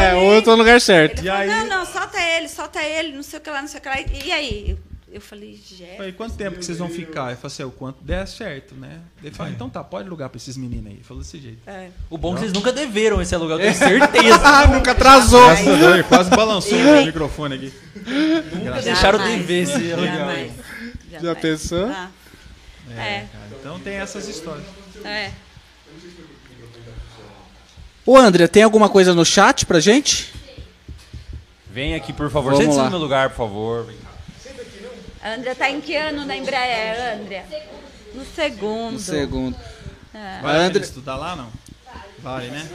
[0.00, 1.18] É, ou eu tô no lugar certo.
[1.20, 1.48] Ele E falou, aí?
[1.48, 3.88] não, não, solta ele, solta ele, não sei o que lá, não sei o que
[3.88, 3.96] lá.
[4.24, 4.70] E aí?
[4.70, 4.78] Eu,
[5.16, 5.96] eu falei, Jefferson.
[5.96, 7.26] Falei, quanto tempo que vocês vão ficar?
[7.28, 9.00] Ele falou assim, o quanto der certo, né?
[9.22, 10.92] Ele falou, então tá, pode alugar pra esses meninos aí.
[10.94, 11.58] Ele falou desse jeito.
[11.66, 11.90] É.
[12.08, 14.40] O bom é que vocês nunca deveram esse aluguel, eu tenho certeza.
[14.44, 15.44] Ah, nunca atrasou.
[15.46, 17.72] Graças a Deus, ele quase balançou o microfone aqui.
[18.54, 20.14] Nunca deixaram de ver esse aluguel.
[20.16, 20.52] Jamais.
[21.20, 21.86] Já pensou?
[21.86, 22.10] Ah,
[22.96, 24.64] É, Cara, então tem essas histórias.
[25.04, 25.30] é.
[28.04, 30.32] Ô, André, tem alguma coisa no chat pra gente?
[31.70, 32.50] Vem aqui, por favor.
[32.52, 32.84] Vamos Sente-se lá.
[32.84, 33.84] no meu lugar, por favor.
[33.86, 34.10] Vem cá.
[35.22, 37.44] A Andrea tá em que ano na Embraer, Andrea?
[38.12, 38.96] No segundo.
[38.96, 39.56] Um segundo.
[40.12, 40.40] É.
[40.42, 41.48] A André- estudar lá, não?
[42.18, 42.68] Vale, né?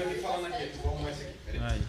[1.69, 1.81] Aí.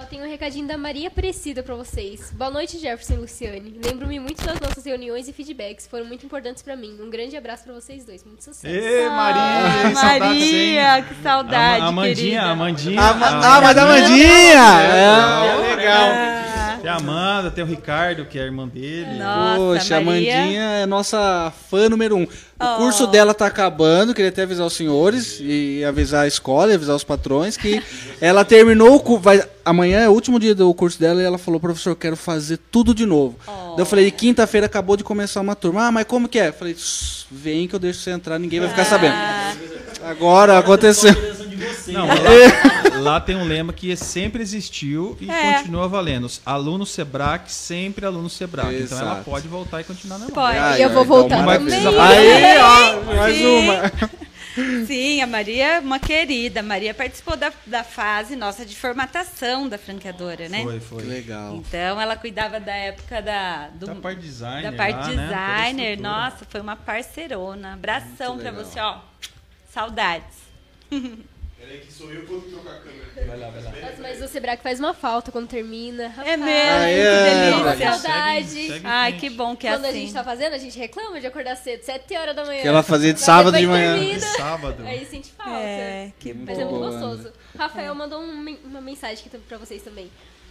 [0.00, 2.32] Ó, tem um recadinho da Maria Aparecida pra vocês.
[2.32, 3.78] Boa noite, Jefferson e Luciane.
[3.84, 6.96] Lembro-me muito das nossas reuniões e feedbacks, foram muito importantes pra mim.
[7.00, 8.66] Um grande abraço pra vocês dois, muito sucesso.
[8.74, 9.90] Ê, Ah, Maria!
[9.94, 12.42] Maria, que saudade, A, Amandinha, querida.
[12.42, 13.00] a Amandinha.
[13.00, 14.82] Ah, ma- ah, mas da Mandinha!
[14.82, 16.10] É, legal.
[16.80, 19.18] Tem a Amanda, tem o Ricardo, que é a irmã dele.
[19.18, 20.40] Nossa, Poxa, a Maria.
[20.40, 22.22] Mandinha é nossa fã número um.
[22.22, 22.28] O
[22.58, 22.76] Oh.
[22.78, 26.96] curso dela tá acabando, queria até avisar os senhores e avisar a escola e avisar
[26.96, 27.82] os patrões que
[28.20, 29.24] ela terminou o curso.
[29.64, 32.94] Amanhã é o último dia do curso dela e ela falou, professor, quero fazer tudo
[32.94, 33.36] de novo.
[33.46, 33.50] Oh.
[33.70, 35.86] Daí eu falei, quinta-feira acabou de começar uma turma.
[35.86, 36.48] Ah, mas como que é?
[36.48, 39.14] Eu falei, "Shh, vem que eu deixo você entrar, ninguém vai ficar sabendo.
[39.14, 39.52] Ah,
[40.04, 41.12] Agora aconteceu.
[41.88, 42.06] Não,
[42.94, 45.54] lá, lá tem um lema que sempre existiu e É.
[45.58, 46.30] continua valendo.
[46.46, 48.74] Aluno Sebrac, sempre aluno Sebrac.
[48.74, 49.24] Então ela Exato.
[49.30, 50.56] pode voltar e continuar na Pode.
[50.56, 52.00] Ai, eu vou ai, voltar então, também.
[52.00, 53.58] Aí, ó, mais Sim.
[53.58, 53.92] uma.
[54.86, 56.60] Sim, a Maria é uma querida.
[56.60, 60.62] A Maria participou da, da fase nossa de formatação da franqueadora, né?
[60.62, 61.02] Foi, foi.
[61.02, 61.56] Legal.
[61.56, 64.70] Então ela cuidava da época da, do, Da parte designer.
[64.70, 65.28] da parte lá, né?
[65.28, 65.90] Designer.
[65.92, 66.08] estrutura.
[66.08, 67.74] Nossa, foi uma parceirona.
[67.74, 68.54] Abração legal.
[68.54, 68.98] você, ó.
[69.72, 70.38] Saudades.
[73.82, 76.04] Nossa, mas o Sebrae faz uma falta quando termina.
[76.04, 77.70] É Rapaz, mesmo, Ai, que é, delícia.
[77.72, 77.90] André.
[77.90, 78.46] Saudade.
[78.48, 80.00] Segue- segue Ai, que bom que é Quando a assim.
[80.00, 82.62] gente tá fazendo, a gente reclama de acordar cedo, 7 horas da manhã.
[82.62, 83.94] Que ela fazia de sábado de manhã.
[83.98, 84.82] termina, Sábado.
[84.86, 85.52] Aí sente falta.
[85.60, 86.78] É, que Mas é bom.
[86.78, 87.32] muito gostoso.
[87.58, 90.10] Rafael mandou um men- uma mensagem aqui pra vocês também.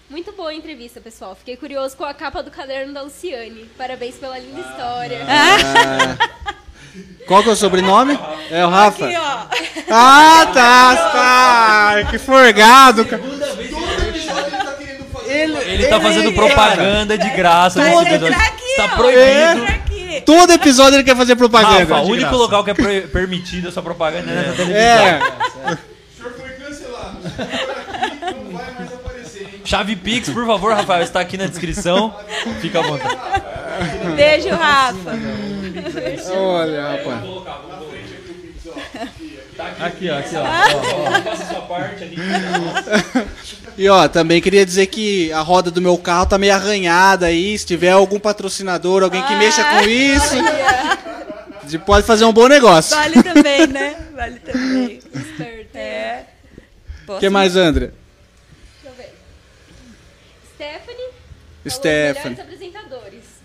[0.10, 1.36] Muito boa a entrevista, pessoal.
[1.36, 3.66] Fiquei curioso com a capa do caderno da Luciane.
[3.78, 5.20] Parabéns pela linda história.
[5.30, 6.60] Ah.
[7.28, 8.18] Qual que é o sobrenome?
[8.49, 9.06] É o Rafa?
[9.06, 9.40] Aqui, ó.
[9.91, 12.10] Ah, tá, tá.
[12.10, 13.06] Que forgado.
[13.06, 13.22] cara.
[15.28, 17.80] Ele tá fazendo propaganda de graça.
[17.80, 18.36] Nesse entrar episódio.
[18.36, 18.88] aqui, ó.
[18.95, 20.26] proibido.
[20.26, 21.80] Todo episódio ele quer fazer propaganda.
[21.80, 24.76] Rafa, o único local que é permitido essa propaganda é na televisão.
[24.76, 25.20] É.
[25.20, 27.18] O senhor foi cancelado.
[27.26, 29.61] Aqui não vai mais aparecer, hein?
[29.64, 32.16] Chave Pix, por favor, Rafael, está aqui na descrição.
[32.60, 33.18] Fica à vontade.
[34.16, 35.59] Beijo, Rafa.
[36.32, 37.24] Olha, rapaz.
[39.80, 40.44] Aqui, ó, aqui, ó.
[41.24, 42.16] Faça a sua parte ali.
[43.78, 47.58] E ó, também queria dizer que a roda do meu carro tá meio arranhada aí.
[47.58, 50.36] Se tiver algum patrocinador, alguém que mexa com isso,
[51.86, 52.96] pode fazer um bom negócio.
[52.96, 53.96] Vale também, né?
[54.14, 55.00] Vale também.
[55.14, 55.78] Esperto.
[55.78, 56.26] É.
[57.08, 57.92] O que mais, André?
[58.84, 59.16] Deixa eu ver.
[60.56, 61.10] Stephanie.
[61.64, 62.36] falou Stephanie.
[62.36, 62.60] melhores.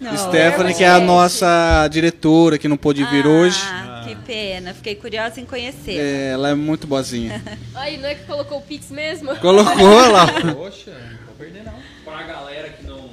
[0.05, 0.17] Não.
[0.19, 3.59] Stephanie, que é a nossa diretora, que não pôde vir hoje.
[3.67, 4.75] Ah, que pena.
[4.75, 5.99] Fiquei curiosa em conhecer.
[5.99, 7.43] É, ela é muito boazinha.
[7.75, 9.35] Aí, não é que colocou o Pix mesmo?
[9.37, 10.27] Colocou lá.
[10.55, 11.73] Poxa, não vou perder não.
[12.05, 13.09] Pra galera que não.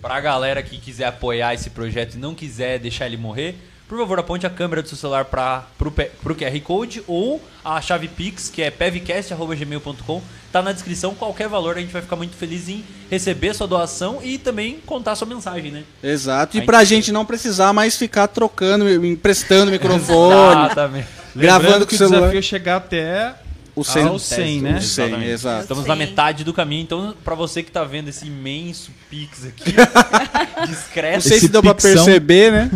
[0.00, 3.54] Pra galera que quiser apoiar esse projeto e não quiser deixar ele morrer,
[3.88, 8.08] por favor, aponte a câmera do seu celular para pro QR Code ou a chave
[8.08, 10.22] Pix, que é pevcast.gmail.com.
[10.50, 14.20] Tá na descrição, qualquer valor, a gente vai ficar muito feliz em receber sua doação
[14.22, 15.82] e também contar sua mensagem, né?
[16.02, 16.56] Exato.
[16.56, 21.08] E Aí- pra gente não precisar mais ficar trocando, emprestando microfone, Exatamente.
[21.34, 22.18] gravando Lembrando com que o o celular.
[22.20, 23.34] desafio é chegar até
[23.74, 24.76] O 100, ao 100, né?
[24.76, 25.30] O 100, Exatamente.
[25.30, 25.62] exato.
[25.62, 29.72] Estamos na metade do caminho, então pra você que tá vendo esse imenso Pix aqui,
[30.60, 31.22] Não discreto.
[31.22, 32.04] sei se deu pra pixão.
[32.04, 32.70] perceber, né?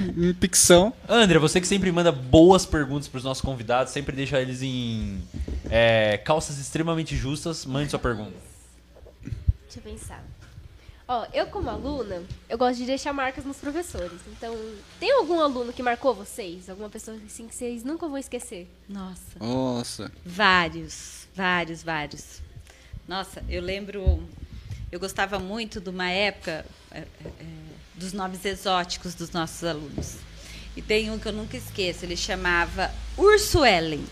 [0.16, 0.92] Em Picção.
[1.08, 5.22] André, você que sempre manda boas perguntas pros nossos convidados, sempre deixa eles em
[5.70, 8.34] é, calças extremamente justas, mande sua pergunta.
[9.22, 10.24] Deixa eu pensar.
[11.06, 14.20] Ó, eu como aluna, eu gosto de deixar marcas nos professores.
[14.28, 14.56] Então,
[15.00, 16.70] tem algum aluno que marcou vocês?
[16.70, 18.68] Alguma pessoa assim que vocês nunca vão esquecer?
[18.88, 19.38] Nossa.
[19.40, 20.12] Nossa.
[20.24, 22.40] Vários, vários, vários.
[23.08, 24.22] Nossa, eu lembro.
[24.92, 27.69] Eu gostava muito de uma época é, é, é,
[28.00, 30.14] dos nomes exóticos dos nossos alunos.
[30.74, 34.02] E tem um que eu nunca esqueço, ele chamava Ursuelen.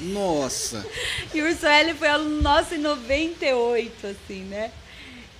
[0.00, 0.84] Nossa.
[1.32, 4.72] E o Ursuelen foi aluno nosso em 98, assim, né?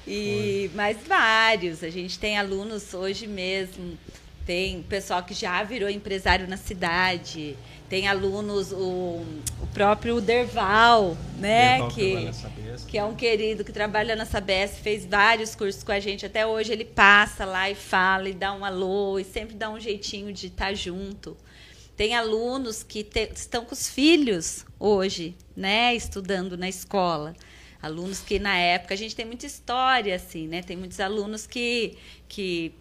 [0.07, 1.83] E mais vários.
[1.83, 3.99] A gente tem alunos hoje mesmo.
[4.47, 7.57] Tem pessoal que já virou empresário na cidade.
[7.91, 8.77] Tem alunos, o,
[9.61, 11.73] o próprio Derval, né?
[11.73, 12.13] Derval que,
[12.87, 16.25] que é um querido que trabalha na Sabesp, fez vários cursos com a gente.
[16.25, 19.79] Até hoje ele passa lá e fala e dá um alô e sempre dá um
[19.81, 21.37] jeitinho de estar junto.
[21.97, 27.35] Tem alunos que te- estão com os filhos hoje, né, estudando na escola.
[27.83, 30.63] Alunos que na época a gente tem muita história assim, né?
[30.63, 31.97] Tem muitos alunos que
[32.29, 32.73] que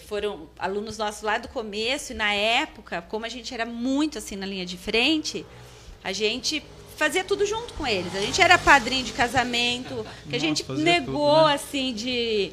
[0.00, 4.36] foram alunos nossos lá do começo e na época, como a gente era muito assim
[4.36, 5.44] na linha de frente,
[6.02, 6.62] a gente
[6.96, 8.14] fazia tudo junto com eles.
[8.14, 11.54] A gente era padrinho de casamento, que a Nossa, gente fazia negou tudo, né?
[11.54, 12.52] assim de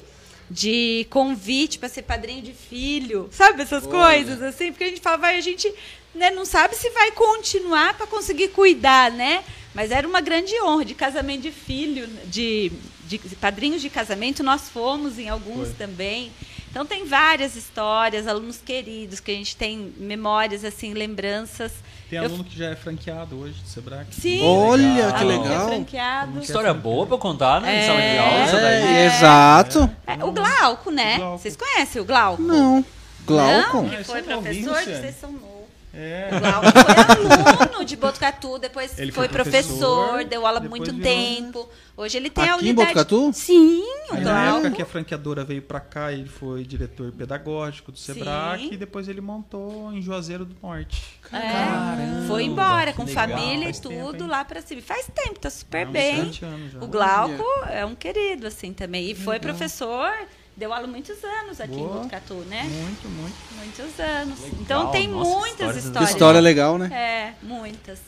[0.50, 5.22] de convite para ser padrinho de filho, sabe essas coisas assim, porque a gente falava,
[5.24, 5.74] vai, a gente
[6.14, 9.44] né, não sabe se vai continuar para conseguir cuidar, né?
[9.74, 12.72] Mas era uma grande honra de casamento de filho, de,
[13.06, 15.76] de padrinhos de casamento, nós fomos em alguns Foi.
[15.76, 16.32] também.
[16.74, 21.72] Então tem várias histórias, alunos queridos que a gente tem memórias assim, lembranças.
[22.10, 24.08] Tem Eu- aluno que já é franqueado hoje do Sebrae.
[24.10, 25.68] Sim, Olha, que aluno legal.
[25.68, 26.40] é franqueado.
[26.42, 27.76] História boa pra contar, né?
[27.76, 27.86] Em É.
[27.86, 28.84] sala de aula, essa daí.
[28.98, 29.90] É, exato.
[30.08, 31.16] É, o Glauco, né?
[31.16, 31.38] O Glauco.
[31.44, 32.42] Vocês conhecem o Glauco?
[32.42, 32.84] Não.
[33.24, 33.78] Glauco?
[33.84, 35.53] Não, que foi é novinho, professor, que vocês são novos.
[35.96, 36.30] É.
[36.36, 40.86] O Glauco foi aluno de Botucatu, depois Ele foi foi professor, professor, deu aula muito
[40.92, 41.70] virou- tempo.
[41.96, 42.88] Hoje ele tem a Aqui em unidade.
[42.96, 43.32] Botucatu?
[43.34, 44.58] Sim, o Aí na Glauco.
[44.66, 49.08] época que a franqueadora veio pra cá, ele foi diretor pedagógico do Sebrae e depois
[49.08, 51.20] ele montou em Juazeiro do Norte.
[51.32, 53.28] É, foi embora com legal.
[53.28, 54.30] família e Faz tempo, tudo hein?
[54.32, 54.82] lá pra cima.
[54.82, 56.20] Faz tempo, tá super uns bem.
[56.20, 56.50] anos já.
[56.82, 59.12] O Glauco é um querido, assim, também.
[59.12, 60.12] E foi professor,
[60.56, 61.90] deu aula muitos anos aqui Boa.
[61.90, 62.64] em Botucatu, né?
[62.64, 63.36] Muito, muito.
[63.58, 64.40] Muitos anos.
[64.40, 66.10] Legal, Então tem nossa, muitas histórias- histórias.
[66.12, 66.90] História legal, né?
[66.94, 68.00] É, muitas.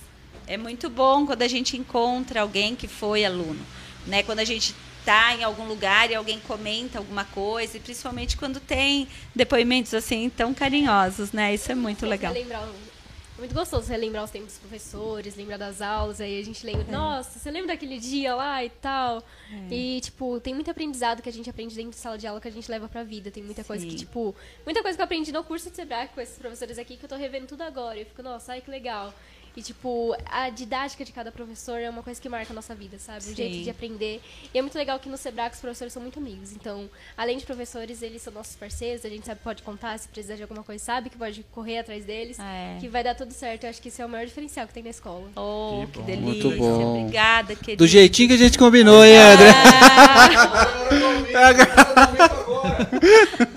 [0.47, 3.59] É muito bom quando a gente encontra alguém que foi aluno,
[4.05, 4.21] né?
[4.23, 8.59] Quando a gente está em algum lugar e alguém comenta alguma coisa, e principalmente quando
[8.59, 11.53] tem depoimentos assim tão carinhosos, né?
[11.53, 12.31] Isso é muito legal.
[12.33, 12.94] Relembrar o-
[13.35, 16.85] É muito gostoso relembrar os tempos dos professores, lembrar das aulas, aí a gente lembra,
[16.89, 19.21] nossa, você lembra daquele dia lá e tal?
[19.69, 22.47] E, tipo, tem muito aprendizado que a gente aprende dentro de sala de aula que
[22.47, 23.29] a gente leva pra vida.
[23.29, 23.97] Tem muita coisa que, Sim.
[23.97, 24.33] tipo,
[24.63, 27.09] muita coisa que eu aprendi no curso de Sebrae com esses professores aqui que eu
[27.09, 27.97] tô revendo tudo agora.
[27.97, 29.13] E eu fico, nossa, ai que legal.
[29.55, 32.99] E, tipo, a didática de cada professor é uma coisa que marca a nossa vida,
[32.99, 33.19] sabe?
[33.19, 33.35] O Sim.
[33.35, 34.21] jeito de aprender.
[34.53, 36.51] E é muito legal que no Sebrae os professores são muito amigos.
[36.51, 39.05] Então, além de professores, eles são nossos parceiros.
[39.05, 41.79] A gente sabe que pode contar, se precisar de alguma coisa, sabe que pode correr
[41.79, 42.37] atrás deles.
[42.39, 42.77] É.
[42.79, 43.63] Que vai dar tudo certo.
[43.63, 45.29] Eu acho que esse é o maior diferencial que tem na escola.
[45.35, 46.25] Oh, Que que delícia.
[46.25, 46.99] Muito bom.
[46.99, 47.83] Obrigada, querido.
[47.83, 49.51] Do jeitinho que a gente combinou, hein, André?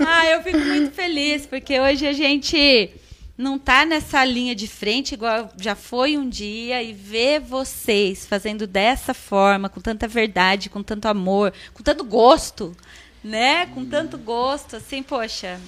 [0.06, 2.90] Ah, eu fico muito feliz, porque hoje a gente
[3.38, 8.66] não tá nessa linha de frente igual já foi um dia e ver vocês fazendo
[8.66, 12.76] dessa forma, com tanta verdade, com tanto amor, com tanto gosto,
[13.22, 13.66] né?
[13.66, 15.60] Com tanto gosto, assim, poxa.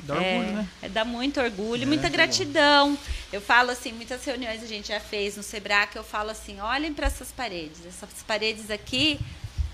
[0.00, 0.68] Dá é, orgulho, né?
[0.80, 2.96] é, dá muito orgulho, muita gratidão.
[3.30, 6.60] Eu falo assim, muitas reuniões a gente já fez no Sebrae, que eu falo assim,
[6.60, 7.84] olhem para essas paredes.
[7.84, 9.20] Essas paredes aqui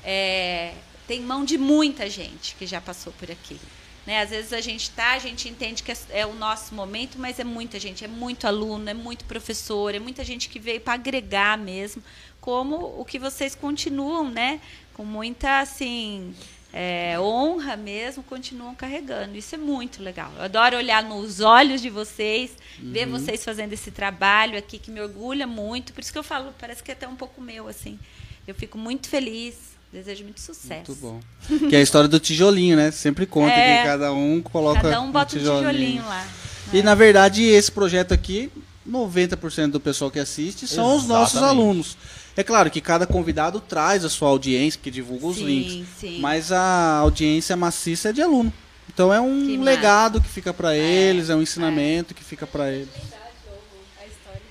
[0.03, 0.73] é,
[1.07, 3.61] tem mão de muita gente que já passou por aqui.
[4.07, 4.21] Né?
[4.21, 7.39] Às vezes a gente tá, a gente entende que é, é o nosso momento, mas
[7.39, 10.95] é muita gente, é muito aluno, é muito professor, é muita gente que veio para
[10.95, 12.03] agregar mesmo,
[12.41, 14.61] como o que vocês continuam, né?
[14.93, 16.35] Com muita assim
[16.77, 19.37] é, honra mesmo, continuam carregando.
[19.39, 20.33] Isso é muito legal.
[20.37, 22.51] Eu adoro olhar nos olhos de vocês,
[22.81, 25.93] ver vocês fazendo esse trabalho aqui que me orgulha muito.
[25.93, 27.97] Por isso que eu falo, parece que é até um pouco meu assim.
[28.45, 29.74] Eu fico muito feliz.
[29.95, 30.91] Desejo muito sucesso.
[30.91, 31.21] Muito bom.
[31.69, 32.91] Que é a história do tijolinho, né?
[32.91, 33.79] Sempre conta É.
[33.79, 36.27] que cada um coloca Cada um bota um tijolinho lá.
[36.73, 38.51] E na verdade, esse projeto aqui,
[38.85, 41.61] 90% do pessoal que assiste são os nossos Exatamente.
[41.63, 41.97] alunos.
[42.37, 45.89] É claro que cada convidado traz a sua audiência, que divulga os Sim, links.
[46.01, 46.19] sim.
[46.19, 48.53] Mas a audiência maciça é de aluno.
[48.93, 52.69] Então é um Que legado que fica para eles, é um ensinamento que fica para
[52.73, 52.89] eles.
[52.93, 53.63] Lembrar de novo
[54.01, 54.43] a história.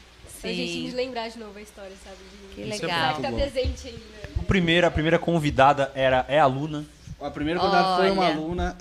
[0.41, 0.55] Pra Sim.
[0.55, 2.15] gente lembrar de novo a história, sabe?
[2.15, 2.55] De...
[2.55, 2.99] Que Isso é legal.
[3.07, 3.37] Vai ficar bom.
[3.37, 4.23] presente ainda.
[4.53, 6.84] Primeiro, a primeira convidada era, é aluna.
[7.19, 8.35] A primeira convidada foi uma Olha.
[8.35, 8.77] aluna,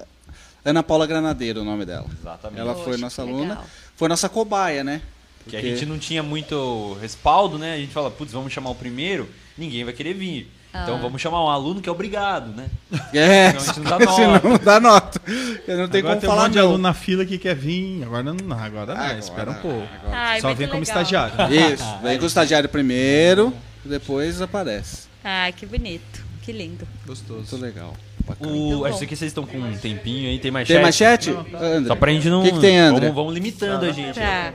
[0.63, 2.05] Ana Paula Granadeiro, o nome dela.
[2.21, 2.61] Exatamente.
[2.61, 3.65] Ela foi Poxa, nossa que aluna, legal.
[3.97, 5.01] foi nossa cobaia, né?
[5.43, 7.73] Porque a gente não tinha muito respaldo, né?
[7.73, 10.47] A gente fala, putz, vamos chamar o primeiro, ninguém vai querer vir.
[10.69, 10.99] Então Ah.
[10.99, 12.67] vamos chamar um aluno que é obrigado, né?
[13.15, 14.49] É, Senão a gente não dá senão nota.
[14.49, 15.21] não dá nota.
[15.67, 16.65] Eu não tenho agora como tem um falar monte de não.
[16.67, 18.03] aluno na fila que quer vir.
[18.05, 19.03] Agora não, agora não.
[19.03, 19.89] Agora, espera um pouco.
[20.13, 21.03] Ai, Só muito vem como legal.
[21.03, 21.35] estagiário.
[21.75, 23.55] Isso, vem com o estagiário primeiro,
[23.85, 25.11] depois aparece.
[25.25, 26.25] Ah, que bonito.
[26.43, 26.87] Que lindo.
[27.07, 27.39] Gostoso.
[27.41, 27.95] Muito legal.
[28.27, 28.51] Bacana.
[28.51, 29.07] O, Muito acho bom.
[29.07, 31.31] que vocês estão com um tempinho aí, tem mais Tem mais chat?
[31.31, 31.59] Não, tá.
[31.59, 31.89] André.
[31.89, 32.41] Só pra gente não...
[32.41, 33.01] O que, que tem, André?
[33.07, 34.17] Vamos, vamos limitando a gente.
[34.19, 34.53] Tá.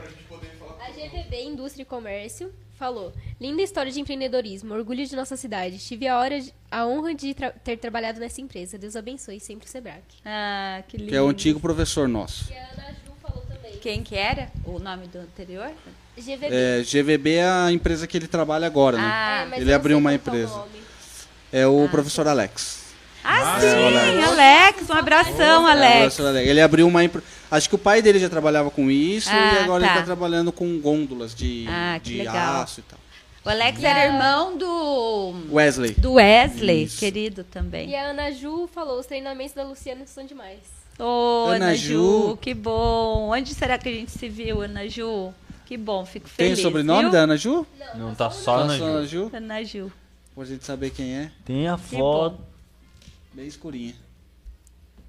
[0.80, 5.78] A GVB Indústria e Comércio falou: Linda história de empreendedorismo, orgulho de nossa cidade.
[5.78, 8.76] Tive a, hora de- a honra de tra- ter trabalhado nessa empresa.
[8.78, 10.00] Deus abençoe sempre o Sebrae.
[10.24, 11.10] Ah, que lindo.
[11.10, 12.50] Que é o antigo professor nosso.
[12.52, 13.72] E a Ana Ju falou também.
[13.80, 14.50] Quem que era?
[14.64, 15.70] O nome do anterior?
[16.20, 16.46] GVB.
[16.50, 19.04] É, GVB é a empresa que ele trabalha agora, né?
[19.04, 20.62] Ah, É, mas ele abriu uma é o empresa.
[21.52, 22.78] É o professor Alex.
[23.24, 24.28] Ah, Ah, sim, Alex.
[24.28, 24.90] Alex.
[24.90, 25.98] Um abração, É, o Alex.
[25.98, 26.48] professor Alex.
[26.48, 27.26] Ele abriu uma empresa.
[27.50, 29.86] Acho que o pai dele já trabalhava com isso Ah, e agora tá.
[29.86, 32.62] ele está trabalhando com gôndolas de, Ah, de legal.
[32.62, 32.98] aço e tal.
[33.44, 35.92] O Alex E a- era irmão do, Wesley.
[35.92, 36.98] do Wesley, Isso.
[36.98, 37.90] querido também.
[37.90, 40.58] E a Ana Ju falou: os treinamentos da Luciana são demais.
[40.98, 42.30] Ô, Ana Ana, Ju.
[42.30, 42.38] Ju.
[42.40, 43.30] que bom.
[43.32, 45.32] Onde será que a gente se viu, Ana Ju?
[45.68, 46.58] Que bom, fico Tem feliz.
[46.60, 47.10] o sobrenome viu?
[47.12, 47.66] da Ana Ju?
[47.94, 49.30] Não, tá só na Só Ana Ju?
[49.34, 49.92] Ana Ju.
[50.34, 51.30] Pra gente saber quem é.
[51.44, 52.36] Tem a Que foto.
[52.38, 52.44] bom.
[53.34, 53.94] Bem escurinha.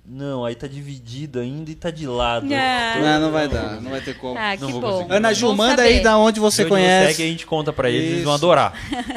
[0.06, 2.46] Não, aí tá dividido ainda e tá de lado.
[2.52, 2.96] Ah.
[3.00, 4.38] Não, não vai dar, não vai ter como.
[4.38, 4.92] Ah, que Não vou bom.
[4.98, 5.14] conseguir.
[5.14, 5.90] Ana Ju, Bom manda saber.
[5.98, 7.12] aí da onde você De onde conhece.
[7.12, 8.44] é que a gente conta pra eles, eles vão Isso.
[8.44, 8.74] adorar.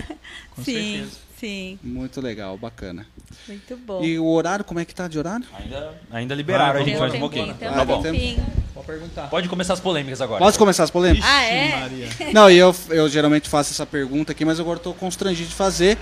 [0.55, 1.11] Com Sim, certeza.
[1.41, 1.79] sim.
[1.83, 3.07] Muito legal, bacana.
[3.49, 4.05] Muito bom.
[4.05, 5.47] E o horário, como é que tá de horário?
[5.59, 7.55] Ainda, ainda liberaram Vai, a gente Tem mais um pouquinho.
[7.55, 8.03] tem Ah, um dá tempo?
[8.03, 8.47] tempinho.
[8.85, 9.29] Pode perguntar.
[9.31, 10.39] Pode começar as polêmicas agora.
[10.39, 11.29] Posso começar as polêmicas?
[11.29, 11.81] Ah, é?
[11.81, 12.09] Maria.
[12.33, 15.55] Não, e eu, eu geralmente faço essa pergunta aqui, mas agora eu tô constrangido de
[15.55, 15.97] fazer.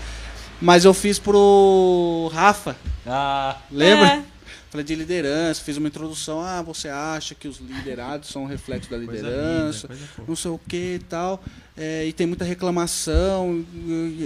[0.61, 2.77] Mas eu fiz pro Rafa,
[3.07, 4.07] Ah, lembra?
[4.09, 4.23] É.
[4.71, 6.41] Falei de liderança, fiz uma introdução.
[6.41, 9.89] Ah, você acha que os liderados são um reflexo da Coisa liderança?
[9.89, 11.43] linda, coisa não sei o que e tal.
[11.83, 13.65] É, e tem muita reclamação,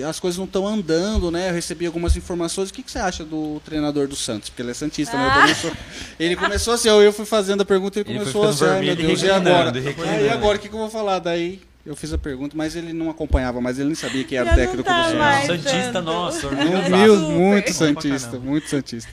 [0.08, 1.50] as coisas não estão andando, né?
[1.50, 2.70] Eu recebi algumas informações.
[2.70, 4.48] O que, que você acha do treinador do Santos?
[4.48, 5.28] Porque ele é Santista, né?
[5.28, 5.72] Eu também sou-
[6.18, 8.80] Ele começou assim, eu eu fui fazendo a pergunta e ele Ele começou assim, ai
[8.80, 9.72] meu e Deus, e agora?
[9.78, 11.20] e Ah, agora, o que, que eu vou falar?
[11.20, 14.46] Daí eu fiz a pergunta, mas ele não acompanhava, mas ele nem sabia que era
[14.46, 15.46] o Já técnico tá do Santos.
[15.46, 16.04] Santista, tanto.
[16.06, 19.10] nossa, Meu muito santista, muito santista.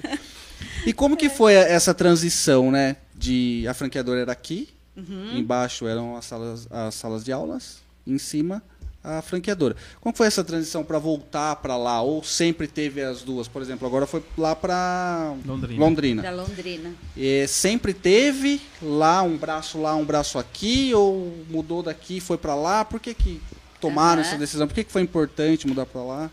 [0.83, 2.95] E como que foi essa transição, né?
[3.15, 5.37] De a franqueadora era aqui, Uhum.
[5.37, 8.61] embaixo eram as salas, as salas de aulas, em cima
[9.03, 9.75] a franqueadora.
[9.99, 12.01] Como foi essa transição para voltar para lá?
[12.01, 13.47] Ou sempre teve as duas?
[13.47, 15.79] Por exemplo, agora foi lá para Londrina.
[15.83, 16.21] Londrina.
[16.21, 16.93] Da Londrina.
[17.17, 20.93] E sempre teve lá um braço lá, um braço aqui?
[20.93, 22.85] Ou mudou daqui, e foi para lá?
[22.85, 23.41] Por que que
[23.79, 24.29] tomaram Aham.
[24.29, 24.67] essa decisão?
[24.67, 26.31] Por que que foi importante mudar para lá?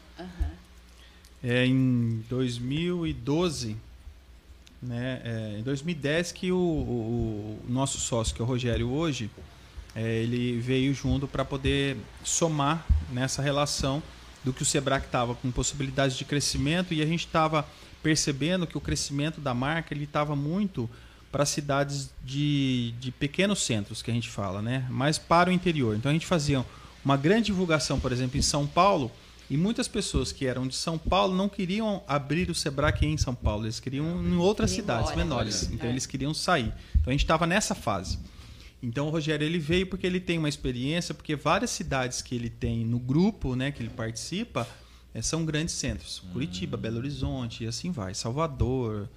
[1.43, 3.77] É em 2012,
[4.83, 5.21] né?
[5.25, 9.31] É, em 2010 que o, o- o nosso sócio, que é o Rogério hoje,
[9.99, 14.01] é, ele veio junto para poder somar nessa relação
[14.45, 17.67] do que o Sebrae estava com possibilidades de crescimento e a gente estava
[18.01, 20.89] percebendo que o crescimento da marca ele estava muito
[21.33, 24.87] para cidades de, de pequenos centros que a gente fala, né?
[24.89, 25.97] Mas para o interior.
[25.97, 26.65] Então a gente fazia
[27.05, 29.11] uma grande divulgação, por exemplo, em São Paulo
[29.51, 33.19] e muitas pessoas que eram de São Paulo não queriam abrir o Sebrae aqui em
[33.19, 35.25] São Paulo, eles queriam em outras cidades embora.
[35.25, 35.65] menores.
[35.65, 35.75] Olha.
[35.75, 35.91] Então É.
[35.93, 36.73] eles queriam sair.
[36.95, 38.17] Então a gente estava nessa fase.
[38.83, 42.49] Então o Rogério ele veio porque ele tem uma experiência, porque várias cidades que ele
[42.49, 44.69] tem no grupo, né, que ele participa,
[45.13, 46.23] eh, são grandes centros.
[46.33, 49.09] Curitiba, Belo Horizonte e assim vai, Salvador,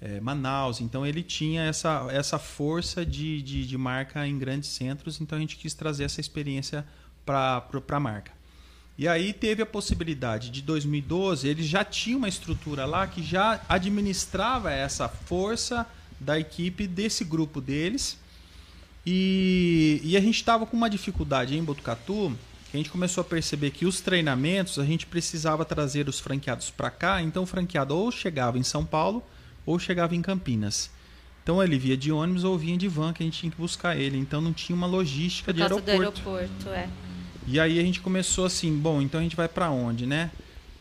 [0.00, 0.80] eh, Manaus.
[0.80, 5.20] Então ele tinha essa, essa força de, de, de marca em grandes centros.
[5.20, 6.86] Então a gente quis trazer essa experiência
[7.26, 8.32] para a marca.
[8.96, 13.60] E aí teve a possibilidade de 2012, ele já tinha uma estrutura lá que já
[13.68, 15.84] administrava essa força
[16.20, 18.16] da equipe desse grupo deles.
[19.06, 22.36] E, e a gente estava com uma dificuldade em Botucatu,
[22.70, 26.70] que a gente começou a perceber que os treinamentos a gente precisava trazer os franqueados
[26.70, 29.22] para cá, então o franqueado ou chegava em São Paulo
[29.66, 30.90] ou chegava em Campinas.
[31.42, 33.96] Então ele via de ônibus ou vinha de van que a gente tinha que buscar
[33.96, 36.22] ele, então não tinha uma logística Por de causa aeroporto.
[36.22, 36.88] do aeroporto, é.
[37.46, 40.30] E aí a gente começou assim, bom, então a gente vai para onde, né?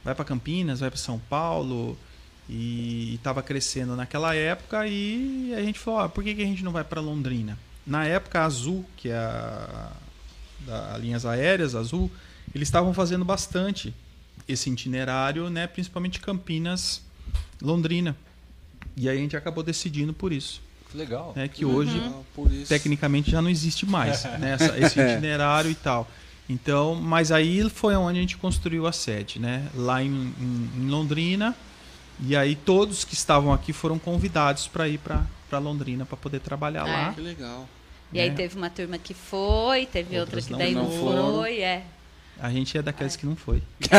[0.04, 1.98] Vai para Campinas, vai para São Paulo
[2.50, 6.64] e estava crescendo naquela época e a gente falou, ah, por que, que a gente
[6.64, 7.58] não vai para Londrina?
[7.86, 9.92] Na época a Azul, que é a
[10.66, 12.10] da linhas aéreas Azul,
[12.56, 13.94] eles estavam fazendo bastante
[14.48, 17.02] esse itinerário, né, principalmente Campinas,
[17.62, 18.16] Londrina.
[18.96, 20.62] E aí a gente acabou decidindo por isso,
[20.94, 21.34] legal.
[21.36, 22.22] né, que hoje Ah,
[22.68, 24.54] tecnicamente já não existe mais, né?
[24.54, 26.10] essa- esse itinerário e tal.
[26.48, 29.68] Então, mas aí foi onde a gente construiu a sede, né?
[29.74, 30.08] Lá em,
[30.40, 31.56] em- em Londrina.
[32.20, 35.26] E aí todos que estavam aqui foram convidados para ir para
[35.60, 36.92] Londrina para poder trabalhar É.
[36.92, 37.14] lá.
[37.14, 37.68] Que legal.
[38.12, 38.36] E aí né?
[38.36, 41.34] teve uma turma que foi, teve outra Outras que não- daí não, foram.
[41.36, 41.84] foi, é.
[42.40, 43.62] A gente é daqueles que não foi.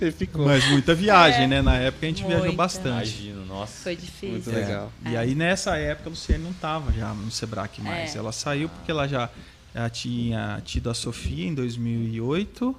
[0.00, 0.44] Ele ficou.
[0.44, 1.62] Mas muita viagem, né?
[1.62, 2.56] Na época a gente viajou Muita.
[2.56, 2.88] bastante.
[3.22, 3.82] Imagino, nossa.
[3.82, 4.30] Foi difícil.
[4.30, 4.54] Muito É.
[4.54, 4.92] legal.
[5.06, 8.14] E aí nessa época a Luciane não estava já no Sebrae mais.
[8.14, 8.18] É.
[8.18, 9.30] Ela saiu porque ela já,
[9.74, 12.76] já tinha tido a Sofia em 2008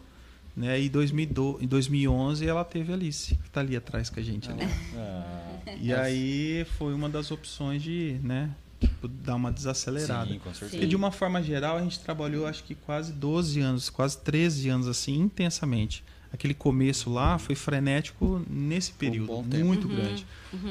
[0.55, 0.79] Né?
[0.79, 4.49] E 2012, em 2011 ela teve a Alice, que está ali atrás com a gente.
[4.49, 4.61] Ali.
[4.95, 5.44] Ah,
[5.81, 10.31] E aí foi uma das opções de né, tipo, dar uma desacelerada.
[10.31, 10.71] sim, com certeza.
[10.71, 14.69] Porque de uma forma geral a gente trabalhou acho que quase 12 anos, quase 13
[14.69, 16.03] anos assim, intensamente.
[16.35, 19.65] Aquele começo lá foi frenético nesse período, bom tempo.
[19.65, 20.25] muito grande.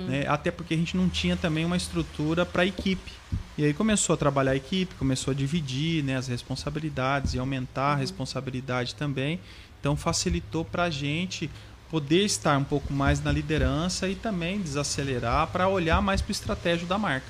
[0.06, 0.26] né?
[0.28, 3.12] Até porque a gente não tinha também uma estrutura para equipe.
[3.56, 7.92] E aí começou a trabalhar a equipe, começou a dividir né, as responsabilidades e aumentar
[7.92, 9.40] a responsabilidade também.
[9.80, 11.50] Então facilitou para a gente
[11.94, 16.32] poder estar um pouco mais na liderança e também desacelerar para olhar mais para o
[16.32, 17.26] estratégia da marca.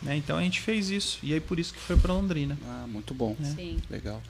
[0.00, 0.14] né?
[0.16, 1.18] Então a gente fez isso.
[1.24, 2.56] E aí por isso que foi para Londrina.
[2.68, 3.34] Ah, muito bom.
[3.56, 3.78] Sim.
[3.90, 4.22] Legal.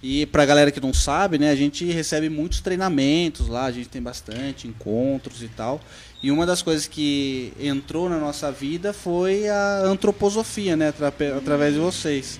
[0.00, 3.88] E pra galera que não sabe, né, a gente recebe muitos treinamentos lá, a gente
[3.88, 5.80] tem bastante encontros e tal.
[6.22, 11.74] E uma das coisas que entrou na nossa vida foi a antroposofia, né, atra- através
[11.74, 12.38] de vocês.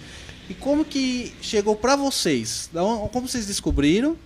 [0.49, 2.71] E como que chegou pra vocês?
[3.13, 4.17] Como vocês descobriram?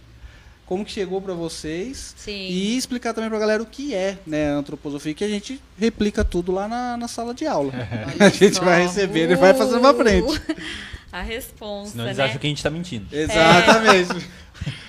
[0.68, 2.14] Como que chegou pra vocês?
[2.18, 2.30] Sim.
[2.30, 6.22] E explicar também pra galera o que é, né, a antroposofia, que a gente replica
[6.22, 7.72] tudo lá na, na sala de aula.
[8.20, 10.36] a gente vai receber e vai fazer pra frente.
[10.36, 10.56] Uh,
[11.10, 12.24] A responsa, Senão eles né?
[12.24, 13.06] acham que a gente tá mentindo.
[13.16, 14.28] Exatamente.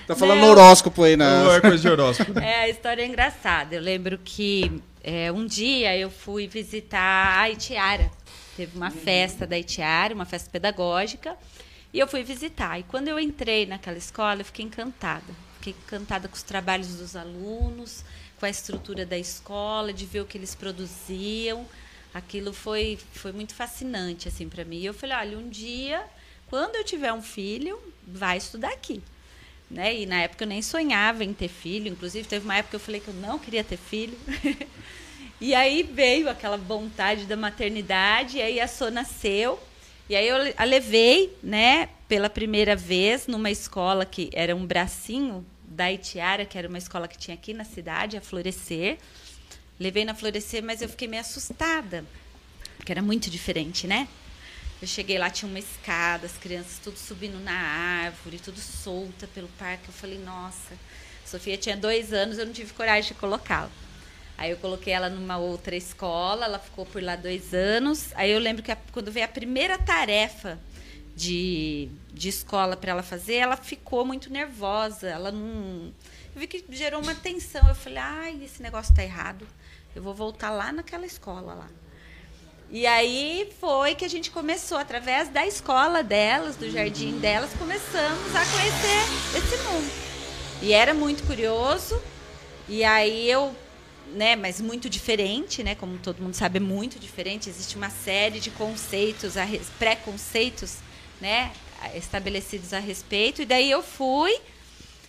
[0.05, 0.49] Tá falando Não.
[0.49, 1.25] horóscopo aí, né?
[1.55, 2.37] É coisa de horóscopo.
[2.39, 3.73] É, a história é engraçada.
[3.73, 8.11] Eu lembro que é, um dia eu fui visitar a Itiara.
[8.57, 11.37] Teve uma festa da Itiara, uma festa pedagógica,
[11.93, 12.77] e eu fui visitar.
[12.77, 15.48] E quando eu entrei naquela escola, eu fiquei encantada.
[15.59, 18.03] Fiquei encantada com os trabalhos dos alunos,
[18.39, 21.65] com a estrutura da escola, de ver o que eles produziam.
[22.13, 24.77] Aquilo foi, foi muito fascinante assim para mim.
[24.77, 26.03] E eu falei, olha, um dia,
[26.49, 29.03] quando eu tiver um filho, vai estudar aqui
[29.69, 29.95] né?
[29.95, 32.79] E na época eu nem sonhava em ter filho, inclusive teve uma época que eu
[32.79, 34.17] falei que eu não queria ter filho.
[35.39, 39.59] e aí veio aquela vontade da maternidade, e aí a Sô nasceu.
[40.09, 45.45] E aí eu a levei, né, pela primeira vez numa escola que era um bracinho
[45.63, 48.97] da Itiara, que era uma escola que tinha aqui na cidade, a Florescer.
[49.79, 52.03] Levei na Florescer, mas eu fiquei meio assustada,
[52.75, 54.07] porque era muito diferente, né?
[54.81, 59.47] Eu cheguei lá, tinha uma escada, as crianças tudo subindo na árvore, tudo solta pelo
[59.59, 59.89] parque.
[59.89, 60.73] Eu falei, nossa,
[61.23, 63.69] Sofia tinha dois anos, eu não tive coragem de colocá-la.
[64.39, 68.05] Aí eu coloquei ela numa outra escola, ela ficou por lá dois anos.
[68.15, 70.57] Aí eu lembro que a- quando veio a primeira tarefa
[71.13, 75.09] de, de escola para ela fazer, ela ficou muito nervosa.
[75.09, 75.91] Ela não.
[76.33, 77.67] Eu vi que gerou uma tensão.
[77.67, 79.45] Eu falei, ai, esse negócio tá errado.
[79.93, 81.67] Eu vou voltar lá naquela escola lá.
[82.71, 88.33] E aí foi que a gente começou, através da escola delas, do jardim delas, começamos
[88.33, 89.91] a conhecer esse mundo.
[90.61, 92.01] E era muito curioso.
[92.69, 93.53] E aí eu,
[94.13, 97.49] né, mas muito diferente, né, como todo mundo sabe, é muito diferente.
[97.49, 99.33] Existe uma série de conceitos,
[99.77, 100.77] preconceitos,
[101.21, 101.51] né,
[101.95, 103.41] estabelecidos a respeito.
[103.41, 104.37] E daí eu fui,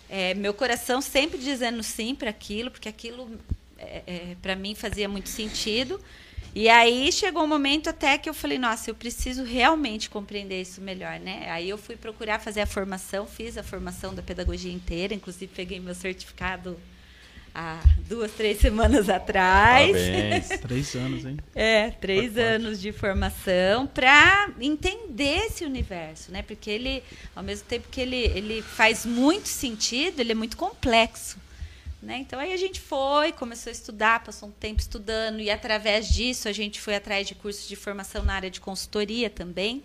[0.09, 3.29] é, meu coração sempre dizendo sim para aquilo, porque aquilo
[3.77, 5.99] é, para mim fazia muito sentido.
[6.53, 10.81] E aí chegou um momento até que eu falei, nossa, eu preciso realmente compreender isso
[10.81, 11.49] melhor, né?
[11.49, 15.79] Aí eu fui procurar fazer a formação, fiz a formação da pedagogia inteira, inclusive peguei
[15.79, 16.77] meu certificado
[17.53, 19.91] há duas, três semanas atrás.
[19.91, 20.47] Parabéns.
[20.61, 21.37] Três anos, hein?
[21.53, 26.41] É, três anos de formação para entender esse universo, né?
[26.41, 27.03] Porque ele,
[27.35, 31.37] ao mesmo tempo que ele, ele faz muito sentido, ele é muito complexo.
[32.01, 32.17] Né?
[32.17, 36.47] Então aí a gente foi, começou a estudar, passou um tempo estudando, e através disso
[36.47, 39.83] a gente foi atrás de cursos de formação na área de consultoria também.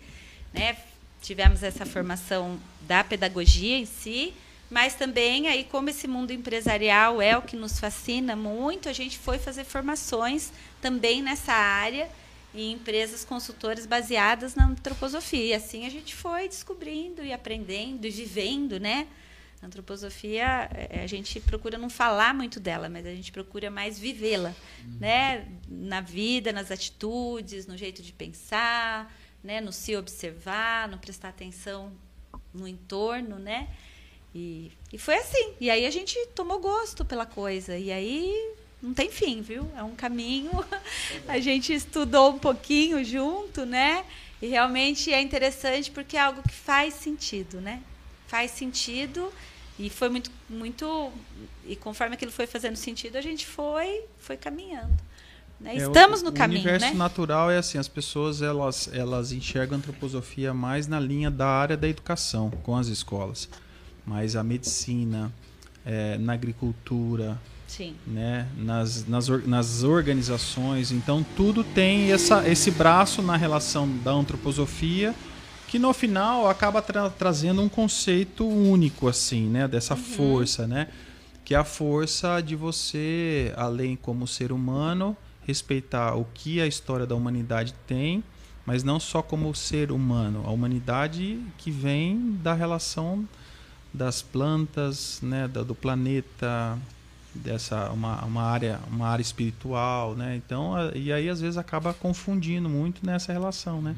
[0.51, 0.75] Né?
[1.21, 4.33] Tivemos essa formação da pedagogia em si,
[4.69, 9.17] mas também aí, como esse mundo empresarial é o que nos fascina muito, a gente
[9.17, 12.09] foi fazer formações também nessa área
[12.53, 15.45] em empresas consultoras baseadas na antroposofia.
[15.45, 19.07] E assim a gente foi descobrindo e aprendendo e vivendo, né?
[19.61, 23.97] A antroposofia, eh, a gente procura não falar muito dela, mas a gente procura mais
[23.97, 24.53] vivê-la,
[24.99, 25.47] né?
[25.67, 29.11] Na vida, nas atitudes, no jeito de pensar,
[29.43, 29.61] né?
[29.61, 31.91] No se observar, no prestar atenção
[32.53, 33.67] no entorno, né?
[34.35, 35.53] E, e foi assim.
[35.59, 37.77] E aí a gente tomou gosto pela coisa.
[37.77, 38.51] E aí
[38.81, 39.69] não tem fim, viu?
[39.75, 40.51] É um caminho.
[41.27, 44.05] A gente estudou um pouquinho junto, né?
[44.41, 47.81] E realmente é interessante porque é algo que faz sentido, né?
[48.27, 49.31] Faz sentido
[49.79, 51.11] e foi muito, muito.
[51.65, 54.93] E conforme aquilo foi fazendo sentido, a gente foi, foi caminhando.
[55.59, 55.75] né?
[55.75, 56.93] É, o- Estamos no o caminho, universo né?
[56.93, 61.75] natural é assim, as pessoas elas, elas enxergam a antroposofia mais na linha da área
[61.75, 63.49] da educação, com as escolas.
[64.07, 65.31] Mas a medicina,
[65.85, 67.93] é, na agricultura, Sim.
[68.07, 75.13] né, nas, nas, nas organizações, então tudo tem essa, esse braço na relação da antroposofia
[75.67, 80.87] que no final acaba tra- trazendo um conceito único assim, né, dessa força, né,
[81.43, 85.15] que é a força de você, além como ser humano,
[85.45, 88.23] respeitar o que a história da humanidade tem,
[88.65, 93.27] mas não só como ser humano, a humanidade que vem da relação
[93.97, 96.77] das plantas, né, da- do planeta,
[97.33, 100.35] dessa uma, uma área uma área espiritual, né?
[100.35, 103.95] Então a- e aí às vezes acaba confundindo muito nessa relação, né?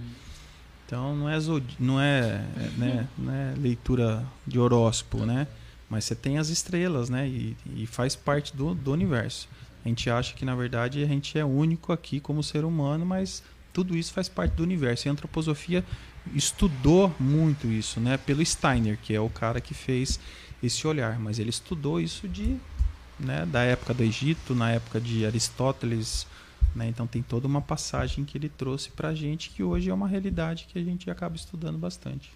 [0.86, 1.38] Então não é
[1.80, 2.20] não é,
[2.58, 5.48] é, né, não é leitura de horóscopo, né?
[5.90, 7.28] Mas você tem as estrelas, né?
[7.28, 9.48] E, e faz parte do, do universo.
[9.84, 13.42] A gente acha que na verdade a gente é único aqui como ser humano, mas
[13.74, 15.08] tudo isso faz parte do universo.
[15.08, 15.84] E a antroposofia
[16.34, 18.18] estudou muito isso, né?
[18.18, 20.20] Pelo Steiner, que é o cara que fez
[20.62, 22.58] esse olhar, mas ele estudou isso de,
[23.20, 26.28] né, da época do Egito, na época de Aristóteles,
[26.76, 26.88] né?
[26.88, 30.68] Então tem toda uma passagem que ele trouxe pra gente que hoje é uma realidade
[30.72, 32.32] que a gente acaba estudando bastante.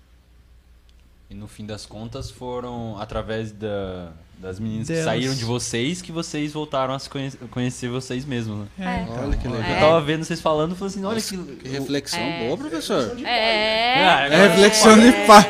[1.33, 6.11] E no fim das contas foram através da- das meninas que saíram de vocês que
[6.11, 9.05] vocês voltaram a se conhe- conhecer vocês mesmos, né?
[9.07, 9.19] É.
[9.19, 9.67] Olha que legal.
[9.71, 11.55] Eu tava vendo vocês falando e falei assim, olha Nossa, que...
[11.55, 12.45] que reflexão É.
[12.45, 13.17] boa, professor.
[13.25, 14.27] É.
[14.27, 15.45] É reflexão de pai.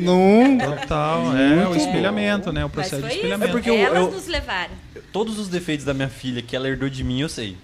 [0.00, 0.56] Não.
[0.78, 2.60] Total, é o espelhamento, né?
[2.64, 3.50] O Mas processo foi de espelhamento.
[3.50, 4.72] É porque eu- Elas eu- nos levaram.
[5.12, 7.58] Todos os defeitos da minha filha que ela herdou de mim, eu sei.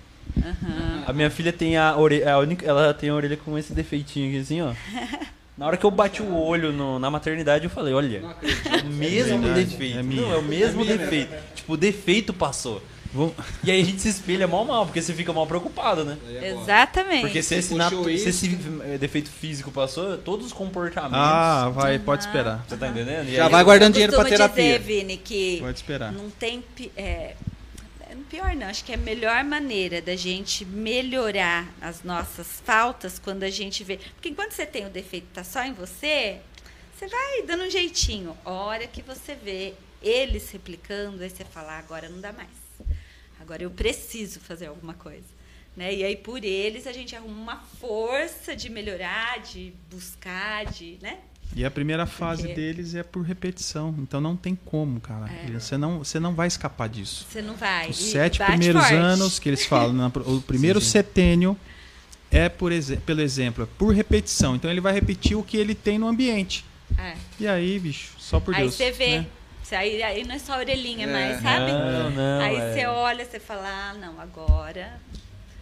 [1.07, 4.29] A minha filha tem a orelha, a única, ela tem a orelha com esse defeitinho
[4.29, 4.73] aqui assim, ó.
[5.57, 8.87] Na hora que eu bati o olho no- na maternidade, eu falei, olha, é o
[8.93, 9.99] mesmo verdade, defeito.
[9.99, 10.03] é.
[10.03, 11.33] Não, é o mesmo defeito.
[11.55, 12.83] Tipo, o defeito passou.
[13.15, 13.35] Vou-
[13.65, 16.19] E aí a gente se espelha mal mal, porque você fica mal preocupado, né?
[16.43, 17.23] Exatamente.
[17.23, 21.17] Porque se esse, natu- se esse eh, defeito físico passou, todos os comportamentos.
[21.19, 22.63] Ah, vai, pode esperar.
[22.69, 23.27] Você tá entendendo?
[23.31, 24.79] E Já aí- vai guardando dinheiro pra terapia.
[24.79, 26.13] dizer, Vini, que Pode esperar.
[26.13, 26.63] não tem.
[26.95, 27.37] É, é,
[28.27, 33.43] pior não, acho que é a melhor maneira da gente melhorar as nossas faltas quando
[33.43, 33.97] a gente vê.
[33.97, 36.41] Porque enquanto você tem o defeito tá só em você,
[36.95, 38.37] você vai dando um jeitinho.
[38.45, 42.49] A hora que você vê eles replicando, aí você fala, "Ah, agora não dá mais.
[43.41, 45.37] Agora eu preciso fazer alguma coisa.
[45.77, 45.95] Né?
[45.95, 50.99] E aí, por eles, a gente arruma uma força de melhorar, de buscar, de.
[51.03, 51.21] Né?
[51.55, 53.95] E a primeira fase Porque- deles é por repetição.
[53.99, 55.31] Então não tem como, cara.
[55.31, 55.51] É.
[55.59, 57.27] Você, não, você não vai escapar disso.
[57.31, 57.89] Você não vai.
[57.91, 58.95] Os E sete primeiros forte.
[58.95, 61.57] anos que eles falam, na- o primeiro setênio
[62.31, 64.55] é por exe- pelo exemplo, é por repetição.
[64.57, 66.65] Então ele vai repetir o que ele tem no ambiente.
[66.99, 67.15] É.
[67.41, 68.75] E aí, bicho, só por aí Deus.
[68.75, 69.19] você vê.
[69.21, 69.27] né?
[69.73, 71.13] Aí, aí não é só a orelhinha É.
[71.13, 71.73] mais, sabe?
[71.73, 72.73] Não, não, aí é.
[72.73, 75.01] você olha, você fala, ah, não, agora.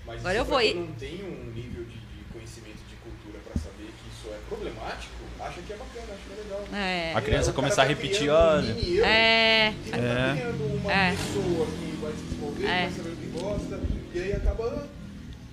[0.06, 3.55] Mas Agora isso eu vou não tem um nível de, de conhecimento de cultura pra
[3.62, 5.14] saber que isso é problemático,
[5.47, 6.65] acha que é bacana, acha que é legal.
[6.81, 7.12] É.
[7.15, 8.73] A criança começar a vai repetir, um olha.
[9.07, 9.73] É.
[9.87, 10.35] e tá É.
[10.37, 11.11] criando uma É.
[11.12, 12.83] pessoa que vai se desenvolver, É.
[12.83, 13.81] vai saber o que gosta,
[14.15, 14.89] e aí acaba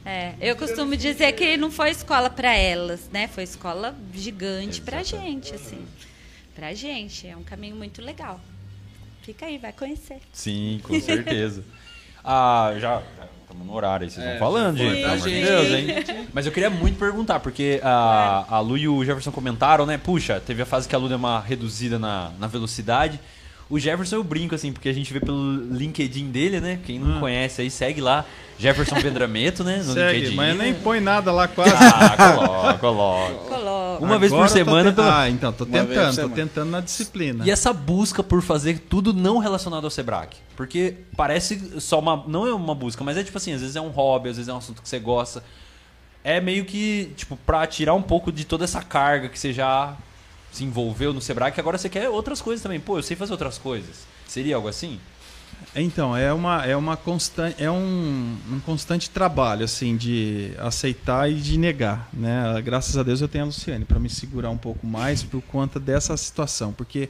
[0.03, 3.27] É, eu costumo dizer que não foi escola para elas, né?
[3.27, 5.85] Foi escola gigante pra gente, assim.
[6.55, 7.27] Pra gente.
[7.27, 8.41] É um caminho muito legal.
[9.22, 10.18] Fica aí, vai conhecer.
[10.34, 11.63] Sim, com certeza.
[12.26, 13.03] ah, já
[13.52, 14.95] estamos no horário aí, vocês É, vão falando, já gente.
[15.02, 15.41] Pelo amor de.
[15.44, 16.28] Deus, hein?
[16.34, 19.98] Mas eu queria muito perguntar, porque a, a Lu e o Jefferson comentaram, né?
[19.98, 23.19] Puxa, teve a fase que a Lu deu uma reduzida na, na velocidade.
[23.72, 26.80] O Jefferson eu brinco, assim, porque a gente vê pelo LinkedIn dele, né?
[26.85, 28.26] Quem não conhece aí, segue lá.
[28.60, 29.77] Jefferson Vendrameto, né?
[29.77, 30.35] No Segue, LinkedIn.
[30.35, 31.72] mas nem põe nada lá quase.
[31.73, 33.34] Ah, coloca, coloca.
[33.49, 34.03] Coloca.
[34.06, 36.06] Uma vez por Agora eu tô semana, ten- pelo- Ah, então, tô Uma vez por
[36.10, 37.43] tentando, tô tentando na disciplina.
[37.48, 40.27] E essa busca por fazer tudo não relacionado ao Sebrae.
[40.56, 42.23] Porque parece só uma.
[42.27, 44.49] Não é uma busca, mas é tipo assim, às vezes é um hobby, às vezes
[44.49, 45.43] é um assunto que você gosta.
[46.23, 49.95] É meio que, tipo, pra tirar um pouco de toda essa carga que você já
[50.52, 52.80] se envolveu no Sebrae, que agora você quer outras coisas também.
[52.80, 54.06] Pô, eu sei fazer outras coisas.
[54.28, 54.99] Seria algo assim?
[55.76, 61.36] Então, é uma, é uma constante, é um, um constante trabalho, assim, de aceitar e
[61.36, 62.61] de negar, né?
[62.61, 65.80] Graças a Deus eu tenho a Luciane para me segurar um pouco mais por conta
[65.80, 67.10] dessa situação, porque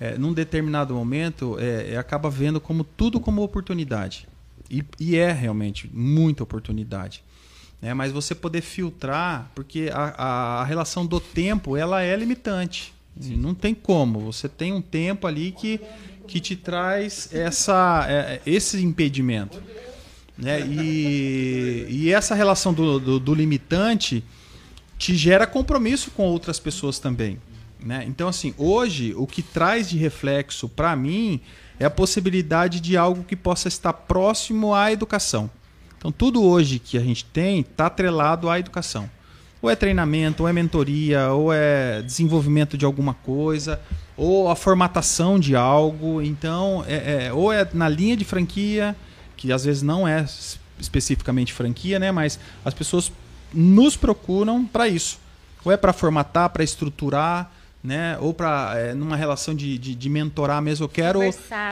[0.00, 4.28] é, num determinado momento é, é, acaba vendo como tudo como oportunidade
[4.70, 7.24] e, e é realmente muita oportunidade,
[7.80, 7.94] né?
[7.94, 13.74] Mas você poder filtrar, porque a, a, relação do tempo ela é limitante, não tem
[13.74, 14.20] como.
[14.20, 15.80] Você tem um tempo ali que
[16.26, 19.62] que te traz essa, é, esse impedimento.
[20.36, 20.60] Né?
[20.60, 24.22] E, e essa relação do, do, do limitante
[24.98, 27.38] te gera compromisso com outras pessoas também.
[27.80, 28.04] Né?
[28.06, 31.40] Então, assim, hoje o que traz de reflexo para mim
[31.78, 35.50] é a possibilidade de algo que possa estar próximo à educação.
[35.98, 39.08] Então, tudo hoje que a gente tem está atrelado à educação.
[39.62, 43.80] Ou é treinamento, ou é mentoria, ou é desenvolvimento de alguma coisa,
[44.16, 46.20] ou a formatação de algo.
[46.22, 48.94] Então, é, é, ou é na linha de franquia,
[49.36, 50.24] que às vezes não é
[50.78, 52.12] especificamente franquia, né?
[52.12, 53.10] Mas as pessoas
[53.52, 55.18] nos procuram para isso.
[55.64, 57.50] ou é para formatar, para estruturar,
[57.82, 58.16] né?
[58.20, 60.84] Ou para é, numa relação de, de, de mentorar mesmo.
[60.84, 61.20] Eu quero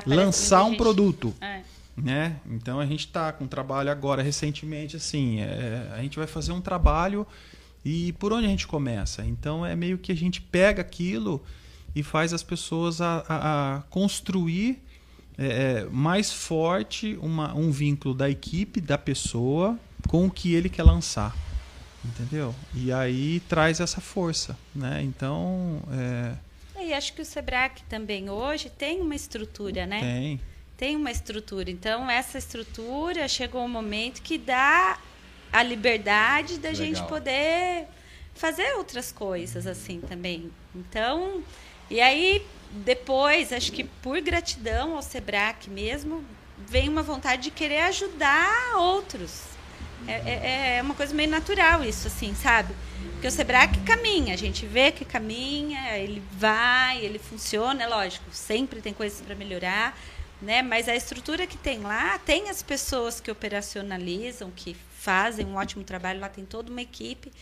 [0.07, 1.61] lançar um gente- produto É.
[1.97, 2.37] né?
[2.47, 6.53] Então a gente está com um trabalho agora recentemente assim, é, a gente vai fazer
[6.53, 7.27] um trabalho
[7.85, 9.25] e por onde a gente começa?
[9.25, 11.43] Então é meio que a gente pega aquilo
[11.95, 14.83] e faz as pessoas a, a- a construir
[15.39, 20.83] é, mais forte uma, um vínculo da equipe, da pessoa com o que ele quer
[20.85, 21.37] lançar.
[22.05, 22.55] Entendeu?
[22.75, 25.03] E aí traz essa força, né?
[25.03, 25.81] Então,
[26.77, 30.01] é, E acho que o Sebrae também hoje tem uma estrutura, né?
[30.01, 30.41] tem.
[30.77, 31.71] Tem uma estrutura.
[31.71, 34.99] Então, essa estrutura chegou um momento que dá
[35.53, 37.09] a liberdade da gente Legal.
[37.09, 37.85] poder
[38.35, 40.51] fazer outras coisas assim também.
[40.75, 41.43] Então,
[41.89, 46.25] e aí depois, acho que por gratidão ao Sebrae mesmo,
[46.69, 49.43] vem uma vontade de querer ajudar outros.
[50.09, 52.75] É, é- é uma coisa meio natural isso, assim, sabe?
[53.13, 58.25] Porque o Sebrae caminha, a gente vê que caminha, ele vai, ele funciona, é lógico,
[58.33, 59.97] sempre tem coisas para melhorar,
[60.45, 60.63] né?
[60.63, 65.83] Mas a estrutura que tem lá, tem as pessoas que operacionalizam, que fazem um ótimo
[65.83, 67.33] trabalho, lá tem toda uma equipe.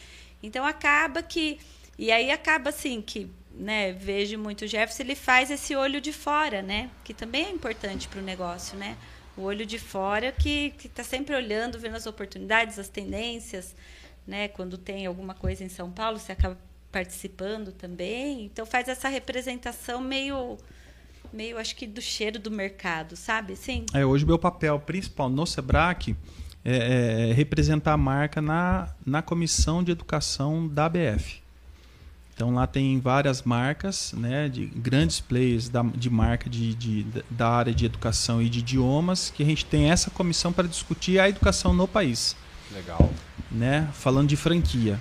[0.43, 1.59] Então acaba que
[1.99, 6.13] e aí acaba assim que, né, vejo muito o Jefferson, ele faz esse olho de
[6.13, 6.91] fora, né?
[7.05, 8.97] Que também é importante para o negócio, né?
[9.37, 13.75] O olho de fora que está sempre olhando, vendo as oportunidades, as tendências,
[14.27, 14.49] né?
[14.49, 16.59] Quando tem alguma coisa em São Paulo, você acaba
[16.91, 18.45] participando também.
[18.45, 20.59] Então faz essa representação meio
[21.33, 23.57] meio acho que do cheiro do mercado, sabe?
[23.57, 23.87] Sim.
[23.93, 26.17] É, hoje o meu papel principal no Sebrae
[26.65, 31.41] é, é representar a marca na, na comissão de educação da ABF.
[32.35, 37.49] Então lá tem várias marcas, né, de grandes players da, de marca de, de- da
[37.49, 41.29] área de educação e de idiomas, que a gente tem essa comissão para discutir a
[41.29, 42.35] educação no país
[42.73, 43.13] Legal.
[43.51, 43.89] né?
[43.93, 44.99] Falando de franquia.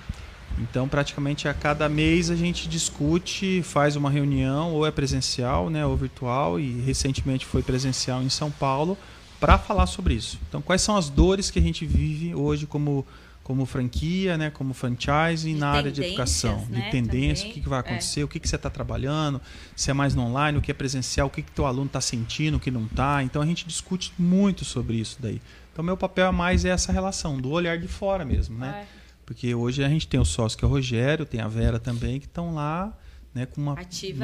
[0.58, 5.86] Então, praticamente a cada mês a gente discute, faz uma reunião, ou é presencial, né,
[5.86, 8.98] ou virtual, e recentemente foi presencial em São Paulo,
[9.40, 10.40] para falar sobre isso.
[10.48, 13.06] Então, quais são as dores que a gente vive hoje como,
[13.44, 16.66] como franquia, né, como franchise De na área de educação?
[16.70, 17.60] né, de tendência, também.
[17.60, 19.42] o que, vai acontecer, o que, que você está trabalhando,
[19.76, 22.00] se é mais no online, o que é presencial, o que, que teu aluno está
[22.02, 23.24] sentindo, o que não está.
[23.24, 25.42] Então, a gente discute muito sobre isso daí.
[25.74, 28.86] Então, meu papel é mais essa relação, do olhar de fora mesmo, né?
[28.98, 29.01] É.
[29.32, 32.20] Porque hoje a gente tem o sócio que é o Rogério, tem a Vera também,
[32.20, 32.92] que estão lá
[33.34, 33.76] né, com uma,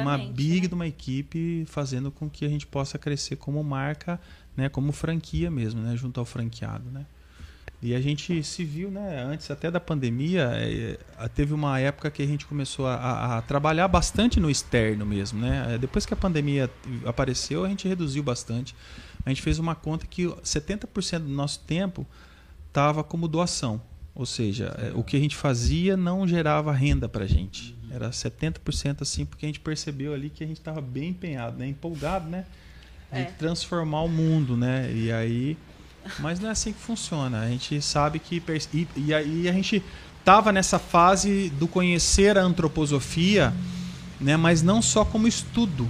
[0.02, 0.68] uma big né?
[0.68, 4.20] de uma equipe fazendo com que a gente possa crescer como marca,
[4.54, 6.90] né, como franquia mesmo, né, junto ao franqueado.
[6.90, 7.06] Né?
[7.80, 10.98] E a gente se viu, né, antes até da pandemia, eh,
[11.34, 15.40] teve uma época que a gente começou a, a- a trabalhar bastante no externo mesmo.
[15.40, 15.74] Né?
[15.74, 16.68] Eh, Depois que a pandemia
[17.06, 18.76] apareceu, a gente reduziu bastante.
[19.24, 22.06] A gente fez uma conta que 70% do nosso tempo
[22.68, 23.80] estava como doação.
[24.18, 27.74] Ou seja, eh, o que a gente fazia não gerava renda para a gente.
[27.88, 31.68] Era 70% assim, porque a gente percebeu ali que a gente estava bem empenhado, né?
[31.68, 32.44] empolgado, né?
[33.12, 33.24] De É.
[33.26, 34.92] transformar o mundo, né?
[34.92, 35.56] E aí.
[36.18, 37.40] Mas não é assim que funciona.
[37.40, 38.42] A gente sabe que.
[38.74, 39.82] E, e aí a gente
[40.18, 43.54] estava nessa fase do conhecer a antroposofia,
[44.20, 44.36] né?
[44.36, 45.88] mas não só como estudo.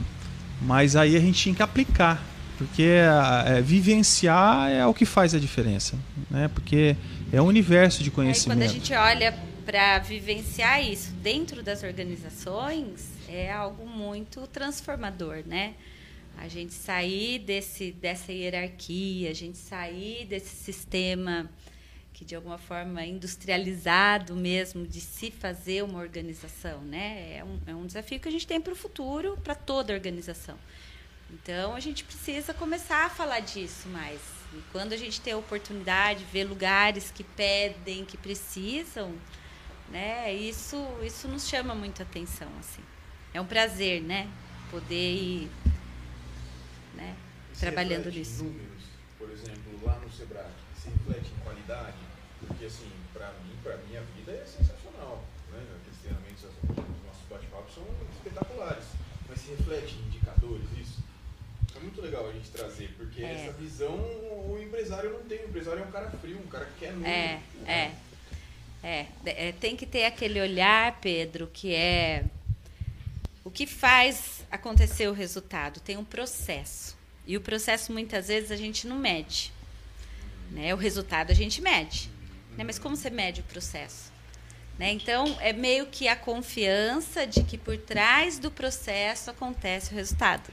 [0.61, 2.23] Mas aí a gente tinha que aplicar.
[2.59, 5.97] Porque é, vivenciar é o que faz a diferença.
[6.31, 6.49] Né?
[6.49, 6.97] Porque
[7.33, 8.59] é um universo de conhecimento.
[8.59, 15.75] quando a gente olha para vivenciar isso dentro das organizações, é algo muito transformador, né?
[16.39, 21.51] A gente sair desse, dessa hierarquia, a gente sair desse sistema
[22.19, 27.37] que de alguma forma é industrializado mesmo de se fazer uma organização, né?
[27.37, 30.59] É um, é um desafio que a gente tem para o futuro, para toda organização.
[31.31, 34.38] Então a gente precisa começar a falar disso mais.
[34.55, 39.15] E quando a gente tem a oportunidade, ver lugares que pedem, que precisam,
[39.91, 40.33] né?
[40.33, 42.83] Isso isso nos chama muito atenção assim.
[43.35, 44.29] É um prazer, né?
[44.71, 45.51] Poder ir,
[46.95, 47.15] né?
[47.59, 48.45] Trabalhando nisso.
[48.45, 48.85] números,
[49.19, 50.47] por exemplo, lá no Sebrae,
[50.77, 51.97] se reflete em qualidade,
[52.47, 55.61] porque assim, para mim, para minha vida é sensacional, né?
[55.81, 57.85] Aqueles treinamentos, os nossos bate-papos são
[58.17, 58.85] espetaculares,
[59.29, 61.03] mas se reflete em indicadores isso.
[61.77, 63.33] É muito legal a gente trazer, porque É.
[63.33, 63.97] essa visão
[64.89, 65.39] empresário não tem.
[65.39, 67.13] O empresário é um cara frio, um cara que quer número.
[67.13, 67.93] É, é.
[68.81, 72.25] É, é, tem que ter aquele olhar, Pedro, que é
[73.45, 75.81] o que faz acontecer o resultado.
[75.81, 76.97] Tem um processo.
[77.27, 79.53] E o processo, muitas vezes, a gente não mede.
[80.51, 80.73] Né?
[80.73, 82.09] O resultado a gente mede.
[82.57, 82.65] Né?
[82.65, 84.13] Mas como você mede o processo?
[84.79, 84.93] Né?
[84.93, 90.53] Então, é meio que a confiança de que por trás do processo acontece o resultado.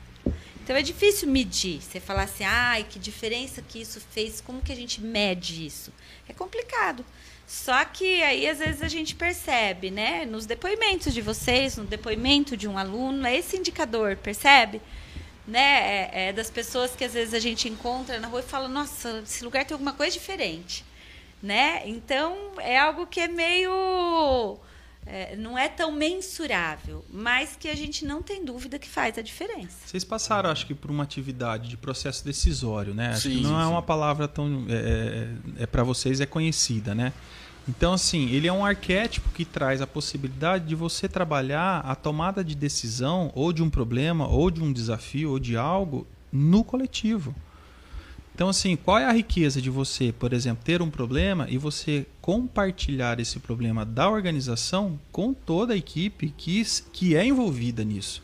[0.65, 1.79] Então é difícil medir.
[1.79, 5.93] Você falar assim, ai, que diferença que isso fez, como que a gente mede isso?
[6.27, 7.05] É complicado.
[7.45, 12.57] Só que aí às vezes a gente percebe, né, nos depoimentos de vocês, no depoimento
[12.57, 14.81] de um aluno, é esse indicador, percebe?
[15.47, 18.67] Né, é, é das pessoas que às vezes a gente encontra na rua e fala,
[18.67, 20.83] nossa, esse lugar tem alguma coisa diferente,
[21.43, 21.83] né?
[21.85, 24.57] Então é algo que é meio
[25.05, 29.21] é, não é tão mensurável, mas que a gente não tem dúvida que faz a
[29.21, 29.77] diferença.
[29.85, 33.09] Vocês passaram, acho que, por uma atividade de processo decisório, né?
[33.09, 33.71] Acho Sim, que não sim, é sim.
[33.71, 34.65] uma palavra tão.
[34.67, 35.29] É,
[35.59, 37.13] é, é para vocês é conhecida, né?
[37.67, 42.43] Então, assim, ele é um arquétipo que traz a possibilidade de você trabalhar a tomada
[42.43, 47.33] de decisão, ou de um problema, ou de um desafio, ou de algo, no coletivo.
[48.35, 52.05] Então, assim, qual é a riqueza de você, por exemplo, ter um problema e você
[52.21, 58.21] compartilhar esse problema da organização com toda a equipe que, que é envolvida nisso?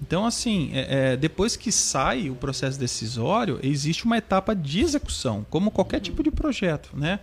[0.00, 5.44] Então, assim, é, é, depois que sai o processo decisório, existe uma etapa de execução,
[5.50, 7.20] como qualquer tipo de projeto, né?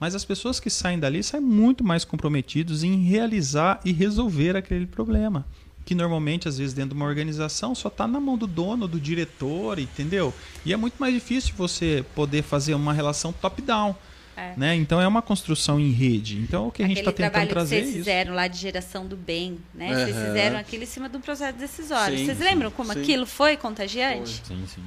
[0.00, 4.86] Mas as pessoas que saem dali saem muito mais comprometidos em realizar e resolver aquele
[4.86, 5.44] problema.
[5.88, 9.00] Que normalmente, às vezes, dentro de uma organização, só está na mão do dono, do
[9.00, 10.34] diretor, entendeu?
[10.62, 13.96] E é muito mais difícil você poder fazer uma relação top-down.
[14.36, 14.52] É.
[14.54, 14.74] Né?
[14.74, 16.36] Então é uma construção em rede.
[16.36, 17.98] Então o que a gente está tentando trazer é vocês isso.
[18.00, 19.94] fizeram lá de geração do bem, né?
[19.94, 20.26] Vocês Aham.
[20.26, 22.18] fizeram aquilo em cima de um processo decisório.
[22.18, 23.00] Sim, vocês sim, lembram como sim.
[23.00, 24.42] aquilo foi contagiante?
[24.46, 24.84] Sim, sim.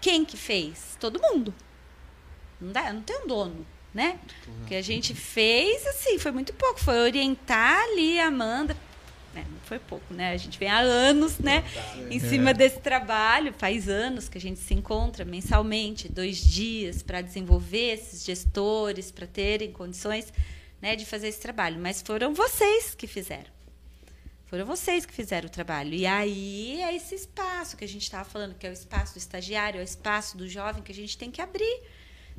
[0.00, 0.96] Quem que fez?
[1.00, 1.52] Todo mundo.
[2.60, 4.20] Não, dá, não tem um dono, né?
[4.62, 6.78] O que a gente fez, assim, foi muito pouco.
[6.78, 8.76] Foi orientar ali a Amanda.
[9.36, 10.32] Né, não foi pouco, né?
[10.32, 11.62] A gente vem há anos, né?
[12.10, 13.52] Em cima desse trabalho.
[13.52, 19.26] Faz anos que a gente se encontra mensalmente, dois dias, para desenvolver esses gestores, para
[19.26, 20.32] terem condições
[20.80, 21.78] né, de fazer esse trabalho.
[21.78, 23.54] Mas foram vocês que fizeram.
[24.46, 25.92] Foram vocês que fizeram o trabalho.
[25.92, 29.18] E aí é esse espaço que a gente estava falando, que é o espaço do
[29.18, 31.82] estagiário, é o espaço do jovem que a gente tem que abrir.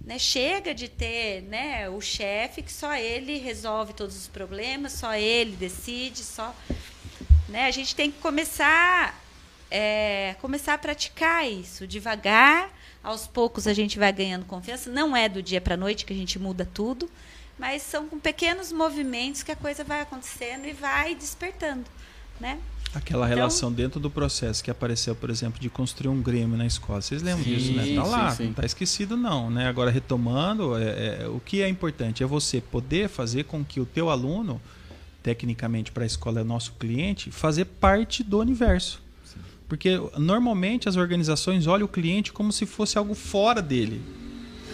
[0.04, 0.18] Né?
[0.18, 5.56] Chega de ter né, o chefe que só ele resolve todos os problemas, só ele
[5.56, 6.56] decide, só.
[7.50, 7.66] Né?
[7.66, 9.20] A gente tem que começar,
[9.70, 12.72] é, começar a praticar isso devagar.
[13.04, 14.90] Aos poucos a gente vai ganhando confiança.
[14.90, 17.10] Não é do dia para a noite que a gente muda tudo,
[17.58, 21.86] mas são com pequenos movimentos que a coisa vai acontecendo e vai despertando.
[22.40, 22.60] Né?
[22.94, 26.66] Aquela Então- relação dentro do processo que apareceu, por exemplo, de construir um Grêmio na
[26.66, 27.02] escola.
[27.02, 27.82] Vocês lembram Sim, disso, né?
[27.82, 28.46] Tá sim, lá, sim.
[28.46, 29.68] não tá esquecido não, né?
[29.68, 33.86] Agora retomando, é, é, o que é importante é você poder fazer com que o
[33.86, 34.62] teu aluno,
[35.22, 39.02] tecnicamente para a escola é nosso cliente, fazer parte do universo.
[39.68, 44.02] Porque normalmente as organizações olham o cliente como se fosse algo fora dele.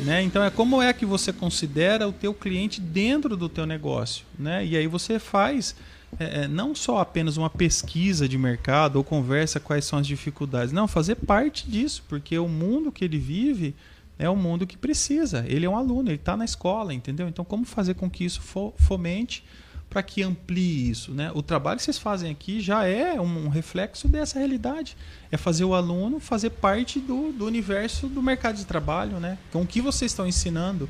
[0.02, 0.22] Né?
[0.22, 4.66] Então é como é que você considera o teu cliente dentro do teu negócio, né?
[4.66, 5.76] E aí você faz
[6.20, 10.72] é, é, não só apenas uma pesquisa de mercado ou conversa quais são as dificuldades,
[10.72, 13.76] não fazer parte disso, porque o mundo que ele vive
[14.20, 15.44] é o mundo que precisa.
[15.48, 17.28] Ele é um aluno, ele está na escola, entendeu?
[17.28, 19.44] Então como fazer com que isso fo- fomente
[19.90, 21.32] para que amplie isso, né?
[21.36, 24.98] O trabalho que vocês fazem aqui já é um reflexo dessa realidade.
[25.32, 29.38] É fazer o aluno fazer parte do, do universo do mercado de trabalho, né?
[29.52, 30.90] Com o que vocês estão ensinando.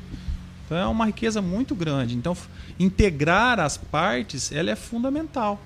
[0.74, 2.16] Então é uma riqueza muito grande.
[2.16, 2.36] Então
[2.80, 5.60] integrar as partes, ela é fundamental,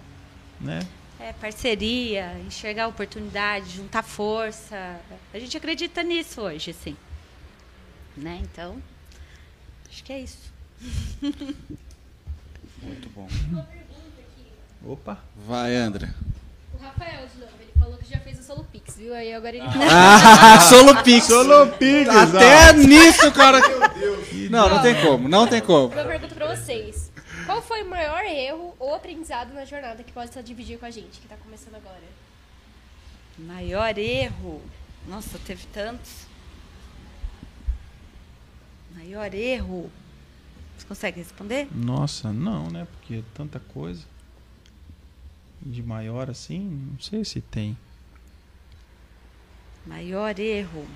[0.61, 0.87] né?
[1.19, 5.01] É, parceria, enxergar oportunidade, juntar força.
[5.33, 6.95] A gente acredita nisso hoje, sim.
[8.19, 8.39] Né?
[8.43, 8.77] Então,
[9.89, 10.53] acho que é isso.
[12.83, 13.27] Muito bom.
[14.85, 15.19] Opa.
[15.47, 16.13] Vai, André.
[16.75, 19.15] O Rafael de novo, ele falou que já fez o Solo Pix, viu?
[19.15, 21.27] Aí agora ele Ah, Solo Pix.
[21.27, 23.61] Solo Pix, Até nisso, cara.
[24.51, 25.87] Não, não tem como, não tem como.
[25.95, 27.11] Uma pergunta pra vocês.
[27.47, 30.91] Qual foi o maior erro ou aprendizado na jornada que pode só dividir com a
[30.91, 32.03] gente, que tá começando agora?
[33.39, 34.61] Maior erro.
[35.07, 36.27] Nossa, teve tantos.
[38.95, 39.91] Maior erro.
[40.77, 41.69] Você consegue responder?
[41.75, 42.87] Nossa, não, né?
[42.93, 44.03] Porque é tanta coisa.
[45.61, 46.61] De maior assim,
[46.93, 47.77] não sei se tem.
[49.87, 50.87] Maior erro.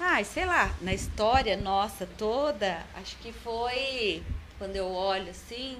[0.00, 4.22] Ai, sei lá, na história nossa toda, acho que foi
[4.58, 5.78] quando eu olho assim,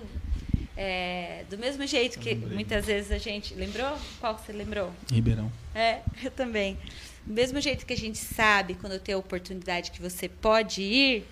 [0.76, 3.54] é, do mesmo jeito que muitas vezes a gente.
[3.54, 3.96] Lembrou?
[4.20, 4.92] Qual que você lembrou?
[5.10, 5.50] Ribeirão.
[5.74, 6.78] É, eu também.
[7.24, 11.26] Do mesmo jeito que a gente sabe quando tem a oportunidade que você pode ir,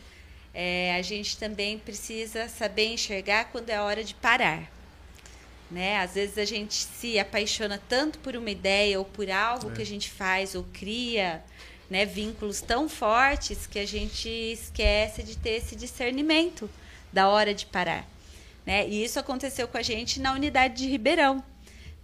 [0.55, 4.71] é, a gente também precisa saber enxergar quando é a hora de parar.
[5.73, 5.97] Né?
[5.97, 9.87] Às vezes a gente se apaixona tanto por uma ideia ou por algo que a
[9.87, 11.43] gente faz ou cria
[11.89, 16.69] né, vínculos tão fortes que a gente esquece de ter esse discernimento
[17.11, 18.07] da hora de parar.
[18.67, 18.87] Né?
[18.87, 21.43] E isso aconteceu com a gente na unidade de Ribeirão.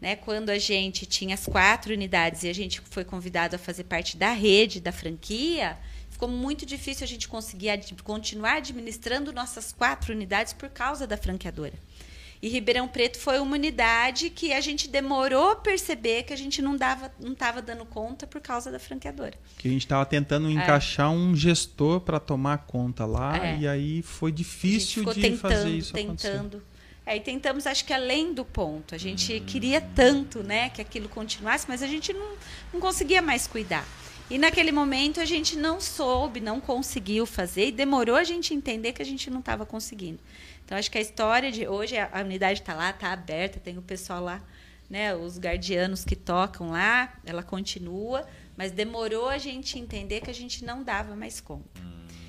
[0.01, 3.85] né, quando a gente tinha as quatro unidades e a gente foi convidado a fazer
[3.85, 5.77] parte da rede, da franquia,
[6.09, 11.17] ficou muito difícil a gente conseguir ad continuar administrando nossas quatro unidades por causa da
[11.17, 11.75] franqueadora.
[12.41, 16.63] E Ribeirão Preto foi uma unidade que a gente demorou a perceber que a gente
[16.63, 19.35] não dava, não estava dando conta por causa da franqueadora.
[19.59, 23.59] Que a gente estava tentando encaixar um gestor para tomar conta lá É.
[23.59, 26.31] e aí foi difícil de tentando, fazer isso acontecer.
[26.31, 26.63] tentando.
[27.05, 28.95] É, e tentamos, acho que além do ponto.
[28.95, 32.33] A gente queria tanto, né, que aquilo continuasse, mas a gente não,
[32.73, 33.85] não conseguia mais cuidar.
[34.31, 38.93] E naquele momento a gente não soube, não conseguiu fazer e demorou a gente entender
[38.93, 40.19] que a gente não estava conseguindo.
[40.69, 43.83] Então acho que a história de hoje a, unidade está lá, está aberta, tem o
[43.83, 44.43] pessoal lá,
[44.91, 50.35] né, os guardianos que tocam lá, ela continua, mas demorou a gente entender que a
[50.35, 51.81] gente não dava mais conta.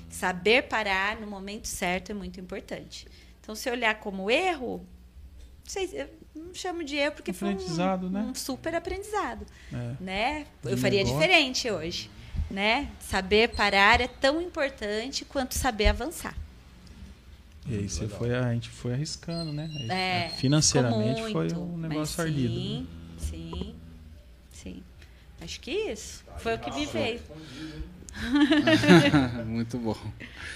[0.08, 3.06] Saber parar no momento certo é muito importante.
[3.42, 8.08] Então, se olhar como erro, não sei, eu não chamo de erro porque foi um,
[8.08, 8.22] né?
[8.22, 10.02] um super aprendizado, É.
[10.02, 10.46] né?
[10.64, 11.20] De Eu faria negócio.
[11.20, 12.10] diferente hoje,
[12.50, 12.88] né?
[13.00, 16.34] Saber parar é tão importante quanto saber avançar.
[17.66, 19.70] E aí você foi, a gente foi arriscando, né?
[19.78, 22.54] Aí, É, Financeiramente ficou foi muito, um negócio ardido.
[22.54, 22.60] né?
[22.60, 22.86] Sim,
[23.18, 23.74] sim,
[24.50, 24.82] sim.
[25.42, 27.20] Acho que isso foi o que me veio.
[29.46, 29.96] Muito bom.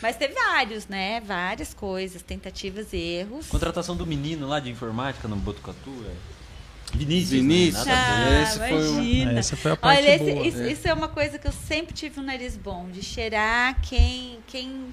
[0.03, 1.21] Mas teve vários, né?
[1.21, 3.47] Várias coisas, tentativas e erros.
[3.47, 6.97] Contratação do menino lá de informática no Botucatu, é.
[6.97, 7.31] Vinícius.
[7.31, 7.87] Vinícius.
[7.87, 7.95] Né?
[7.95, 8.37] Nada a ver.
[8.37, 9.33] Ah, Esse foi imagina.
[9.33, 10.47] É, essa foi a parte Olha, esse- boa.
[10.47, 14.39] isso, isso é uma coisa que eu sempre tive um nariz bom, de cheirar quem,
[14.47, 14.87] quem,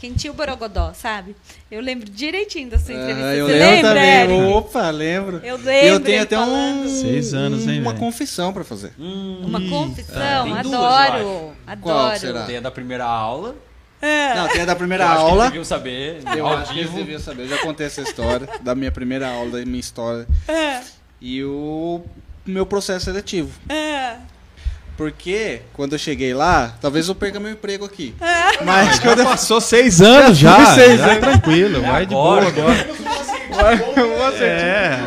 [0.00, 1.36] quem tinha o borogodó, sabe?
[1.70, 3.26] Eu lembro direitinho da sua entrevista.
[3.28, 4.10] Ah, eu Você lembro lembra, também.
[4.40, 4.52] Eric?
[4.54, 5.36] Opa, lembro.
[5.44, 5.86] Eu lembro.
[5.88, 6.84] eu tenho até falando.
[6.86, 8.02] um, Seis anos, hein, uma velho?
[8.04, 8.92] confissão pra fazer.
[8.98, 11.52] Hum, Uma confissão, tem duas, eu adoro.
[11.66, 11.80] Adoro.
[11.82, 12.44] Qual será?
[12.44, 13.54] Tem a da primeira aula.
[14.34, 15.42] Não, tem a da primeira eu acho que aula.
[15.42, 16.20] eles deviam saber.
[16.34, 17.42] Eu ao acho que eles deviam saber.
[17.42, 20.26] Eu já contei essa história da minha primeira aula, da minha história.
[20.48, 20.80] É,
[21.20, 22.00] E o
[22.46, 23.50] meu processo seletivo.
[23.68, 24.16] é.
[25.00, 28.14] Porque quando eu cheguei lá, talvez eu perca meu emprego aqui.
[28.20, 28.62] É.
[28.62, 30.66] Mas Já quando eu passou seis anos Já já.
[30.66, 31.18] fui seis já anos.
[31.20, 32.74] tranquilo, vai de boa agora.
[33.50, 34.44] agora.
[34.44, 34.98] É.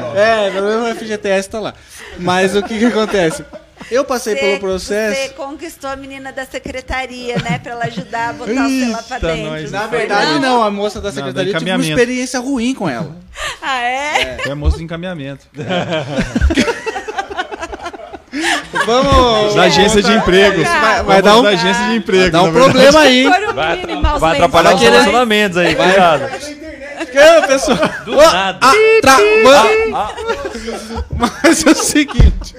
[0.48, 1.76] É, pelo menos o FGTS tá lá.
[2.18, 3.46] Mas o que que acontece?
[3.92, 5.16] Eu passei pelo processo.
[5.22, 7.60] Você conquistou a menina da secretaria, né?
[7.60, 9.44] Pra ela ajudar a botar o celular pra dentro.
[9.44, 9.72] nós.
[9.72, 12.90] Na não verdade, não, a moça da Não, secretaria do tive uma experiência ruim com
[12.90, 13.16] ela.
[13.62, 14.38] Ah, é?
[14.48, 15.46] É moço de encaminhamento.
[18.86, 19.56] Vamos.
[19.56, 20.64] Da agência de emprego.
[20.64, 22.22] Vai, vai dar um, da agência de emprego.
[22.24, 23.24] vai dar um problema aí.
[23.54, 26.24] Vai, mínimos atra- vai atrapalhar os relacionamentos aí, cuidado.
[27.14, 27.78] Ô, pessoal.
[28.06, 28.60] Do nada.
[28.62, 28.74] ah,
[29.94, 30.12] Ah,
[31.44, 32.56] Mas é o seguinte.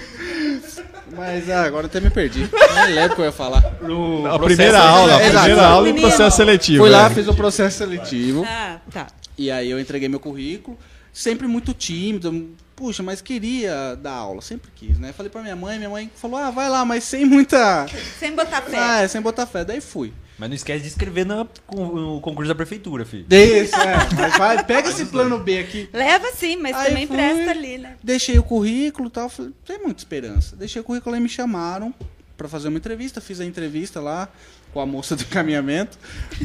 [1.17, 2.49] Mas ah, agora eu até me perdi.
[2.75, 3.63] Nem lembro o que eu ia falar.
[3.81, 6.83] no A primeira aula, a primeira aula do processo seletivo.
[6.83, 7.11] Fui lá, é.
[7.11, 8.45] fiz o processo seletivo.
[8.47, 9.07] Ah, tá.
[9.39, 10.77] E aí eu entreguei meu currículo.
[11.13, 12.51] Sempre muito tímido.
[12.77, 14.43] Puxa, mas queria dar aula.
[14.43, 15.13] Sempre quis, né?
[15.13, 15.79] Falei pra minha mãe.
[15.79, 17.87] Minha mãe falou, ah, vai lá, mas sem muita...
[18.19, 18.79] Sem botar fé.
[18.79, 19.65] Ah, é, sem botar fé.
[19.65, 20.13] Daí fui.
[20.37, 23.25] Mas não esquece de escrever na- no concurso da prefeitura, filho.
[23.31, 23.97] Isso, é.
[24.19, 25.89] Mas vai, pega esse plano B aqui.
[25.93, 27.17] Leva sim, mas Aí também fui.
[27.17, 27.95] presta ali, né?
[28.03, 29.29] Deixei o currículo e tal.
[29.29, 30.57] Falei, tem muita esperança.
[30.57, 31.95] Deixei o currículo e me chamaram
[32.37, 33.21] pra fazer uma entrevista.
[33.21, 34.29] Fiz a entrevista lá
[34.73, 35.97] com a moça do encaminhamento.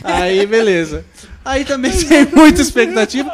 [0.03, 1.03] Aí, beleza.
[1.43, 3.31] Aí também sem muita expectativa.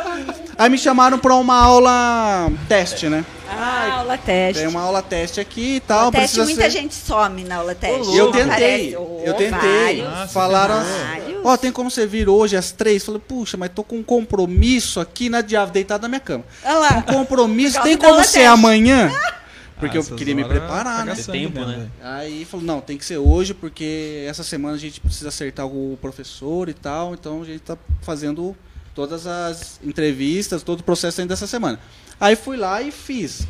[0.57, 3.25] Aí me chamaram pra uma aula teste, né?
[3.49, 4.61] Ah, aula teste.
[4.61, 5.99] Tem uma aula teste aqui e tal.
[5.99, 6.69] aula teste, muita ser...
[6.69, 8.15] gente some na aula teste.
[8.15, 8.91] Eu tentei, aparece.
[8.93, 9.49] eu Oh, tentei.
[9.49, 10.07] vários.
[10.07, 13.03] Ah, Falaram assim, ó, tem como você vir hoje às três?
[13.03, 16.45] Falei, puxa, mas tô com um compromisso aqui na diabo, deitado na minha cama.
[16.63, 16.97] Olha lá.
[16.97, 18.45] Um compromisso, tem como ser teste.
[18.45, 19.11] amanhã?
[19.77, 21.13] Porque Ah, eu queria me horas preparar, né?
[21.15, 21.75] Tempo, né?
[21.75, 21.91] velho.
[22.01, 25.97] Aí falou, não, tem que ser hoje, porque essa semana a gente precisa acertar o
[26.01, 28.55] professor e tal, então a gente tá fazendo
[28.95, 31.79] todas as entrevistas, todo o processo ainda dessa semana.
[32.19, 33.45] Aí fui lá e fiz.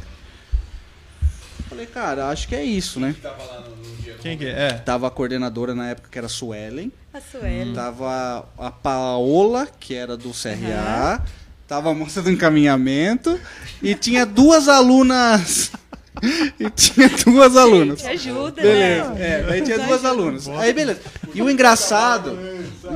[1.69, 3.15] Falei, cara, acho que é isso, né?
[4.21, 4.67] Quem que é?
[4.67, 4.73] É.
[4.73, 7.73] Tava a coordenadora na época que era a Suelen, A Sueli.
[7.73, 11.23] tava a Paola, que era do CRA,
[11.67, 13.39] tava a moça do encaminhamento
[13.81, 15.71] e tinha duas alunas.
[16.59, 18.01] e tinha duas alunas.
[18.01, 19.29] Te ajuda, Beleza, né?
[19.39, 20.47] é, daí tinha duas alunas.
[20.47, 21.01] Aí beleza.
[21.33, 22.37] E o engraçado,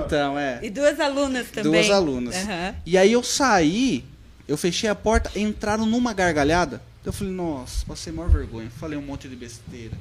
[0.06, 1.72] então, é, E duas alunas também.
[1.72, 2.36] duas alunas.
[2.36, 2.76] Aham.
[2.86, 4.04] E aí eu saí,
[4.48, 6.82] eu fechei a porta, entraram numa gargalhada.
[7.06, 8.70] Eu falei, nossa, passei maior vergonha.
[8.80, 9.94] Falei um monte de besteira.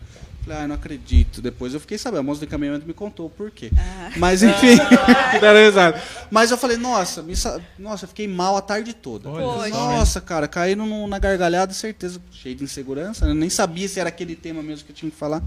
[0.44, 1.42] Falei, ah, não acredito.
[1.42, 3.70] Depois eu fiquei sabendo, a moça do encaminhamento me contou o porquê.
[3.76, 4.10] Ah.
[4.16, 4.76] Mas enfim,
[5.40, 6.02] deram risada.
[6.30, 9.28] Mas eu falei, nossa, me sa- nossa, eu fiquei mal a tarde toda.
[9.28, 13.26] Olha só, Nossa, cara, caíram no- na gargalhada, certeza, cheio de insegurança.
[13.26, 13.34] né?
[13.34, 15.42] Nem sabia se era aquele tema mesmo que eu tinha que falar.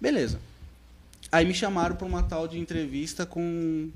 [0.00, 0.38] Beleza.
[1.30, 3.90] Aí me chamaram para uma tal de entrevista com,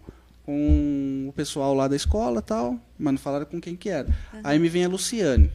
[0.44, 4.08] com o pessoal lá da escola tal, mas não falaram com quem que era.
[4.42, 5.50] Aí me vem a Luciane.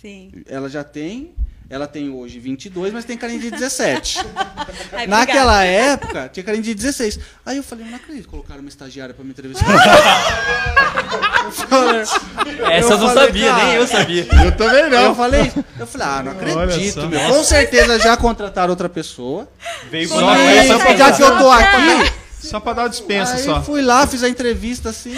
[0.00, 0.32] Sim.
[0.46, 1.32] Ela já tem.
[1.70, 4.18] Ela tem hoje 22, mas tem carinha de 17.
[4.92, 7.20] Ai, Naquela época, tinha carinha de 16.
[7.46, 9.64] Aí eu falei, eu não acredito, colocaram uma estagiária pra me entrevistar.
[11.46, 14.26] eu falei, Essa eu não falei, sabia, cara, nem eu sabia.
[14.44, 17.06] Eu também Eu falei, eu falei, ah, não acredito, só.
[17.06, 17.20] meu.
[17.20, 19.48] Com certeza já contrataram outra pessoa.
[19.88, 22.82] Veio Só com Não, mas essa já que eu tô Não, aqui, Só pra dar
[22.82, 23.60] uma dispensa aí só.
[23.62, 25.14] fui lá, fiz a entrevista assim.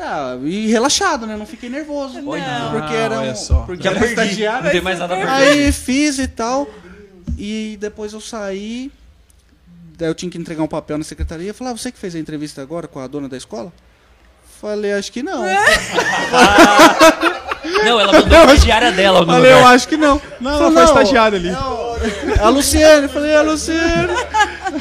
[0.00, 1.36] ah, e relaxado, né?
[1.36, 2.14] Não fiquei nervoso.
[2.20, 2.22] Não.
[2.72, 3.60] Porque era olha um, só.
[3.60, 4.14] porque era perdi.
[4.14, 4.64] estagiário.
[4.64, 5.32] Não tem mais nada a perder.
[5.32, 6.68] Aí fiz e tal.
[7.36, 8.90] E depois eu saí.
[9.98, 11.52] Daí eu tinha que entregar um papel na secretaria.
[11.52, 13.72] Falei, ah, você que fez a entrevista agora com a dona da escola?
[14.60, 15.44] Falei, acho que não.
[17.84, 19.74] Não, ela mandou a diária dela no Falei, eu lugar.
[19.74, 20.20] acho que não.
[20.40, 21.48] Não, ela Falei, foi estagiária ali.
[21.50, 23.08] É a Luciane.
[23.08, 24.12] Falei, é a Luciane.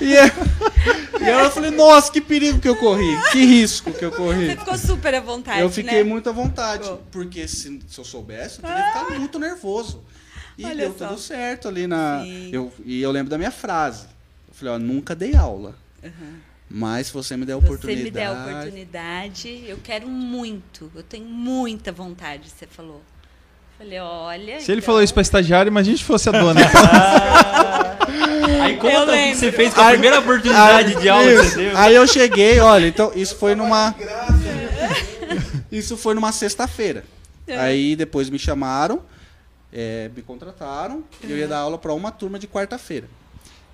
[0.02, 0.32] E, é-
[1.28, 3.08] e ela falei, nossa, que perigo que eu corri.
[3.32, 4.48] Que risco que eu corri.
[4.48, 6.04] Você ficou super à vontade, Eu fiquei né?
[6.04, 7.04] muito à vontade, Ficou.
[7.12, 10.04] porque se, se eu soubesse, eu teria ficado muito nervoso.
[10.58, 11.10] E Olha deu só.
[11.10, 12.22] tudo certo ali na.
[12.24, 12.50] Sim.
[12.52, 14.08] Eu, e eu lembro da minha frase.
[14.48, 15.76] Eu falei, ó, nunca dei aula.
[16.70, 17.98] Mas se você me der a oportunidade.
[18.00, 20.92] Você me der a oportunidade, eu quero muito.
[20.96, 23.02] Eu tenho muita vontade, você falou.
[23.78, 24.60] Falei, olha.
[24.60, 26.60] Se ele então- falou isso pra estagiário, imagina se fosse a dona.
[28.64, 29.40] Aí conta Eu o que lembro.
[29.40, 31.44] você fez com a primeira oportunidade de aula que Isso.
[31.52, 31.78] você deu.
[31.78, 33.94] Aí eu cheguei, olha, então isso foi numa.
[35.72, 37.04] Isso foi numa sexta-feira.
[37.46, 37.58] É.
[37.58, 39.02] Aí depois me chamaram,
[39.72, 43.08] é, me contrataram, e eu ia dar aula para uma turma de quarta-feira.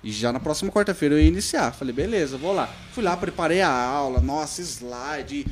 [0.02, 1.72] E já na próxima quarta-feira eu ia iniciar.
[1.72, 2.68] Falei, beleza, vou lá.
[2.92, 5.46] Fui lá, preparei a aula, nossa, slide,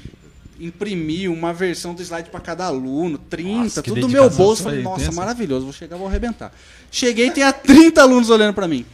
[0.61, 4.63] imprimi uma versão do slide para cada aluno, 30, Nossa, tudo do meu bolso.
[4.63, 5.17] Falei, nossa, intenso.
[5.17, 6.53] maravilhoso, vou chegar, vou arrebentar.
[6.91, 8.85] Cheguei, tem 30 alunos olhando para mim.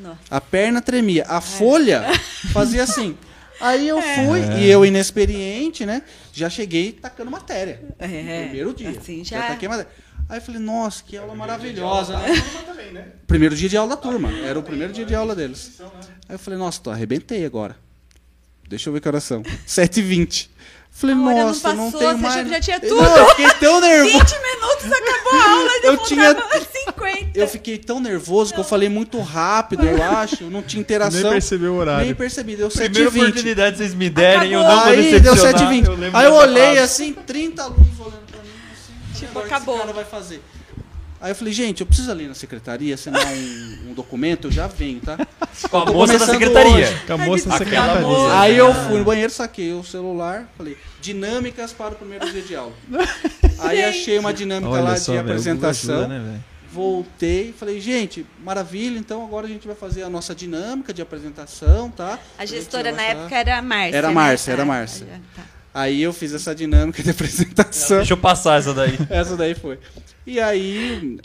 [0.00, 0.18] Nossa.
[0.30, 1.24] A perna tremia.
[1.28, 2.04] A folha
[2.52, 3.16] fazia assim.
[3.60, 4.14] Aí eu É.
[4.26, 6.02] fui, e eu inexperiente, né?
[6.32, 7.80] Já cheguei tacando matéria.
[7.98, 8.90] É, Primeiro dia.
[8.90, 9.40] Assim já.
[9.48, 9.90] taquei matéria.
[10.28, 12.34] Aí eu falei, nossa, que aula maravilhosa, né?
[13.26, 14.30] Primeiro dia de aula da turma.
[14.44, 15.80] Era o primeiro dia de aula deles.
[16.28, 17.76] Aí eu falei, nossa, tô arrebentei agora.
[18.66, 19.42] Deixa eu ver que horas são.
[19.68, 20.48] 7h20.
[20.94, 22.48] Falei, A hora não nossa, não, passou, tenho você mais.
[22.50, 23.02] já tinha Não, tudo.
[23.04, 24.18] eu fiquei tão nervoso.
[24.18, 27.38] 20 minutos acabou a aula e Eu tinha- faltava 50.
[27.38, 30.44] Eu fiquei tão nervoso que eu falei muito rápido, eu acho.
[30.50, 31.20] Não tinha interação.
[31.22, 32.04] Nem percebeu o horário.
[32.04, 33.20] Nem percebi, deu Primeira 7h20.
[33.22, 34.76] oportunidade vocês me derem, eu Acabou.
[34.76, 35.54] não vou Aí deu decepcionar.
[35.72, 35.86] 7h20.
[35.86, 38.48] Eu lembro Aí eu olhei assim, 30 alunos olhando pra mim.
[38.72, 39.74] Assim, Tipo, agora o que acabou.
[39.76, 40.42] Esse cara vai fazer.
[41.22, 44.66] Aí eu falei, gente, eu preciso ali na secretaria assinar um, um documento, eu já
[44.66, 45.16] venho, tá?
[45.70, 46.72] Com a moça da secretaria.
[46.88, 47.02] hoje.
[47.06, 48.00] Com a moça da secretaria.
[48.00, 48.40] moça.
[48.40, 52.56] Aí eu fui no banheiro, saquei o celular, falei, dinâmicas para o primeiro dia de
[52.56, 52.72] aula.
[53.60, 55.98] Aí achei uma dinâmica lá Olha de só, velho, o Google apresentação.
[56.00, 56.40] ajuda, né?
[56.72, 61.90] Voltei falei, gente, maravilha, então agora a gente vai fazer a nossa dinâmica de apresentação,
[61.90, 62.18] tá?
[62.36, 63.96] A gestora vai na época era a Márcia.
[63.98, 64.14] Era a né?
[64.14, 65.06] Márcia, era a Ah, Márcia.
[65.36, 65.42] tá.
[65.74, 67.98] Aí eu fiz essa dinâmica de apresentação.
[67.98, 68.98] Deixa eu passar essa daí.
[69.08, 69.78] Essa daí foi.
[70.26, 71.18] E aí,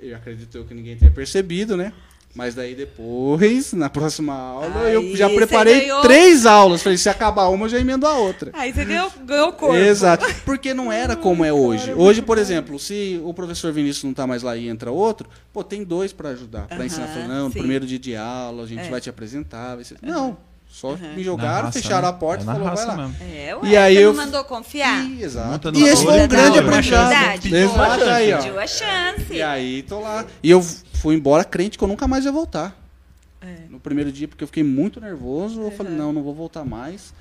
[0.00, 1.92] eu acredito eu que ninguém tenha percebido, né?
[2.34, 6.00] Mas daí depois, na próxima aula, Aí eu já preparei ganhou.
[6.00, 6.82] três aulas.
[6.82, 8.50] Falei, se acabar uma, eu já emendo a outra.
[8.54, 9.76] Aí você ganhou, ganhou corpo.
[9.76, 10.24] Exato.
[10.42, 11.92] Porque não era como é hoje.
[11.92, 15.62] Hoje, por exemplo, se o professor Vinícius não tá mais lá e entra outro, pô,
[15.62, 17.08] tem dois para ajudar, para Aham, ensinar.
[17.08, 17.58] Falando, não, no sim.
[17.58, 18.90] primeiro dia de aula, a gente É.
[18.90, 19.74] vai te apresentar.
[19.74, 19.98] Vai ser...
[20.00, 20.38] Não,
[20.72, 22.08] só me Na jogaram, raça, fecharam né?
[22.08, 22.96] a porta É e falou, vai lá.
[22.96, 23.16] mesmo.
[23.20, 25.04] É, ué, E aí você eu- não mandou confiar?
[25.04, 25.70] E, exato.
[25.74, 27.12] E esse foi um grande uma aprendizado.
[27.12, 27.54] oportunidade.
[27.54, 28.36] Exato aí, ó.
[28.38, 29.32] Pediu a chance.
[29.34, 30.24] E aí, tô lá.
[30.42, 30.62] E eu
[30.94, 32.74] fui embora crente que eu nunca mais ia voltar.
[33.40, 33.56] É.
[33.68, 35.60] No primeiro dia, porque eu fiquei muito nervoso.
[35.60, 37.12] Eu falei, não, não vou voltar mais.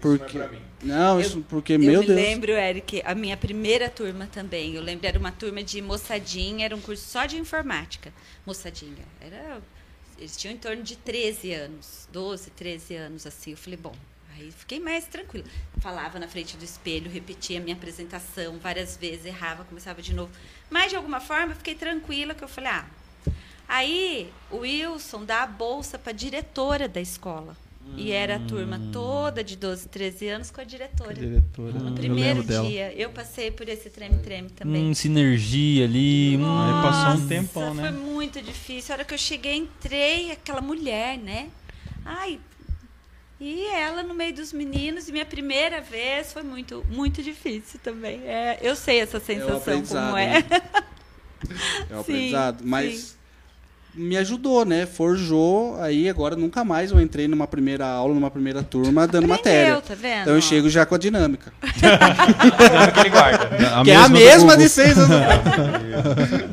[0.00, 0.40] Porque...
[0.82, 2.16] Não, isso porque, eu meu me Deus.
[2.20, 4.74] lembro, Eric, a minha primeira turma também.
[4.74, 8.12] Eu lembro, era uma turma de moçadinha, era um curso só de informática.
[8.46, 9.04] Moçadinha.
[9.20, 9.58] Era,
[10.18, 13.52] eles tinham em torno de 13 anos, 12, 13 anos, assim.
[13.52, 13.94] Eu falei, bom,
[14.34, 15.46] aí fiquei mais tranquila.
[15.80, 20.32] Falava na frente do espelho, repetia a minha apresentação várias vezes, errava, começava de novo.
[20.68, 22.86] Mas, de alguma forma, eu fiquei tranquila, que eu falei, ah...
[23.68, 27.54] Aí, o Wilson dá a bolsa para a diretora da escola.
[27.96, 31.14] E era a turma toda de 12, 13 anos com a diretora.
[31.14, 31.72] Diretora.
[31.78, 32.68] No eu primeiro dela.
[32.68, 34.84] dia, eu passei por esse treme-treme também.
[34.84, 36.36] Hum, sinergia ali.
[36.36, 36.44] hum.
[36.44, 37.82] Aí passou um Nossa, tempão, né?
[37.82, 38.94] Foi muito difícil.
[38.94, 41.48] A hora que eu cheguei, entrei, aquela mulher, né?
[42.04, 42.38] Ai.
[43.40, 48.20] E ela no meio dos meninos, e minha primeira vez foi muito, muito difícil também.
[48.24, 50.42] É, eu sei essa sensação aprendizado, como é.
[50.42, 50.44] né?
[51.88, 52.64] É o Sim, aprendizado.
[52.64, 53.17] Mas sim.
[53.94, 54.86] Me ajudou, né?
[54.86, 55.76] Forjou.
[55.80, 59.74] Aí agora nunca mais eu entrei numa primeira aula, numa primeira turma, dando matéria.
[59.76, 60.20] Aprendeu, tá vendo?
[60.22, 61.52] Então eu chego já com a dinâmica.
[61.62, 63.50] Que ele guarda.
[63.84, 65.08] que é a mesma de seis anos.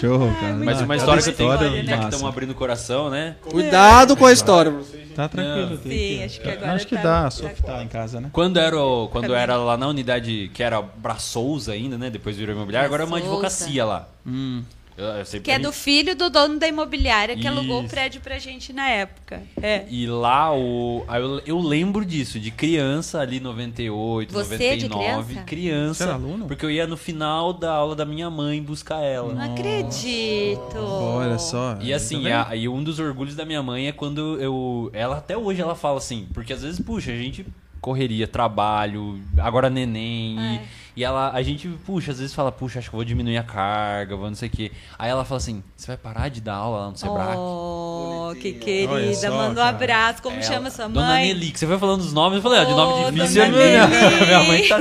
[0.00, 0.54] Show, cara.
[0.54, 2.08] Mas uma história que eu tenho, história já que massa.
[2.08, 3.36] estamos abrindo o coração, né?
[3.42, 4.72] Cuidado com a história.
[5.14, 5.76] Tá tranquilo.
[5.78, 7.88] tem Sim, que- acho que agora Acho que tá- dá, a tá- Sof tá em
[7.88, 8.30] casa, né?
[8.32, 12.08] Quando era, o- quando era lá na unidade que era Braçouza ainda, né?
[12.08, 14.08] Depois virou imobiliária, agora é uma advocacia lá.
[14.26, 14.62] Hum.
[15.00, 17.90] Eu- eu Que é do filho do dono da imobiliária que alugou o Isso.
[17.94, 19.42] prédio pra gente na época.
[19.60, 19.84] É.
[19.88, 24.88] E lá, o, aí eu, eu lembro disso, de criança ali, 98, Você 99.
[25.34, 25.44] de criança?
[25.46, 26.46] criança, Você era aluno?
[26.46, 29.32] Porque eu ia no final da aula da minha mãe buscar ela.
[29.34, 30.76] Não acredito.
[30.78, 31.76] Olha só.
[31.80, 34.90] E assim, tá a- e um dos orgulhos da minha mãe é quando eu.
[34.92, 37.44] Ela até hoje ela fala assim, porque às vezes, puxa, a gente
[37.80, 40.36] correria, trabalho, agora neném.
[40.38, 40.60] E,
[40.96, 43.42] e ela, a gente, puxa, às vezes fala, puxa, acho que eu vou diminuir a
[43.42, 44.72] carga, vou não sei o quê.
[44.98, 47.36] Aí ela fala assim: você vai parar de dar aula lá no Sebrae?
[47.36, 49.14] Oh, que querida.
[49.14, 49.68] só, Manda um cara.
[49.68, 50.22] abraço.
[50.22, 50.94] Como Ela- chama sua mãe?
[50.94, 53.44] Dona Nelly, que você foi falando dos nomes, eu falei, ó, de nome Oh, difícil.
[53.46, 53.86] Dona minha,
[54.26, 54.78] minha mãe tá.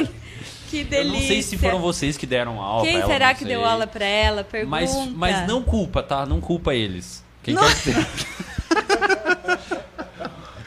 [0.69, 1.19] Que Eu delícia.
[1.19, 2.83] não sei se foram vocês que deram aula.
[2.83, 3.47] Quem pra ela, será que sei.
[3.47, 4.43] deu aula pra ela?
[4.43, 4.69] Pergunta.
[4.69, 6.25] Mas, mas não culpa, tá?
[6.27, 7.23] Não culpa eles.
[7.41, 7.63] Quem Não.
[7.63, 7.89] quer que.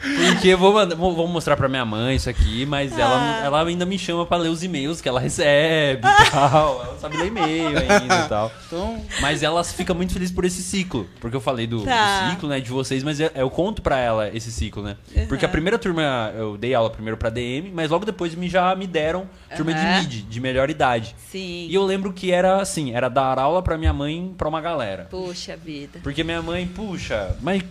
[0.03, 3.01] Porque eu vou, mandar- vou, mostrar pra minha mãe isso aqui, mas Ah.
[3.01, 6.83] ela, ela ainda me chama pra ler os e-mails que ela recebe e tal.
[6.83, 8.51] Ela sabe ler e-mail ainda e tal.
[8.67, 11.07] Então, Mas ela fica muito feliz por esse ciclo.
[11.19, 12.29] Porque eu falei do, do Tá.
[12.31, 14.95] ciclo, né, de vocês, mas eu, eu conto pra ela esse ciclo, né?
[15.27, 18.75] Porque a primeira turma eu dei aula primeiro pra DM, mas logo depois me, já
[18.75, 20.01] me deram turma Aham.
[20.01, 21.15] de mid, de melhor idade.
[21.31, 21.67] Sim.
[21.69, 25.07] E eu lembro que era assim, era dar aula pra minha mãe pra uma galera.
[25.09, 25.99] Puxa vida.
[26.03, 27.61] Porque minha mãe, puxa, mas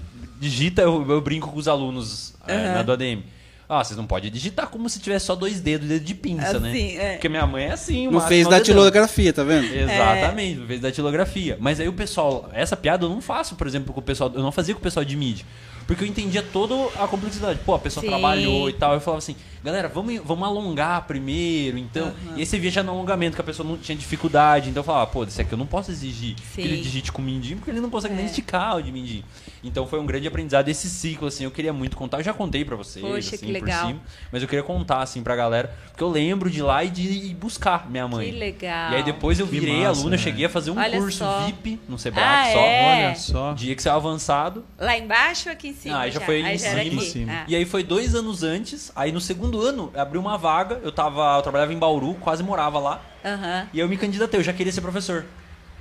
[0.42, 2.74] digita, eu, eu brinco com os alunos é, Aham.
[2.74, 3.22] na do ADM.
[3.68, 6.70] Ah, vocês não podem digitar como se tivesse só dois dedos, dedo de pinça, né?
[6.70, 7.12] Assim, é.
[7.12, 8.58] Porque minha mãe é assim, não fez dedão.
[8.58, 9.72] datilografia, tá vendo?
[9.72, 11.56] Exatamente, não fez datilografia.
[11.58, 14.42] Mas aí o pessoal, essa piada eu não faço, por exemplo, com o pessoal, eu
[14.42, 15.46] não fazia com o pessoal de mídia.
[15.86, 17.60] Porque eu entendia toda a complexidade.
[17.64, 18.08] Pô, a pessoa Sim.
[18.08, 18.94] trabalhou e tal.
[18.94, 22.12] Eu falava assim, galera, vamos, vamos alongar primeiro, então.
[22.36, 24.70] E aí você via já no alongamento que a pessoa não tinha dificuldade.
[24.70, 26.62] Então eu falava, pô, desse aqui eu não posso exigir que Sim.
[26.62, 28.26] ele digite com o mindinho, porque ele não consegue nem É.
[28.28, 29.24] esticar o de mindinho.
[29.64, 31.44] Então foi um grande aprendizado esse ciclo, assim.
[31.44, 32.18] Eu queria muito contar.
[32.18, 33.80] Eu já contei pra vocês, Poxa, assim, que legal.
[33.82, 34.00] por cima.
[34.32, 35.72] Mas eu queria contar, assim, pra galera.
[35.88, 38.30] Porque eu lembro de ir lá e de ir buscar minha mãe.
[38.32, 38.92] Que legal.
[38.92, 40.18] E aí depois eu Que virei massa, aluno, eu né?
[40.18, 41.44] cheguei a fazer um Olha curso só.
[41.46, 42.58] VIP no Sebrae Ah, só.
[42.58, 43.06] é?
[43.06, 43.52] Olha só.
[43.54, 44.64] Dia que saiu avançado.
[44.78, 45.96] Lá embaixo aqui em cima?
[45.96, 47.02] Ah, aí já foi aí em já era cima.
[47.02, 47.32] Em cima.
[47.32, 47.44] Ah.
[47.48, 48.92] E aí foi dois anos antes.
[48.94, 50.80] Aí no segundo ano abriu uma vaga.
[50.82, 51.36] Eu tava.
[51.36, 53.02] Eu trabalhava em Bauru, quase morava lá.
[53.24, 53.66] Aham.
[53.72, 55.24] E eu me candidatei, eu já queria ser professor.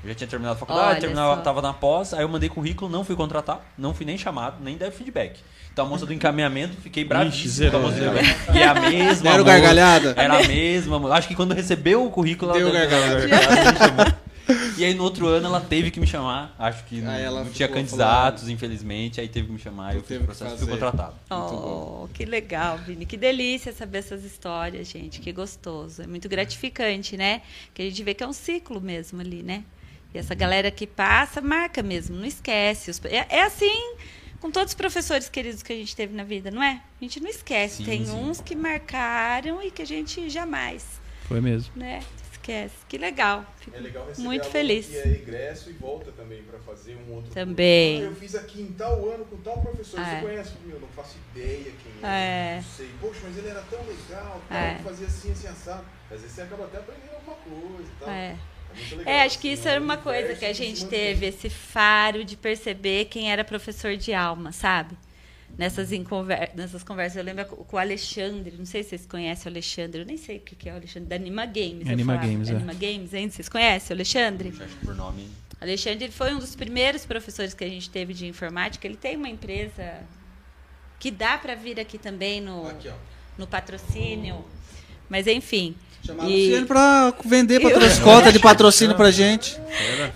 [0.04, 1.42] Eu já tinha terminado a faculdade, Olha terminava, só.
[1.42, 4.76] tava na pós, aí eu mandei currículo, não fui contratar, não fui nem chamado, nem
[4.76, 5.40] dei feedback.
[5.72, 8.16] Então a moça do encaminhamento, fiquei bravíssimo com a zerou, moça do zerou.
[8.20, 8.58] encaminhamento.
[8.58, 10.14] E é a mesma Deram moça, gargalhada?
[10.18, 11.14] Era a mesma moça.
[11.14, 13.78] Acho que quando recebeu o currículo, Deu ela gargalhada.
[13.78, 14.06] chamou.
[14.78, 16.56] E aí no outro ano ela teve que me chamar.
[16.58, 19.20] Acho que não, não tinha candidatos, infelizmente.
[19.22, 19.94] Aí teve que me chamar.
[19.96, 21.16] Eu fiz Teve o processo e fui contratado.
[21.30, 23.06] Oh, que legal, Vini.
[23.06, 25.20] Que delícia saber essas histórias, gente.
[25.22, 26.02] Que gostoso.
[26.02, 27.42] É muito gratificante, né?
[27.74, 29.64] Que a gente vê que é um ciclo mesmo ali, né?
[30.14, 32.92] E essa galera que passa, marca mesmo, não esquece.
[32.92, 33.96] Os- É, é assim
[34.42, 36.82] com todos os professores queridos que a gente teve na vida, não é?
[37.00, 37.78] A gente não esquece.
[37.78, 38.12] Sim, Tem sim.
[38.12, 40.84] uns que marcaram e que a gente jamais,
[41.28, 41.72] Foi mesmo.
[41.76, 42.02] né?
[42.42, 42.76] Esquece.
[42.90, 43.46] Que legal.
[43.60, 44.88] Fico É legal receber muito feliz.
[44.88, 48.02] que é egresso e volta também para fazer um outro Também.
[48.02, 50.00] Ah, eu fiz aqui em tal ano com tal professor.
[50.00, 50.16] É.
[50.20, 50.52] Você conhece?
[50.66, 52.54] Meu, não faço ideia quem É.
[52.54, 52.56] é.
[52.56, 52.90] Não sei.
[53.00, 54.42] Poxa, mas ele era tão legal.
[54.50, 54.76] É.
[54.84, 55.86] Fazia assim, assim, assado.
[56.10, 58.10] Às vezes você acaba até aprendendo alguma coisa e tal.
[58.10, 58.36] É.
[58.96, 61.28] legal, É, acho que assim, isso é era um uma coisa que a gente teve,
[61.28, 64.98] esse faro de perceber quem era professor de alma, sabe?
[65.58, 69.54] Nessas, conver- nessas conversas, eu lembro com o Alexandre, não sei se vocês conhecem o
[69.54, 71.88] Alexandre, eu nem sei o que que é o Alexandre, da Anima Games.
[71.88, 72.18] Anima.
[72.18, 72.56] Games, é.
[72.56, 74.50] Anima Games, ainda vocês conhecem o Alexandre?
[74.50, 75.30] Acho que por nome.
[75.60, 78.88] Alexandre ele foi um dos primeiros professores que a gente teve de informática.
[78.88, 80.00] Ele tem uma empresa
[81.00, 82.92] que dá para vir aqui também no, Aqui,
[83.38, 84.44] no patrocínio.
[85.08, 85.76] Mas enfim.
[86.06, 89.58] Chamar E- o Luciano pra vender patrocínio, cota de patrocínio pra gente.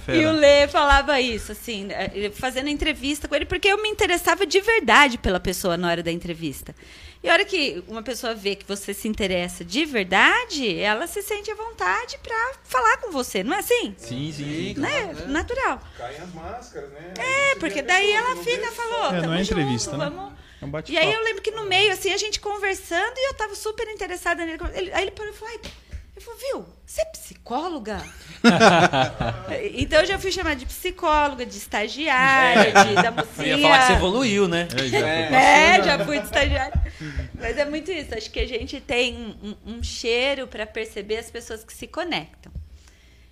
[0.05, 0.31] Fera, E o.
[0.31, 5.17] Lê falava isso, assim, eh, fazendo entrevista com ele, porque eu me interessava de verdade
[5.17, 6.75] pela pessoa na hora da entrevista.
[7.23, 11.23] E a hora que uma pessoa vê que você se interessa de verdade, ela se
[11.23, 13.95] sente à vontade para falar com você, não é assim?
[13.97, 14.73] Sim, sim.
[14.75, 14.79] sim.
[14.79, 15.11] Né?
[15.27, 15.81] Natural.
[15.97, 17.13] Caem as máscaras, né?
[17.17, 20.11] É, porque daí ela fica, falou, É, não é entrevista, junto, né?
[20.13, 20.33] vamos...
[20.65, 23.33] É um E aí eu lembro que no meio, assim, a gente conversando e eu
[23.35, 24.59] tava super interessada nele.
[24.73, 25.53] Ele- aí ele parou e falou,
[26.15, 28.01] eu falei, viu, você é psicóloga?
[29.75, 33.47] então eu já fui chamada de psicóloga, de estagiária, de, da mocinha.
[33.47, 34.67] Eu ia falar que você evoluiu, né?
[35.79, 36.81] É, já fui de estagiária.
[37.33, 38.13] Mas é muito isso.
[38.15, 42.51] Acho que a gente tem um, um cheiro para perceber as pessoas que se conectam.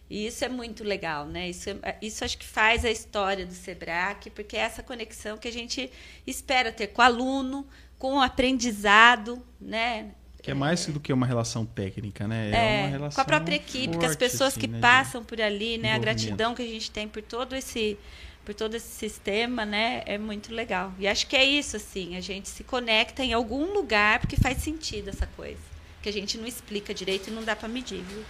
[0.09, 1.49] E isso é muito legal, né?
[1.49, 5.47] Isso, é- isso acho que faz a história do Sebrae, porque é essa conexão que
[5.47, 5.89] a gente
[6.27, 7.67] espera ter com o aluno,
[7.97, 10.11] com o aprendizado, né?
[10.41, 12.51] Que é mais do que uma relação técnica, né?
[12.51, 15.39] É, uma relação com a própria equipe, com as pessoas assim, que né, passam por
[15.39, 15.93] ali, né?
[15.93, 17.97] A gratidão que a gente tem por todo esse
[18.43, 20.03] por todo esse sistema, né?
[20.05, 20.93] É muito legal.
[20.99, 24.57] E acho que é isso assim, a gente se conecta em algum lugar porque faz
[24.57, 25.61] sentido essa coisa,
[26.01, 28.21] que a gente não explica direito e não dá para medir, viu?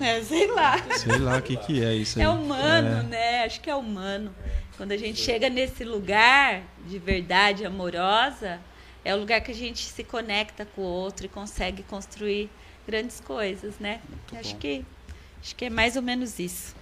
[0.00, 0.76] É, sei lá.
[0.98, 2.24] Sei lá o que, que é isso aí.
[2.24, 3.02] É humano, É.
[3.04, 3.44] né?
[3.44, 4.34] Acho que é humano.
[4.76, 8.60] Quando a gente chega nesse lugar de verdade amorosa,
[9.04, 12.50] é o lugar que a gente se conecta com o outro e consegue construir
[12.86, 14.00] grandes coisas, né?
[14.32, 14.58] acho bom.
[14.58, 14.84] que
[15.40, 16.74] acho que é mais ou menos isso.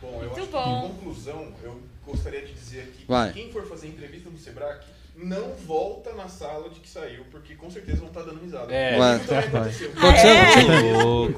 [0.00, 0.80] Bom, eu Muito acho bom.
[0.80, 3.32] que em conclusão, eu gostaria de dizer aqui Vai.
[3.32, 4.78] que quem for fazer entrevista no Sebrae,
[5.16, 8.72] não volta na sala de que saiu, porque com certeza vão estar dando risada.
[8.74, 8.98] É.
[8.98, 9.16] Vai.
[9.16, 9.90] Isso também aconteceu.
[9.96, 10.30] Aconteceu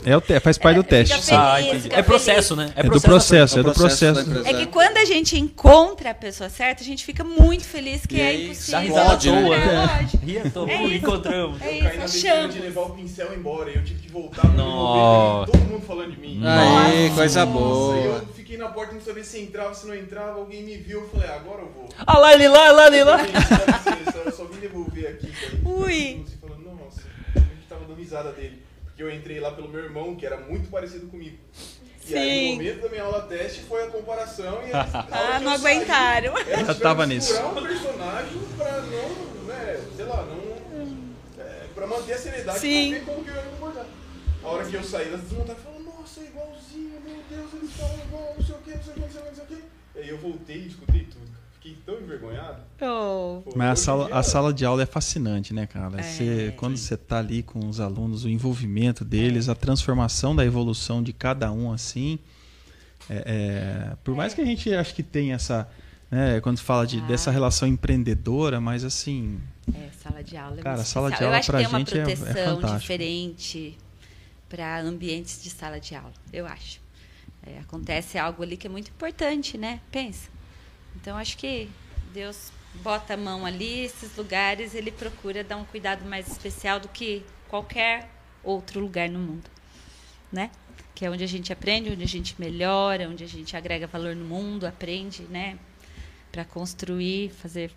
[0.07, 0.11] é?
[0.11, 1.15] É o te- faz parte do teste.
[1.15, 2.73] feliz, Ah, É processo, né?
[2.75, 4.15] É do processo, é do É o processo.
[4.15, 4.49] da empresa.
[4.49, 8.17] É que quando a gente encontra a pessoa certa, a gente fica muito feliz que
[8.17, 8.81] E é aí, Dá impossível.
[8.81, 9.43] risada à Pode, né?
[9.43, 9.57] toa.
[9.57, 10.25] É, lógico.
[10.27, 10.71] Ria à toa.
[10.71, 10.95] É isso.
[10.95, 11.63] Encontramos.
[11.63, 12.55] É Eu caí isso, achamos.
[12.55, 15.53] de levar o pincel embora, e eu tive que voltar pra Nossa.
[15.53, 16.41] todo mundo falando de mim.
[16.45, 17.97] Aí, coisa Nossa, boa.
[17.97, 21.09] eu fiquei na porta, não sabia se entrava, se não entrava, alguém me viu, eu
[21.09, 21.89] falei, ah, agora eu vou.
[22.07, 23.19] Ah lá, ele lá, lá, ele lá.
[24.25, 25.33] Eu só vim devolver aqui.
[25.65, 26.25] Ui.
[26.27, 27.03] Você falou, nossa,
[27.35, 28.63] a gente tava dando risada dele.
[28.85, 31.37] Porque eu entrei lá pelo meu irmão, que era muito parecido comigo.
[32.09, 32.51] E aí, Sim.
[32.51, 36.39] no momento da minha aula teste, foi a comparação e eles, Ah, não aguentaram.
[36.39, 37.35] Eu Já tava nisso.
[37.37, 41.45] um personagem pra não, né, sei lá, não...
[41.45, 42.91] É, pra manter a seriedade Sim.
[42.91, 43.87] pra ver como que eu ia me comportar.
[44.45, 47.73] A hora que eu saí, elas desmontaram e falaram, nossa, é igualzinho, meu Deus, eles
[47.73, 49.35] falam igual, não sei o que, não sei o que, não sei o que, não
[49.35, 49.99] sei o que.
[49.99, 51.36] Aí eu voltei e escutei tudo.
[51.67, 52.63] Fiquei tão envergonhado.
[52.81, 53.43] Oh.
[53.57, 55.99] Mas a sala, a sala de aula é fascinante, né, cara?
[55.99, 56.03] É.
[56.03, 61.03] Você, quando você tá ali com os alunos, o envolvimento deles, a transformação da evolução
[61.03, 62.19] de cada um, assim.
[63.11, 65.69] é- é, por mais que a gente acho que tenha essa.
[66.11, 67.07] Né, quando fala de, Ah.
[67.07, 69.41] dessa relação empreendedora, mas assim.
[69.75, 72.05] É, sala de aula é Cara, muito sala de aula tem uma gente é- é
[72.05, 72.81] proteção fantástico.
[72.81, 73.79] diferente
[74.49, 76.81] para ambientes de sala de aula, eu acho.
[77.45, 79.81] É, acontece algo ali que é muito importante, né?
[79.91, 80.29] Pensa.
[80.97, 81.71] Então, acho que
[82.13, 82.51] Deus
[82.83, 87.25] bota a mão ali, esses lugares, ele procura dar um cuidado mais especial do que
[87.49, 88.11] qualquer
[88.43, 89.49] outro lugar no mundo,
[90.33, 90.51] né?
[90.95, 94.15] Que é onde a gente aprende, onde a gente melhora, onde a gente agrega valor
[94.17, 95.59] no mundo, aprende, né?
[96.33, 97.73] Para construir, fazer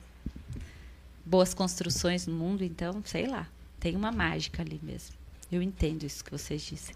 [1.25, 3.47] boas construções no mundo, então, sei lá,
[3.79, 5.15] tem uma mágica ali mesmo.
[5.51, 6.95] Eu entendo isso que vocês dizem.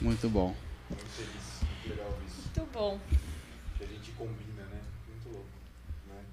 [0.00, 0.54] Muito bom.
[0.88, 2.42] Muito feliz, muito legal isso.
[2.42, 3.00] Muito bom.
[3.76, 4.80] Que a gente combina, né?
[5.08, 5.48] Muito louco.
[6.08, 6.24] Né?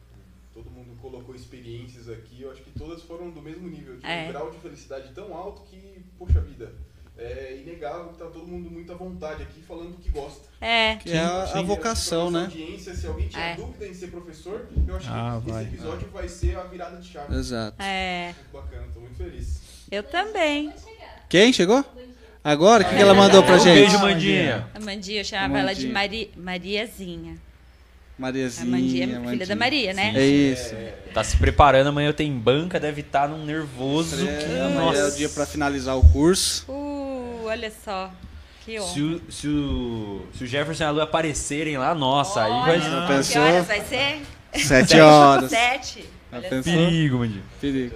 [0.53, 3.97] Todo mundo colocou experiências aqui, eu acho que todas foram do mesmo nível.
[3.97, 4.25] De É.
[4.25, 6.73] um grau de felicidade tão alto que, poxa vida,
[7.15, 10.47] é inegável que tá todo mundo muito à vontade aqui falando do que gosta.
[10.59, 12.45] É, Que é a, a vocação, né?
[12.45, 13.55] Audiência, se alguém tinha É.
[13.55, 15.63] dúvida em ser professor, eu acho Ah, que vai.
[15.65, 17.35] esse episódio vai ser a virada de chave.
[17.35, 17.75] Exato.
[17.79, 18.33] é.
[18.35, 19.61] Muito bacana, tô muito feliz.
[19.91, 20.73] Eu também.
[21.29, 21.85] Quem chegou?
[22.43, 22.83] Agora?
[22.83, 23.75] O que, que ela mandou pra Um gente?
[23.81, 24.67] beijo, Mandinha.
[24.73, 25.93] A Mandinha, eu chamava ela de Mandinha.
[25.93, 27.37] Mari, Mariazinha.
[28.23, 28.71] A Mariazinha.
[28.71, 29.45] Mandinha é filha Mandinha.
[29.47, 30.13] da Maria, né?
[30.15, 30.73] É isso.
[31.13, 34.15] Tá se preparando, amanhã eu tenho banca, deve estar num nervoso.
[34.17, 34.99] que, É, amanhã nossa.
[34.99, 36.65] é o dia pra finalizar o curso.
[36.71, 38.09] Uh, olha só.
[38.65, 38.93] Que honra.
[38.93, 42.79] Se o, se, o, se o Jefferson e a Lu aparecerem lá, nossa, aí vai
[42.79, 44.21] Olha, ser que horas vai ser?
[44.57, 45.49] Sete horas.
[45.49, 46.05] Sete.
[46.31, 47.43] Olha perigo, Mandinha.
[47.59, 47.95] Perigo.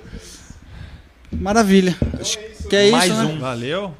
[1.31, 1.95] Maravilha.
[2.19, 2.37] Acho
[2.69, 3.23] que é isso, Mais né?
[3.23, 3.39] um.
[3.39, 3.93] Valeu?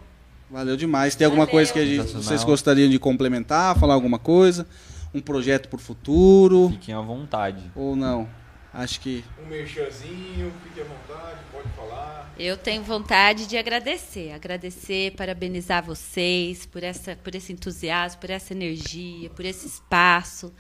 [0.49, 1.15] Valeu demais.
[1.15, 1.51] Tem alguma Valeu.
[1.57, 4.65] coisa que a gente- vocês gostariam de complementar, falar alguma coisa?
[5.13, 7.71] Um projeto pro futuro Fiquem à vontade.
[7.75, 8.29] ou não?
[8.73, 12.31] Acho que Um merchanzinho, fique à vontade, pode falar.
[12.38, 18.53] Eu tenho vontade de agradecer, agradecer, parabenizar vocês por essa, por esse entusiasmo, por essa
[18.53, 20.53] energia, por esse espaço,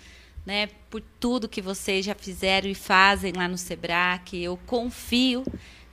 [0.45, 0.67] né?
[0.89, 4.19] Por tudo que vocês já fizeram e fazem lá no Sebrae.
[4.33, 5.43] Eu confio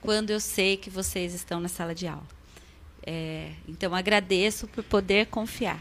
[0.01, 2.25] quando eu sei que vocês estão na sala de aula.
[3.05, 5.79] É, então agradeço por poder confiar,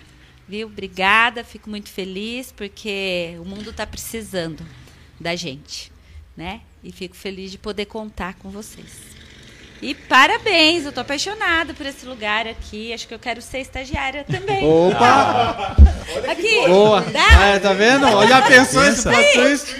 [0.48, 0.66] viu?
[0.66, 4.64] Obrigada, fico muito feliz porque o mundo está precisando
[5.20, 5.90] da gente,
[6.36, 6.60] né?
[6.82, 9.14] E fico feliz de poder contar com vocês.
[9.82, 12.92] E parabéns, eu tô apaixonada por esse lugar aqui.
[12.92, 14.64] Acho que eu quero ser estagiária também.
[14.64, 15.76] Opa!
[16.30, 16.66] Aqui.
[16.68, 17.02] Boa!
[17.02, 17.44] Dá?
[17.44, 18.06] É, tá vendo?
[18.26, 19.76] Já pensou esse plot twist?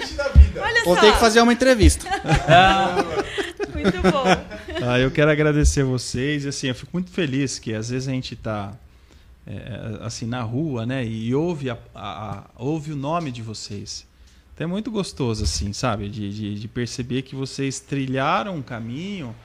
[0.57, 1.01] Olha Vou só.
[1.01, 2.07] ter que fazer uma entrevista.
[3.73, 4.25] Muito bom.
[4.87, 6.45] Ah, eu quero agradecer vocês.
[6.45, 8.35] e, Assim, eu fico muito feliz que às vezes a gente
[9.47, 11.05] está assim na rua, né?
[11.05, 14.05] E ouve, a, a- a- ouve o nome de vocês.
[14.53, 16.07] Então é muito gostoso, assim, sabe?
[16.09, 19.35] De, de, de perceber que vocês trilharam um caminho,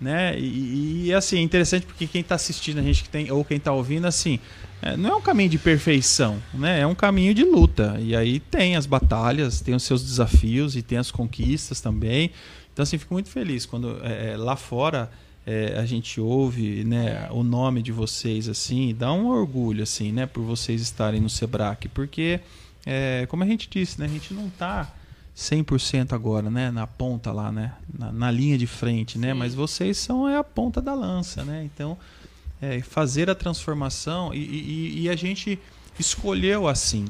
[0.00, 0.38] né?
[0.38, 3.56] E, e, assim, é interessante porque quem está assistindo a gente que tem, ou quem
[3.56, 4.38] está ouvindo, assim,
[4.80, 6.80] é, não é um caminho de perfeição, né?
[6.80, 7.96] É um caminho de luta.
[8.00, 12.30] E aí tem as batalhas, tem os seus desafios e tem as conquistas também.
[12.72, 15.10] Então, assim, fico muito feliz quando é, é, lá fora
[15.46, 20.26] é, a gente ouve né, o nome de vocês, assim, dá um orgulho, assim, né,
[20.26, 22.40] por vocês estarem no Sebrae, porque,
[22.86, 24.90] é, como a gente disse, né, a gente não está
[25.36, 29.98] 100% agora, né, na ponta lá, né, na, na linha de frente, né, mas vocês
[29.98, 31.98] são é a ponta da lança, né, então
[32.60, 35.58] é, fazer a transformação e, e, e a gente
[35.98, 37.06] escolheu assim,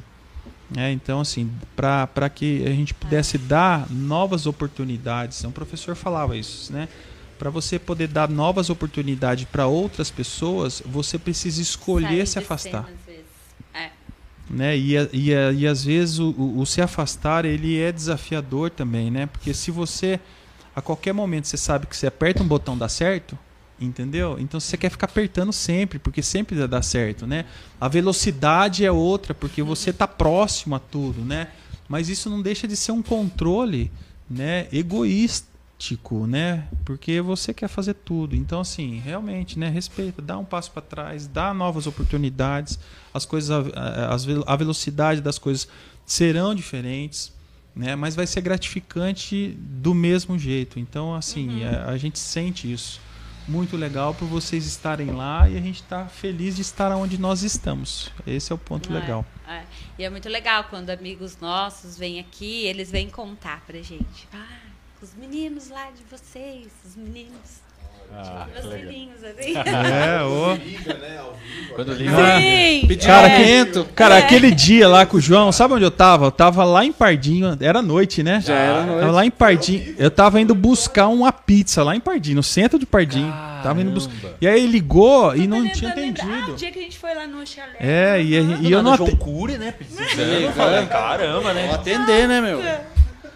[0.70, 0.90] né?
[0.93, 6.89] Então, assim, para que a gente pudesse dar novas oportunidades, um professor falava isso, né?
[7.39, 12.89] Para você poder dar novas oportunidades para outras pessoas, você precisa escolher Sair se afastar.
[13.74, 13.90] É.
[14.48, 14.77] Né?
[14.77, 19.27] E, e, e às vezes o, o- o se afastar ele é desafiador também, né?
[19.27, 20.20] Porque se você
[20.77, 23.39] a qualquer momento você sabe que você aperta um botão dá certo,
[23.81, 24.36] entendeu?
[24.39, 27.44] Então você quer ficar apertando sempre, porque sempre dá- certo, né?
[27.81, 31.48] A velocidade é outra, porque você está próximo a tudo, né?
[31.89, 33.90] Mas isso não deixa de ser um controle,
[34.28, 34.66] né?
[35.85, 36.66] Egoístico, né?
[36.85, 38.35] Porque você quer fazer tudo.
[38.35, 39.69] Então assim, realmente, né?
[39.69, 42.78] Respeita, dá um passo para trás, dá novas oportunidades.
[43.12, 43.51] As coisas,
[44.47, 45.69] a, velocidade das coisas
[46.06, 47.32] serão diferentes
[47.77, 47.97] né?
[47.97, 50.78] Mas vai ser gratificante do mesmo jeito.
[50.78, 53.01] Então, assim, a, a gente sente isso.
[53.48, 57.43] Muito legal por vocês estarem lá e a gente está feliz de estar onde nós
[57.43, 58.12] estamos.
[58.24, 59.01] Esse é o ponto Não é?
[59.01, 59.27] legal.
[59.47, 59.65] É.
[59.98, 64.28] E é muito legal quando amigos nossos vêm aqui, eles vêm contar pra gente.
[64.32, 64.64] Ah,
[65.05, 67.62] os meninos lá de vocês, os meninos.
[68.16, 69.55] Ah, Meus filhinhos, assim.
[69.56, 70.55] É, ô.
[70.55, 71.18] Liga, né?
[71.18, 71.74] Ao vivo.
[71.74, 72.12] Quando até- liga.
[72.40, 72.86] Sim!
[72.86, 73.64] Pedindo Cara, é.
[73.94, 74.18] Cara, É.
[74.18, 76.26] aquele dia lá com o João, sabe onde eu tava?
[76.26, 78.40] Eu tava lá em Pardinho, era noite, né?
[78.40, 79.01] Já era noite.
[79.01, 79.94] Tava lá em Pardinho.
[79.98, 83.32] Eu tava indo buscar uma pizza lá em Pardinho, no centro de Pardinho.
[83.62, 84.12] Tava indo buscar.
[84.14, 84.36] Caramba.
[84.40, 86.24] E aí ele ligou e não tinha lembrar.
[86.24, 86.56] Ah, o entendido.
[86.56, 87.72] dia que a gente foi lá no chalé.
[87.81, 89.72] É, e, e Do eu não João Cury, né?
[89.72, 90.20] Precisando.
[90.20, 91.66] Eu falei, Caramba, né?
[91.66, 92.60] Vou atender, né, meu?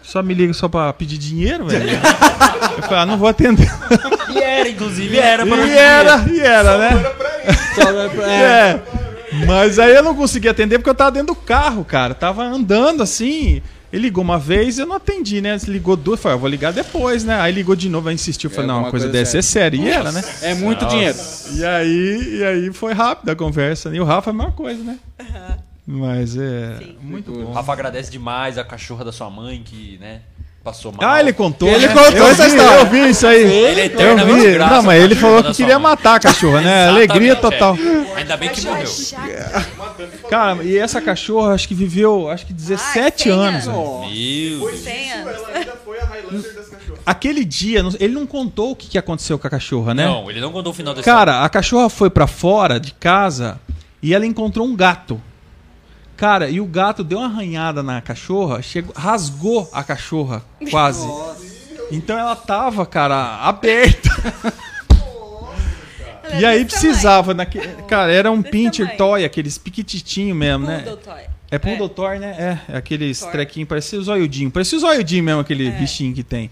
[0.09, 1.87] Só me liga só pra pedir dinheiro, velho.
[1.87, 3.69] eu falei, ah, não vou atender.
[4.33, 6.89] E era, inclusive, era pra E era, e era, né?
[8.27, 8.79] É.
[9.31, 9.45] É.
[9.45, 12.15] Mas aí eu não consegui atender porque eu tava dentro do carro, cara.
[12.15, 13.61] Tava andando assim.
[13.93, 15.57] Ele ligou uma vez eu não atendi, né?
[15.63, 17.39] Ele ligou duas, eu falei, eu vou ligar depois, né?
[17.39, 19.29] Aí ligou de novo, aí insistiu, eu falei, É não, alguma a coisa coisa deve
[19.29, 19.77] ser séria.
[19.77, 20.23] E era, né?
[20.41, 21.17] É muito dinheiro.
[21.53, 23.93] E aí, e aí foi rápido a conversa.
[23.95, 24.97] E o Rafa é a mesma coisa, né?
[25.91, 26.95] Mas é Sim.
[27.01, 27.51] muito O bom.
[27.51, 30.21] Rafa agradece demais a cachorra da sua mãe que, né,
[30.63, 30.99] passou mal.
[31.01, 31.67] Ah, ele contou.
[31.67, 31.93] Ele né?
[31.95, 32.79] contou eu essa vi, história.
[32.79, 33.41] Eu vi isso aí.
[33.51, 34.57] Ele é eu vi.
[34.59, 35.89] Não, mas ele cachorra falou que queria mãe.
[35.89, 36.87] matar a cachorra, né?
[36.89, 37.75] Alegria total.
[37.75, 38.19] é.
[38.19, 38.87] Ainda bem que morreu.
[40.29, 43.47] Cara, e essa cachorra acho que viveu, acho que 17 100 anos.
[43.47, 43.65] anos.
[43.65, 43.99] velho.
[44.01, 44.09] Meu.
[44.09, 45.25] Disso, anos.
[45.49, 46.99] ela ainda foi a Highlander das cachorras.
[47.03, 50.05] Aquele dia, ele não contou o que aconteceu com a cachorra, né?
[50.05, 51.19] Não, ele não contou o final da história.
[51.19, 53.59] Cara, a cachorra foi pra fora de casa
[54.03, 55.19] e ela encontrou um gato.
[56.19, 61.07] Cara, e o gato deu uma arranhada na cachorra, chegou, rasgou a cachorra, quase.
[61.89, 64.09] Então ela tava, cara, aberta.
[66.37, 67.57] E é aí precisava, naque...
[67.87, 68.97] cara, era um pincher tamanho.
[68.97, 70.79] toy, aqueles piquititinho mesmo, né?
[71.03, 71.21] Toy.
[71.49, 72.59] É Poodle Toy, né?
[72.69, 73.31] É, aqueles Toy.
[73.31, 74.51] trequinhos, parecia o zoiudinho.
[74.51, 75.71] Parecia o zoiudinho mesmo, aquele É.
[75.71, 76.51] bichinho que tem.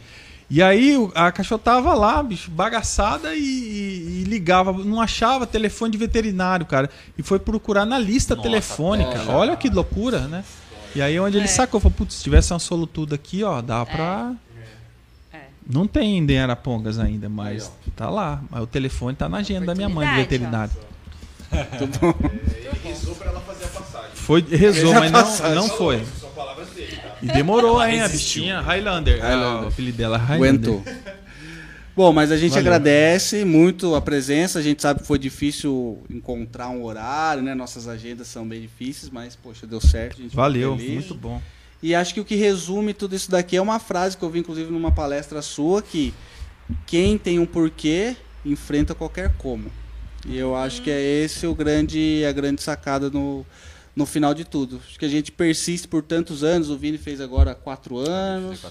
[0.49, 5.91] E aí a cachorra tava lá, bicho, bagaçada e, e- e ligava, não achava telefone
[5.91, 6.89] de veterinário, cara.
[7.17, 9.09] E foi procurar na lista Nossa, telefônica.
[9.27, 9.31] olha.
[9.31, 10.45] Olha que loucura, né?
[10.95, 11.49] E aí onde ele É.
[11.49, 14.33] sacou, falou, putz, se tivesse uma solutuda aqui, ó, dá pra...
[15.33, 15.39] É.
[15.69, 18.41] Não tem em Arapongas ainda, mas tá lá.
[18.49, 20.71] Mas o telefone tá na agenda da minha mãe de veterinário.
[21.51, 24.11] Ele rezou pra ela fazer a passagem.
[24.15, 26.05] Foi, rezou, mas não, não foi.
[26.19, 27.06] São palavras dele, tá?
[27.21, 28.61] E demorou, hein, a bichinha.
[28.61, 29.23] Highlander.
[29.23, 29.63] Ah, Highlander.
[29.63, 30.71] o apelido dela Highlander.
[30.71, 30.83] Aguentou.
[31.95, 32.65] Bom, mas a gente Valeu.
[32.65, 34.59] agradece muito a presença.
[34.59, 37.55] A gente sabe que foi difícil encontrar um horário, né?
[37.55, 40.19] Nossas agendas são bem difíceis, mas, poxa, deu certo.
[40.19, 41.41] A gente ficou Valeu, muito bom.
[41.81, 44.39] E acho que o que resume tudo isso daqui é uma frase que eu vi,
[44.39, 46.13] inclusive, numa palestra sua, que
[46.85, 48.15] quem tem um porquê
[48.45, 49.71] enfrenta qualquer como.
[50.27, 53.43] E eu acho que é esse o grande, a grande sacada no,
[53.97, 54.79] no final de tudo.
[54.87, 56.69] Acho que a gente persiste por tantos anos.
[56.69, 58.63] O Vini fez agora quatro anos.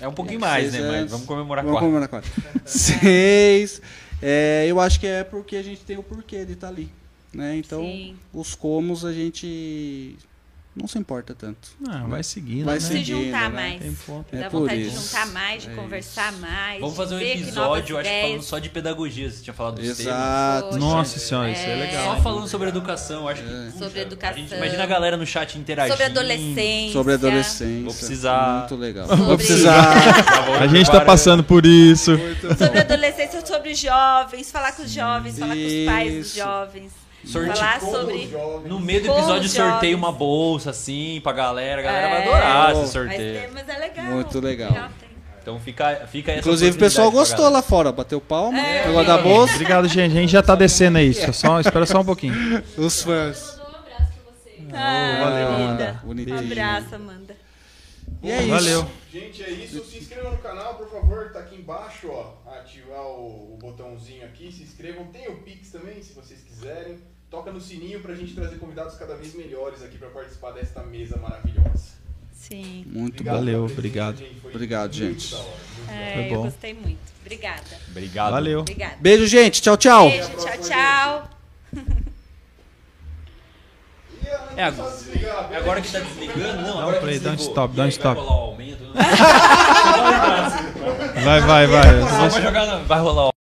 [0.00, 0.78] É um pouquinho mais, né?
[0.78, 1.10] Seis Mas anos.
[1.12, 1.86] vamos comemorar Vamos quatro.
[1.86, 2.32] comemorar quatro.
[2.66, 3.80] Seis.
[4.20, 6.90] É, eu acho que é porque a gente tem o porquê de estar ali.
[7.32, 7.56] Né?
[7.56, 8.16] Então, Sim.
[8.34, 10.16] os comos a gente
[10.78, 11.68] não se importa tanto.
[11.88, 12.80] Ah, vai seguindo, Vai né?
[12.80, 13.78] Se seguindo, juntar né?
[13.80, 13.82] mais.
[14.32, 15.08] É Dá por vontade de isso.
[15.08, 16.80] juntar mais, de É conversar mais.
[16.80, 19.30] Vamos fazer um episódio, acho que falando só de pedagogia.
[19.30, 20.00] Você tinha falado dos temas.
[20.00, 20.66] Exato.
[20.66, 20.78] Poxa.
[20.78, 21.76] Nossa senhora, isso é É.
[21.76, 22.16] legal.
[22.16, 23.48] Só falando sobre educação, acho que.
[23.48, 23.70] É.
[23.72, 24.34] puxa, Sobre educação.
[24.36, 25.94] A gente, imagina a galera no chat interagindo.
[25.96, 26.92] Sobre adolescência.
[26.92, 27.84] Sobre adolescência.
[27.84, 28.58] Vou precisar.
[28.60, 29.06] Muito legal.
[29.08, 29.94] Sobre- Vou precisar.
[30.60, 32.12] A gente tá passando por isso.
[32.58, 36.36] Sobre adolescência, sobre jovens, falar com os jovens, falar com os pais dos Isso.
[36.38, 36.92] jovens.
[37.26, 38.28] Sorte- Falar Como sobre.
[38.66, 41.80] No meio do episódio sorteio uma bolsa, assim, pra galera.
[41.80, 42.22] A galera vai É.
[42.22, 42.70] adorar Oh.
[42.72, 43.40] esse Mas, sorteio.
[43.40, 44.04] tem- mas é legal.
[44.06, 44.88] Muito legal.
[45.42, 48.82] Então fica, fica essa Inclusive o pessoal gostou lá fora, bateu palma, É.
[48.84, 49.54] pegou da bolsa.
[49.54, 50.12] Obrigado, gente.
[50.16, 51.12] A gente já tá descendo aí.
[51.14, 52.34] Só, só- espera só um pouquinho.
[52.76, 53.56] Os fãs.
[54.72, 55.64] Ah, valeu, querida.
[55.64, 56.00] Amanda.
[56.04, 56.36] Bonitinho.
[56.36, 57.36] Um abraço, Amanda.
[58.22, 58.48] E é isso.
[58.50, 58.88] Valeu.
[59.12, 59.84] Gente, é isso.
[59.84, 61.30] Se inscreva no canal, por favor.
[61.32, 62.34] Tá aqui embaixo, ó.
[62.58, 64.50] Ativar o, o botãozinho aqui.
[64.52, 65.06] Se inscrevam.
[65.06, 66.98] Tem o Pix também, se vocês quiserem.
[67.36, 71.18] Toca no sininho pra gente trazer convidados cada vez melhores aqui pra participar desta mesa
[71.18, 71.90] maravilhosa.
[72.32, 72.82] Sim.
[72.86, 73.36] Muito Obrigado.
[73.36, 74.16] Valeu, obrigado.
[74.16, 74.40] gente.
[74.40, 75.34] Foi Obrigado, gente.
[75.34, 75.44] hora.
[75.92, 76.42] É, Foi eu bom.
[76.44, 76.98] gostei muito.
[77.20, 77.62] Obrigada.
[77.90, 78.30] Obrigado.
[78.30, 78.60] Valeu.
[78.60, 78.96] Obrigada.
[79.00, 79.60] Beijo, gente.
[79.60, 80.08] Tchau, tchau.
[80.08, 81.30] Beijo, tchau, tchau.
[84.56, 84.94] A É agora-
[85.52, 86.62] É agora que tá desligando?
[86.62, 88.16] Não, agora play, dá um stop, dá um aí, stop.
[88.18, 88.82] Vai rolar o aumento?
[88.94, 88.96] né?
[91.22, 92.00] Vai, vai, vai.
[92.00, 93.35] Vai na- vai rolar o